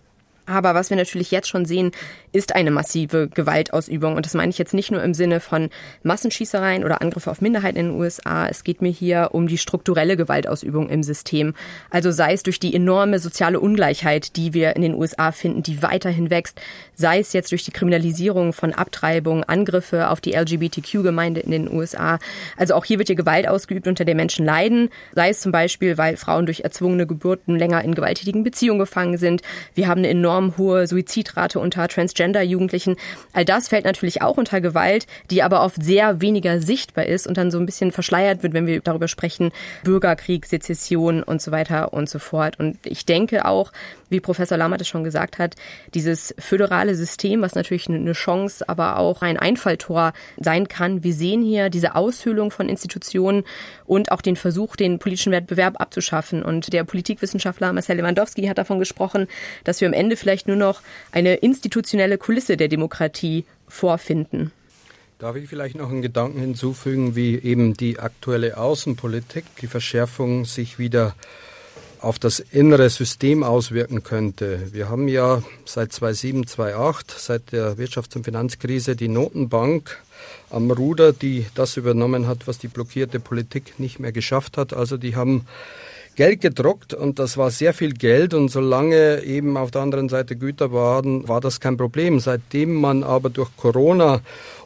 Aber 0.46 0.74
was 0.74 0.90
wir 0.90 0.96
natürlich 0.96 1.30
jetzt 1.30 1.48
schon 1.48 1.64
sehen, 1.64 1.90
ist 2.32 2.54
eine 2.54 2.70
massive 2.70 3.28
Gewaltausübung. 3.28 4.14
Und 4.16 4.26
das 4.26 4.34
meine 4.34 4.50
ich 4.50 4.58
jetzt 4.58 4.74
nicht 4.74 4.90
nur 4.90 5.02
im 5.02 5.14
Sinne 5.14 5.40
von 5.40 5.70
Massenschießereien 6.04 6.84
oder 6.84 7.02
Angriffe 7.02 7.30
auf 7.30 7.40
Minderheiten 7.40 7.78
in 7.78 7.86
den 7.86 8.00
USA. 8.00 8.46
Es 8.46 8.62
geht 8.62 8.82
mir 8.82 8.90
hier 8.90 9.30
um 9.32 9.48
die 9.48 9.58
strukturelle 9.58 10.16
Gewaltausübung 10.16 10.88
im 10.88 11.02
System. 11.02 11.54
Also 11.90 12.12
sei 12.12 12.32
es 12.32 12.42
durch 12.42 12.60
die 12.60 12.74
enorme 12.74 13.18
soziale 13.18 13.58
Ungleichheit, 13.58 14.36
die 14.36 14.54
wir 14.54 14.76
in 14.76 14.82
den 14.82 14.94
USA 14.94 15.32
finden, 15.32 15.62
die 15.62 15.82
weiterhin 15.82 16.30
wächst, 16.30 16.60
sei 16.94 17.18
es 17.18 17.32
jetzt 17.32 17.50
durch 17.50 17.64
die 17.64 17.72
Kriminalisierung 17.72 18.52
von 18.52 18.72
Abtreibung, 18.72 19.44
Angriffe 19.44 20.10
auf 20.10 20.20
die 20.20 20.32
LGBTQ-Gemeinde 20.32 21.40
in 21.40 21.50
den 21.50 21.72
USA. 21.72 22.18
Also 22.56 22.74
auch 22.74 22.84
hier 22.84 22.98
wird 22.98 23.08
hier 23.08 23.16
Gewalt 23.16 23.48
ausgeübt, 23.48 23.88
unter 23.88 24.04
der 24.04 24.14
Menschen 24.14 24.44
leiden. 24.44 24.90
Sei 25.14 25.30
es 25.30 25.40
zum 25.40 25.52
Beispiel, 25.52 25.98
weil 25.98 26.16
Frauen 26.16 26.46
durch 26.46 26.60
erzwungene 26.60 27.06
Geburten 27.06 27.56
länger 27.56 27.82
in 27.82 27.94
gewalttätigen 27.94 28.44
Beziehungen 28.44 28.78
gefangen 28.78 29.18
sind. 29.18 29.42
Wir 29.74 29.88
haben 29.88 29.98
eine 29.98 30.08
enorm 30.36 30.56
hohe 30.58 30.86
Suizidrate 30.86 31.58
unter 31.58 31.88
Transgender-Jugendlichen. 31.88 32.96
All 33.32 33.44
das 33.44 33.68
fällt 33.68 33.84
natürlich 33.84 34.22
auch 34.22 34.36
unter 34.36 34.60
Gewalt, 34.60 35.06
die 35.30 35.42
aber 35.42 35.62
oft 35.62 35.82
sehr 35.82 36.20
weniger 36.20 36.60
sichtbar 36.60 37.06
ist 37.06 37.26
und 37.26 37.36
dann 37.36 37.50
so 37.50 37.58
ein 37.58 37.66
bisschen 37.66 37.92
verschleiert 37.92 38.42
wird, 38.42 38.52
wenn 38.52 38.66
wir 38.66 38.80
darüber 38.80 39.08
sprechen, 39.08 39.52
Bürgerkrieg, 39.82 40.46
Sezession 40.46 41.22
und 41.22 41.40
so 41.40 41.52
weiter 41.52 41.92
und 41.92 42.08
so 42.08 42.18
fort. 42.18 42.58
Und 42.58 42.78
ich 42.84 43.06
denke 43.06 43.44
auch, 43.46 43.72
wie 44.08 44.20
Professor 44.20 44.56
Lammert 44.56 44.80
es 44.80 44.88
schon 44.88 45.04
gesagt 45.04 45.38
hat, 45.38 45.56
dieses 45.94 46.34
föderale 46.38 46.94
System, 46.94 47.42
was 47.42 47.54
natürlich 47.54 47.88
eine 47.88 48.12
Chance, 48.12 48.68
aber 48.68 48.98
auch 48.98 49.22
ein 49.22 49.36
Einfalltor 49.36 50.12
sein 50.38 50.68
kann. 50.68 51.02
Wir 51.02 51.12
sehen 51.12 51.42
hier 51.42 51.70
diese 51.70 51.94
Aushöhlung 51.94 52.50
von 52.50 52.68
Institutionen 52.68 53.44
und 53.84 54.12
auch 54.12 54.20
den 54.20 54.36
Versuch, 54.36 54.76
den 54.76 54.98
politischen 54.98 55.32
Wettbewerb 55.32 55.80
abzuschaffen. 55.80 56.42
Und 56.42 56.72
der 56.72 56.84
Politikwissenschaftler 56.84 57.72
Marcel 57.72 57.96
Lewandowski 57.96 58.46
hat 58.46 58.58
davon 58.58 58.78
gesprochen, 58.78 59.26
dass 59.64 59.80
wir 59.80 59.88
am 59.88 59.94
Ende 59.94 60.16
vielleicht 60.26 60.48
nur 60.48 60.56
noch 60.56 60.82
eine 61.12 61.36
institutionelle 61.36 62.18
Kulisse 62.18 62.56
der 62.56 62.66
Demokratie 62.66 63.44
vorfinden. 63.68 64.50
Darf 65.20 65.36
ich 65.36 65.48
vielleicht 65.48 65.76
noch 65.76 65.88
einen 65.88 66.02
Gedanken 66.02 66.40
hinzufügen, 66.40 67.14
wie 67.14 67.36
eben 67.36 67.74
die 67.74 68.00
aktuelle 68.00 68.56
Außenpolitik, 68.56 69.44
die 69.62 69.68
Verschärfung 69.68 70.44
sich 70.44 70.80
wieder 70.80 71.14
auf 72.00 72.18
das 72.18 72.40
innere 72.40 72.90
System 72.90 73.44
auswirken 73.44 74.02
könnte. 74.02 74.68
Wir 74.72 74.88
haben 74.88 75.06
ja 75.06 75.44
seit 75.64 75.92
2007, 75.92 76.48
2008, 76.48 77.14
seit 77.16 77.52
der 77.52 77.76
Wirtschafts- 77.78 78.16
und 78.16 78.24
Finanzkrise, 78.24 78.96
die 78.96 79.08
Notenbank 79.08 79.96
am 80.50 80.72
Ruder, 80.72 81.12
die 81.12 81.46
das 81.54 81.76
übernommen 81.76 82.26
hat, 82.26 82.48
was 82.48 82.58
die 82.58 82.68
blockierte 82.68 83.20
Politik 83.20 83.78
nicht 83.78 84.00
mehr 84.00 84.12
geschafft 84.12 84.58
hat. 84.58 84.74
Also 84.74 84.96
die 84.96 85.14
haben 85.14 85.46
Geld 86.16 86.40
gedruckt 86.40 86.94
und 86.94 87.18
das 87.18 87.36
war 87.36 87.50
sehr 87.50 87.74
viel 87.74 87.92
Geld 87.92 88.32
und 88.32 88.48
solange 88.48 89.22
eben 89.22 89.56
auf 89.58 89.70
der 89.70 89.82
anderen 89.82 90.08
Seite 90.08 90.34
Güter 90.34 90.72
waren, 90.72 91.28
war 91.28 91.42
das 91.42 91.60
kein 91.60 91.76
Problem. 91.76 92.20
Seitdem 92.20 92.74
man 92.74 93.04
aber 93.04 93.28
durch 93.28 93.50
Corona 93.56 94.20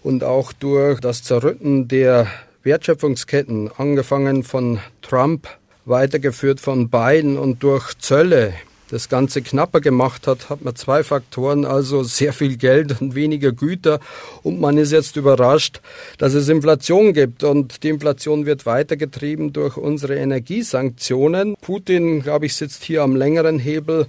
und 0.04 0.22
auch 0.22 0.52
durch 0.52 1.00
das 1.00 1.24
Zerrütten 1.24 1.88
der 1.88 2.28
Wertschöpfungsketten, 2.62 3.70
angefangen 3.76 4.44
von 4.44 4.78
Trump 5.02 5.48
weitergeführt 5.86 6.60
von 6.60 6.88
Biden 6.88 7.36
und 7.36 7.62
durch 7.64 7.98
Zölle 7.98 8.54
das 8.90 9.08
Ganze 9.08 9.42
knapper 9.42 9.80
gemacht 9.80 10.26
hat, 10.26 10.50
hat 10.50 10.62
man 10.62 10.76
zwei 10.76 11.02
Faktoren, 11.02 11.64
also 11.64 12.02
sehr 12.02 12.32
viel 12.32 12.56
Geld 12.56 13.00
und 13.00 13.14
weniger 13.14 13.52
Güter. 13.52 14.00
Und 14.42 14.60
man 14.60 14.76
ist 14.78 14.92
jetzt 14.92 15.16
überrascht, 15.16 15.80
dass 16.18 16.34
es 16.34 16.48
Inflation 16.48 17.12
gibt. 17.12 17.44
Und 17.44 17.82
die 17.82 17.88
Inflation 17.88 18.46
wird 18.46 18.66
weitergetrieben 18.66 19.52
durch 19.52 19.76
unsere 19.76 20.16
Energiesanktionen. 20.16 21.56
Putin, 21.60 22.22
glaube 22.22 22.46
ich, 22.46 22.54
sitzt 22.54 22.84
hier 22.84 23.02
am 23.02 23.16
längeren 23.16 23.58
Hebel. 23.58 24.06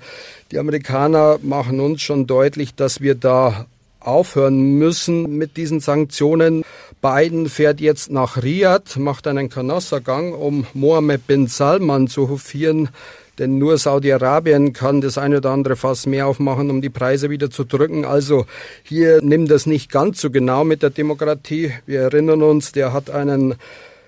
Die 0.52 0.60
Amerikaner 0.60 1.40
machen 1.42 1.80
uns 1.80 2.02
schon 2.02 2.28
deutlich, 2.28 2.76
dass 2.76 3.02
wir 3.02 3.16
da 3.16 3.68
aufhören 4.00 4.78
müssen 4.78 5.38
mit 5.38 5.58
diesen 5.58 5.80
Sanktionen. 5.80 6.64
Biden 7.02 7.50
fährt 7.50 7.80
jetzt 7.82 8.12
nach 8.12 8.42
Riyadh, 8.42 8.98
macht 8.98 9.28
einen 9.28 9.50
Kanossergang, 9.50 10.34
um 10.34 10.66
Mohammed 10.74 11.26
bin 11.28 11.48
Salman 11.48 12.08
zu 12.08 12.30
hofieren. 12.30 12.90
Denn 13.40 13.58
nur 13.58 13.78
Saudi-Arabien 13.78 14.74
kann 14.74 15.02
das 15.02 15.18
eine 15.18 15.38
oder 15.38 15.52
andere 15.52 15.76
Fass 15.76 16.06
mehr 16.06 16.28
aufmachen, 16.28 16.70
um 16.70 16.82
die 16.82 16.90
Preise 16.90 17.30
wieder 17.30 17.50
zu 17.50 17.64
drücken. 17.64 18.06
Also 18.06 18.46
hier 18.84 19.22
nimmt 19.22 19.50
das 19.50 19.66
nicht 19.66 19.92
ganz 19.92 20.22
so 20.22 20.30
genau 20.30 20.64
mit 20.64 20.84
der 20.84 20.90
Demokratie. 20.90 21.72
Wir 21.86 22.02
erinnern 22.02 22.44
uns, 22.44 22.72
der 22.72 22.94
hat 22.94 23.10
einen 23.10 23.56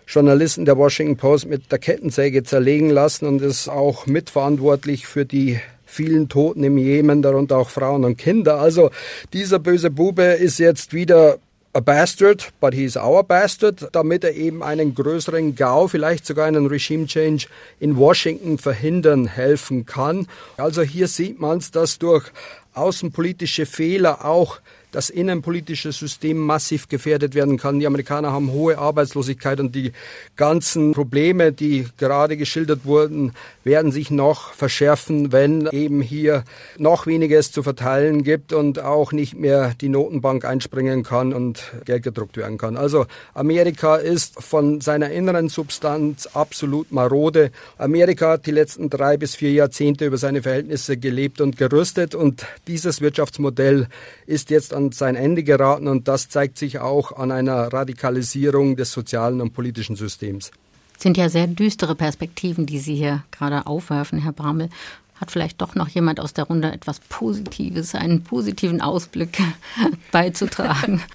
Journalisten 0.05 0.65
der 0.65 0.78
Washington 0.78 1.17
Post 1.17 1.47
mit 1.47 1.71
der 1.71 1.80
Kettensäge 1.80 2.43
zerlegen 2.43 2.89
lassen 2.89 3.26
und 3.26 3.41
ist 3.41 3.69
auch 3.69 4.05
mitverantwortlich 4.05 5.07
für 5.07 5.26
die 5.26 5.59
vielen 5.86 6.28
Toten 6.28 6.63
im 6.63 6.78
Jemen, 6.78 7.21
darunter 7.21 7.57
auch 7.57 7.69
Frauen 7.69 8.03
und 8.03 8.17
Kinder. 8.17 8.59
Also 8.59 8.89
dieser 9.32 9.59
böse 9.59 9.89
Bube 9.89 10.24
ist 10.24 10.57
jetzt 10.57 10.93
wieder 10.93 11.38
a 11.74 11.82
bastard, 11.82 12.51
but 12.59 12.74
he's 12.74 12.95
our 12.95 13.24
bastard, 13.24 13.89
damit 13.91 14.24
er 14.24 14.36
eben 14.36 14.61
einen 14.61 14.93
größeren 14.93 15.55
GAU, 15.55 15.88
vielleicht 15.88 16.26
sogar 16.26 16.45
einen 16.45 16.67
Regime 16.67 17.07
Change 17.07 17.47
in 17.80 17.97
Washington 17.97 18.57
verhindern 18.59 19.26
helfen 19.26 19.86
kann. 19.86 20.28
Also 20.57 20.84
hier 20.84 21.07
sieht 21.07 21.39
man 21.39 21.57
es, 21.57 21.71
dass 21.71 21.97
durch 21.97 22.32
außenpolitische 22.76 23.65
Fehler 23.65 24.24
auch 24.26 24.59
das 24.94 25.10
innenpolitische 25.10 25.91
System 25.91 26.38
massiv 26.38 26.88
gefährdet 26.88 27.36
werden 27.36 27.58
kann. 27.58 27.80
Die 27.80 27.88
Amerikaner 27.88 28.32
haben 28.32 28.52
hohe 28.52 28.78
Arbeitslosigkeit 28.78 29.60
und 29.60 29.76
die 29.76 29.91
ganzen 30.36 30.94
Probleme, 30.94 31.52
die 31.52 31.88
gerade 31.98 32.38
geschildert 32.38 32.86
wurden, 32.86 33.34
werden 33.64 33.91
sich 33.91 34.12
noch 34.12 34.54
verschärfen, 34.54 35.32
wenn 35.32 35.68
eben 35.72 36.02
hier 36.02 36.44
noch 36.78 37.08
weniger 37.08 37.34
zu 37.41 37.64
verteilen 37.64 38.24
gibt 38.24 38.54
und 38.54 38.80
auch 38.80 39.12
nicht 39.12 39.36
mehr 39.36 39.74
die 39.82 39.89
Notenbank 39.89 40.46
einspringen 40.46 41.04
kann 41.04 41.34
und 41.34 41.74
Geld 41.86 42.04
gedruckt 42.04 42.38
werden 42.38 42.58
kann. 42.58 42.78
Also 42.78 43.08
Amerika 43.34 43.96
ist 43.96 44.41
von 44.41 44.80
seiner 44.82 45.10
inneren 45.10 45.50
Substanz 45.50 46.28
absolut 46.28 46.91
marode. 46.91 47.52
Amerika 47.78 48.32
hat 48.32 48.46
die 48.46 48.52
letzten 48.52 48.89
drei 48.89 49.18
bis 49.18 49.36
vier 49.36 49.52
Jahrzehnte 49.52 50.06
über 50.06 50.18
seine 50.18 50.44
Verhältnisse 50.44 50.98
gelebt 50.98 51.41
und 51.41 51.58
gerüstet 51.58 52.14
und 52.14 52.46
dieses 52.68 53.02
Wirtschaftsmodell 53.02 53.88
ist 54.28 54.52
jetzt 54.52 54.74
an 54.74 54.82
sein 54.91 55.15
Ende 55.15 55.43
geraten 55.43 55.88
und 55.88 56.07
das 56.07 56.29
zeigt 56.29 56.57
sich 56.57 56.79
auch 56.79 57.11
an 57.11 57.31
einer 57.31 57.71
Radikalisierung 57.71 58.75
des 58.75 58.91
sozialen 58.91 59.41
und 59.41 59.53
politischen 59.53 59.95
Systems. 59.95 60.51
Sind 60.97 61.17
ja 61.17 61.29
sehr 61.29 61.47
düstere 61.47 61.95
Perspektiven, 61.95 62.65
die 62.65 62.79
Sie 62.79 62.95
hier 62.95 63.23
gerade 63.31 63.65
aufwerfen, 63.67 64.19
Herr 64.19 64.31
Bramel. 64.31 64.69
Hat 65.15 65.31
vielleicht 65.31 65.61
doch 65.61 65.75
noch 65.75 65.89
jemand 65.89 66.19
aus 66.19 66.34
der 66.34 66.45
Runde 66.45 66.71
etwas 66.71 66.99
Positives, 66.99 67.95
einen 67.95 68.23
positiven 68.23 68.81
Ausblick 68.81 69.38
beizutragen? 70.11 71.01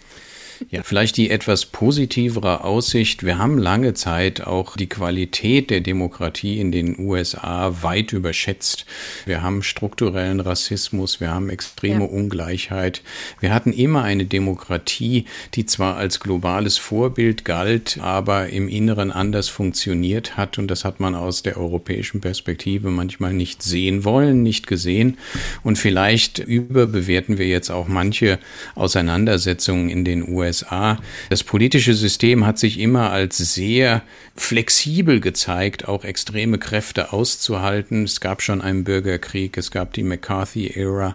Ja, 0.70 0.82
vielleicht 0.82 1.16
die 1.16 1.30
etwas 1.30 1.66
positivere 1.66 2.64
Aussicht. 2.64 3.24
Wir 3.24 3.38
haben 3.38 3.58
lange 3.58 3.94
Zeit 3.94 4.46
auch 4.46 4.76
die 4.76 4.88
Qualität 4.88 5.70
der 5.70 5.80
Demokratie 5.80 6.60
in 6.60 6.72
den 6.72 6.98
USA 6.98 7.82
weit 7.82 8.12
überschätzt. 8.12 8.84
Wir 9.24 9.42
haben 9.42 9.62
strukturellen 9.62 10.40
Rassismus, 10.40 11.20
wir 11.20 11.30
haben 11.30 11.48
extreme 11.48 12.04
ja. 12.04 12.10
Ungleichheit. 12.10 13.02
Wir 13.40 13.54
hatten 13.54 13.72
immer 13.72 14.02
eine 14.02 14.24
Demokratie, 14.24 15.26
die 15.54 15.66
zwar 15.66 15.96
als 15.96 16.20
globales 16.20 16.76
Vorbild 16.76 17.44
galt, 17.44 17.98
aber 18.00 18.48
im 18.48 18.68
Inneren 18.68 19.12
anders 19.12 19.48
funktioniert 19.48 20.36
hat. 20.36 20.58
Und 20.58 20.68
das 20.68 20.84
hat 20.84 20.98
man 20.98 21.14
aus 21.14 21.42
der 21.42 21.56
europäischen 21.56 22.20
Perspektive 22.20 22.90
manchmal 22.90 23.32
nicht 23.32 23.62
sehen 23.62 24.04
wollen, 24.04 24.42
nicht 24.42 24.66
gesehen. 24.66 25.18
Und 25.62 25.78
vielleicht 25.78 26.40
überbewerten 26.40 27.38
wir 27.38 27.46
jetzt 27.46 27.70
auch 27.70 27.86
manche 27.86 28.38
Auseinandersetzungen 28.74 29.88
in 29.88 30.04
den 30.04 30.28
USA 30.28 30.47
USA. 30.48 30.98
Das 31.28 31.44
politische 31.44 31.94
System 31.94 32.46
hat 32.46 32.58
sich 32.58 32.80
immer 32.80 33.10
als 33.10 33.36
sehr 33.38 34.02
flexibel 34.34 35.20
gezeigt, 35.20 35.88
auch 35.88 36.04
extreme 36.04 36.58
Kräfte 36.58 37.12
auszuhalten. 37.12 38.04
Es 38.04 38.20
gab 38.20 38.40
schon 38.40 38.60
einen 38.60 38.84
Bürgerkrieg, 38.84 39.56
es 39.58 39.70
gab 39.70 39.92
die 39.92 40.04
McCarthy-Ära. 40.04 41.12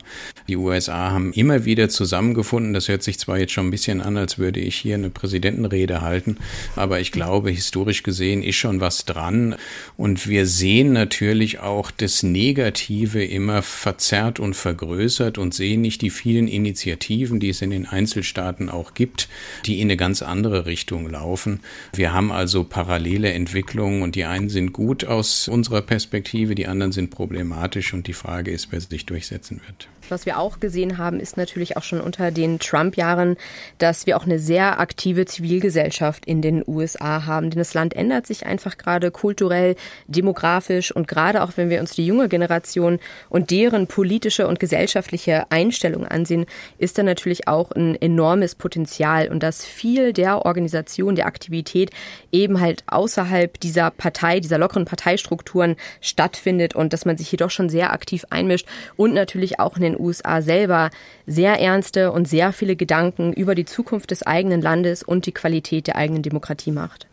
Die 0.48 0.58
USA 0.58 1.12
haben 1.12 1.32
immer 1.34 1.66
wieder 1.66 1.90
zusammengefunden. 1.90 2.74
Das 2.74 2.90
hört 2.90 3.02
sich 3.02 3.18
zwar 3.18 3.38
jetzt 3.38 3.54
schon 3.54 3.68
ein 3.68 3.72
bisschen 3.72 4.02
an, 4.02 4.18
als 4.18 4.38
würde 4.38 4.60
ich 4.60 4.76
hier 4.76 4.96
eine 4.96 5.10
Präsidentenrede 5.10 6.02
halten, 6.02 6.38
aber 6.76 7.00
ich 7.00 7.12
glaube, 7.12 7.50
historisch 7.50 8.04
gesehen 8.04 8.44
ist 8.44 8.58
schon 8.58 8.82
was 8.82 9.06
dran. 9.06 9.56
Und 9.98 10.28
wir 10.28 10.46
sehen 10.46 10.94
natürlich 10.94 11.60
auch 11.60 11.92
das 11.92 12.24
Negative 12.24 13.24
immer 13.24 13.62
verzerrt 13.62 14.40
und 14.40 14.54
vergrößert 14.54 15.38
und 15.38 15.54
sehen 15.54 15.82
nicht 15.82 16.02
die 16.02 16.10
vielen 16.10 16.48
Initiativen, 16.48 17.40
die 17.40 17.50
es 17.50 17.62
in 17.62 17.72
den 17.72 17.86
Einzelstaaten 17.86 18.70
auch 18.70 18.94
gibt 18.94 19.23
die 19.66 19.80
in 19.80 19.88
eine 19.88 19.98
ganz 19.98 20.22
andere 20.22 20.66
Richtung 20.66 21.10
laufen. 21.10 21.60
Wir 21.94 22.14
haben 22.14 22.32
also 22.32 22.64
parallele 22.64 23.32
Entwicklungen 23.34 24.02
und 24.02 24.16
die 24.16 24.26
einen 24.26 24.50
sind 24.50 24.74
gut 24.74 25.06
aus 25.06 25.48
unserer 25.48 25.82
Perspektive, 25.82 26.56
die 26.56 26.68
anderen 26.68 26.92
sind 26.92 27.10
problematisch 27.10 27.94
und 27.94 28.08
die 28.08 28.14
Frage 28.14 28.52
ist, 28.52 28.72
wer 28.72 28.82
sich 28.82 29.06
durchsetzen 29.06 29.62
wird. 29.66 29.88
Was 30.10 30.26
wir 30.26 30.38
auch 30.38 30.60
gesehen 30.60 30.98
haben, 30.98 31.20
ist 31.20 31.38
natürlich 31.38 31.78
auch 31.78 31.84
schon 31.84 32.02
unter 32.02 32.32
den 32.32 32.60
Trump-Jahren, 32.60 33.38
dass 33.78 34.06
wir 34.06 34.18
auch 34.18 34.26
eine 34.26 34.38
sehr 34.38 34.80
aktive 34.80 35.26
Zivilgesellschaft 35.26 36.26
in 36.26 36.42
den 36.42 36.64
USA 36.68 37.26
haben. 37.26 37.50
Denn 37.50 37.60
das 37.60 37.74
Land 37.74 37.96
ändert 37.96 38.28
sich 38.28 38.46
einfach 38.46 38.78
gerade 38.78 39.12
kulturell, 39.12 39.76
demografisch 40.08 40.92
und 40.92 41.08
gerade 41.08 41.42
auch 41.42 41.54
wenn 41.56 41.70
wir 41.70 41.80
uns 41.80 41.92
die 41.92 42.06
junge 42.06 42.28
Generation 42.28 43.00
und 43.30 43.50
deren 43.50 43.88
politische 43.88 44.48
und 44.48 44.60
gesellschaftliche 44.60 45.50
Einstellung 45.52 46.06
ansehen, 46.06 46.46
ist 46.78 46.98
da 46.98 47.04
natürlich 47.04 47.48
auch 47.48 47.72
ein 47.72 48.00
enormes 48.00 48.56
Potenzial 48.56 49.13
und 49.32 49.44
dass 49.44 49.66
viel 49.66 50.14
der 50.14 50.46
Organisation, 50.46 51.16
der 51.16 51.26
Aktivität 51.26 51.92
eben 52.32 52.60
halt 52.60 52.84
außerhalb 52.88 53.60
dieser 53.60 53.92
Partei, 53.92 54.40
dieser 54.40 54.58
lockeren 54.58 54.86
Parteistrukturen 54.86 55.76
stattfindet 56.02 56.76
und 56.76 56.94
dass 56.94 57.06
man 57.06 57.18
sich 57.18 57.30
hier 57.30 57.38
doch 57.38 57.52
schon 57.52 57.70
sehr 57.70 57.94
aktiv 57.94 58.26
einmischt 58.30 58.68
und 58.96 59.14
natürlich 59.14 59.60
auch 59.60 59.76
in 59.76 59.84
den 59.84 60.00
USA 60.00 60.42
selber 60.42 60.90
sehr 61.26 61.60
ernste 61.60 62.12
und 62.12 62.28
sehr 62.28 62.52
viele 62.54 62.76
Gedanken 62.76 63.34
über 63.34 63.56
die 63.56 63.66
Zukunft 63.66 64.12
des 64.12 64.24
eigenen 64.24 64.62
Landes 64.62 65.04
und 65.04 65.26
die 65.26 65.32
Qualität 65.32 65.88
der 65.88 65.96
eigenen 65.96 66.24
Demokratie 66.24 66.72
macht. 66.72 67.08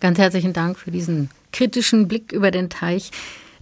Ganz 0.00 0.18
herzlichen 0.18 0.52
Dank 0.52 0.78
für 0.78 0.90
diesen 0.90 1.30
kritischen 1.52 2.06
Blick 2.06 2.32
über 2.32 2.50
den 2.50 2.68
Teich. 2.68 3.10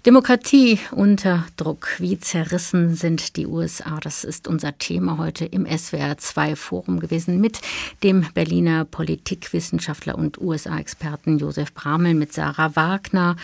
Demokratie 0.06 0.80
unter 0.90 1.46
Druck. 1.56 1.96
Wie 1.98 2.20
zerrissen 2.20 2.94
sind 2.94 3.38
die 3.38 3.46
USA? 3.46 3.98
Das 4.02 4.22
ist 4.22 4.46
unser 4.46 4.76
Thema 4.76 5.16
heute 5.16 5.46
im 5.46 5.66
SWR 5.66 6.18
2 6.18 6.56
Forum 6.56 7.00
gewesen 7.00 7.40
mit 7.40 7.62
dem 8.02 8.26
Berliner 8.34 8.84
Politikwissenschaftler 8.84 10.18
und 10.18 10.38
USA-Experten 10.38 11.38
Josef 11.38 11.72
Bramel, 11.72 12.12
mit 12.12 12.34
Sarah 12.34 12.76
Wagner, 12.76 13.36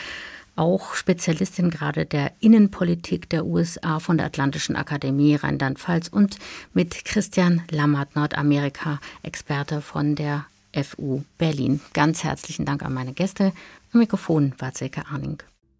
auch 0.54 0.94
Spezialistin 0.96 1.70
gerade 1.70 2.04
der 2.04 2.32
Innenpolitik 2.40 3.30
der 3.30 3.46
USA 3.46 3.98
von 3.98 4.18
der 4.18 4.26
Atlantischen 4.26 4.76
Akademie 4.76 5.36
Rheinland-Pfalz 5.36 6.08
und 6.08 6.36
mit 6.74 7.06
Christian 7.06 7.62
Lammert, 7.70 8.16
Nordamerika-Experte 8.16 9.80
von 9.80 10.14
der 10.14 10.44
FU 10.74 11.22
Berlin. 11.38 11.80
Ganz 11.94 12.22
herzlichen 12.22 12.66
Dank 12.66 12.82
an 12.82 12.92
meine 12.92 13.14
Gäste. 13.14 13.54
Am 13.94 14.00
Mikrofon 14.00 14.52
war 14.58 14.72
Silke 14.74 15.06
Arning. 15.10 15.42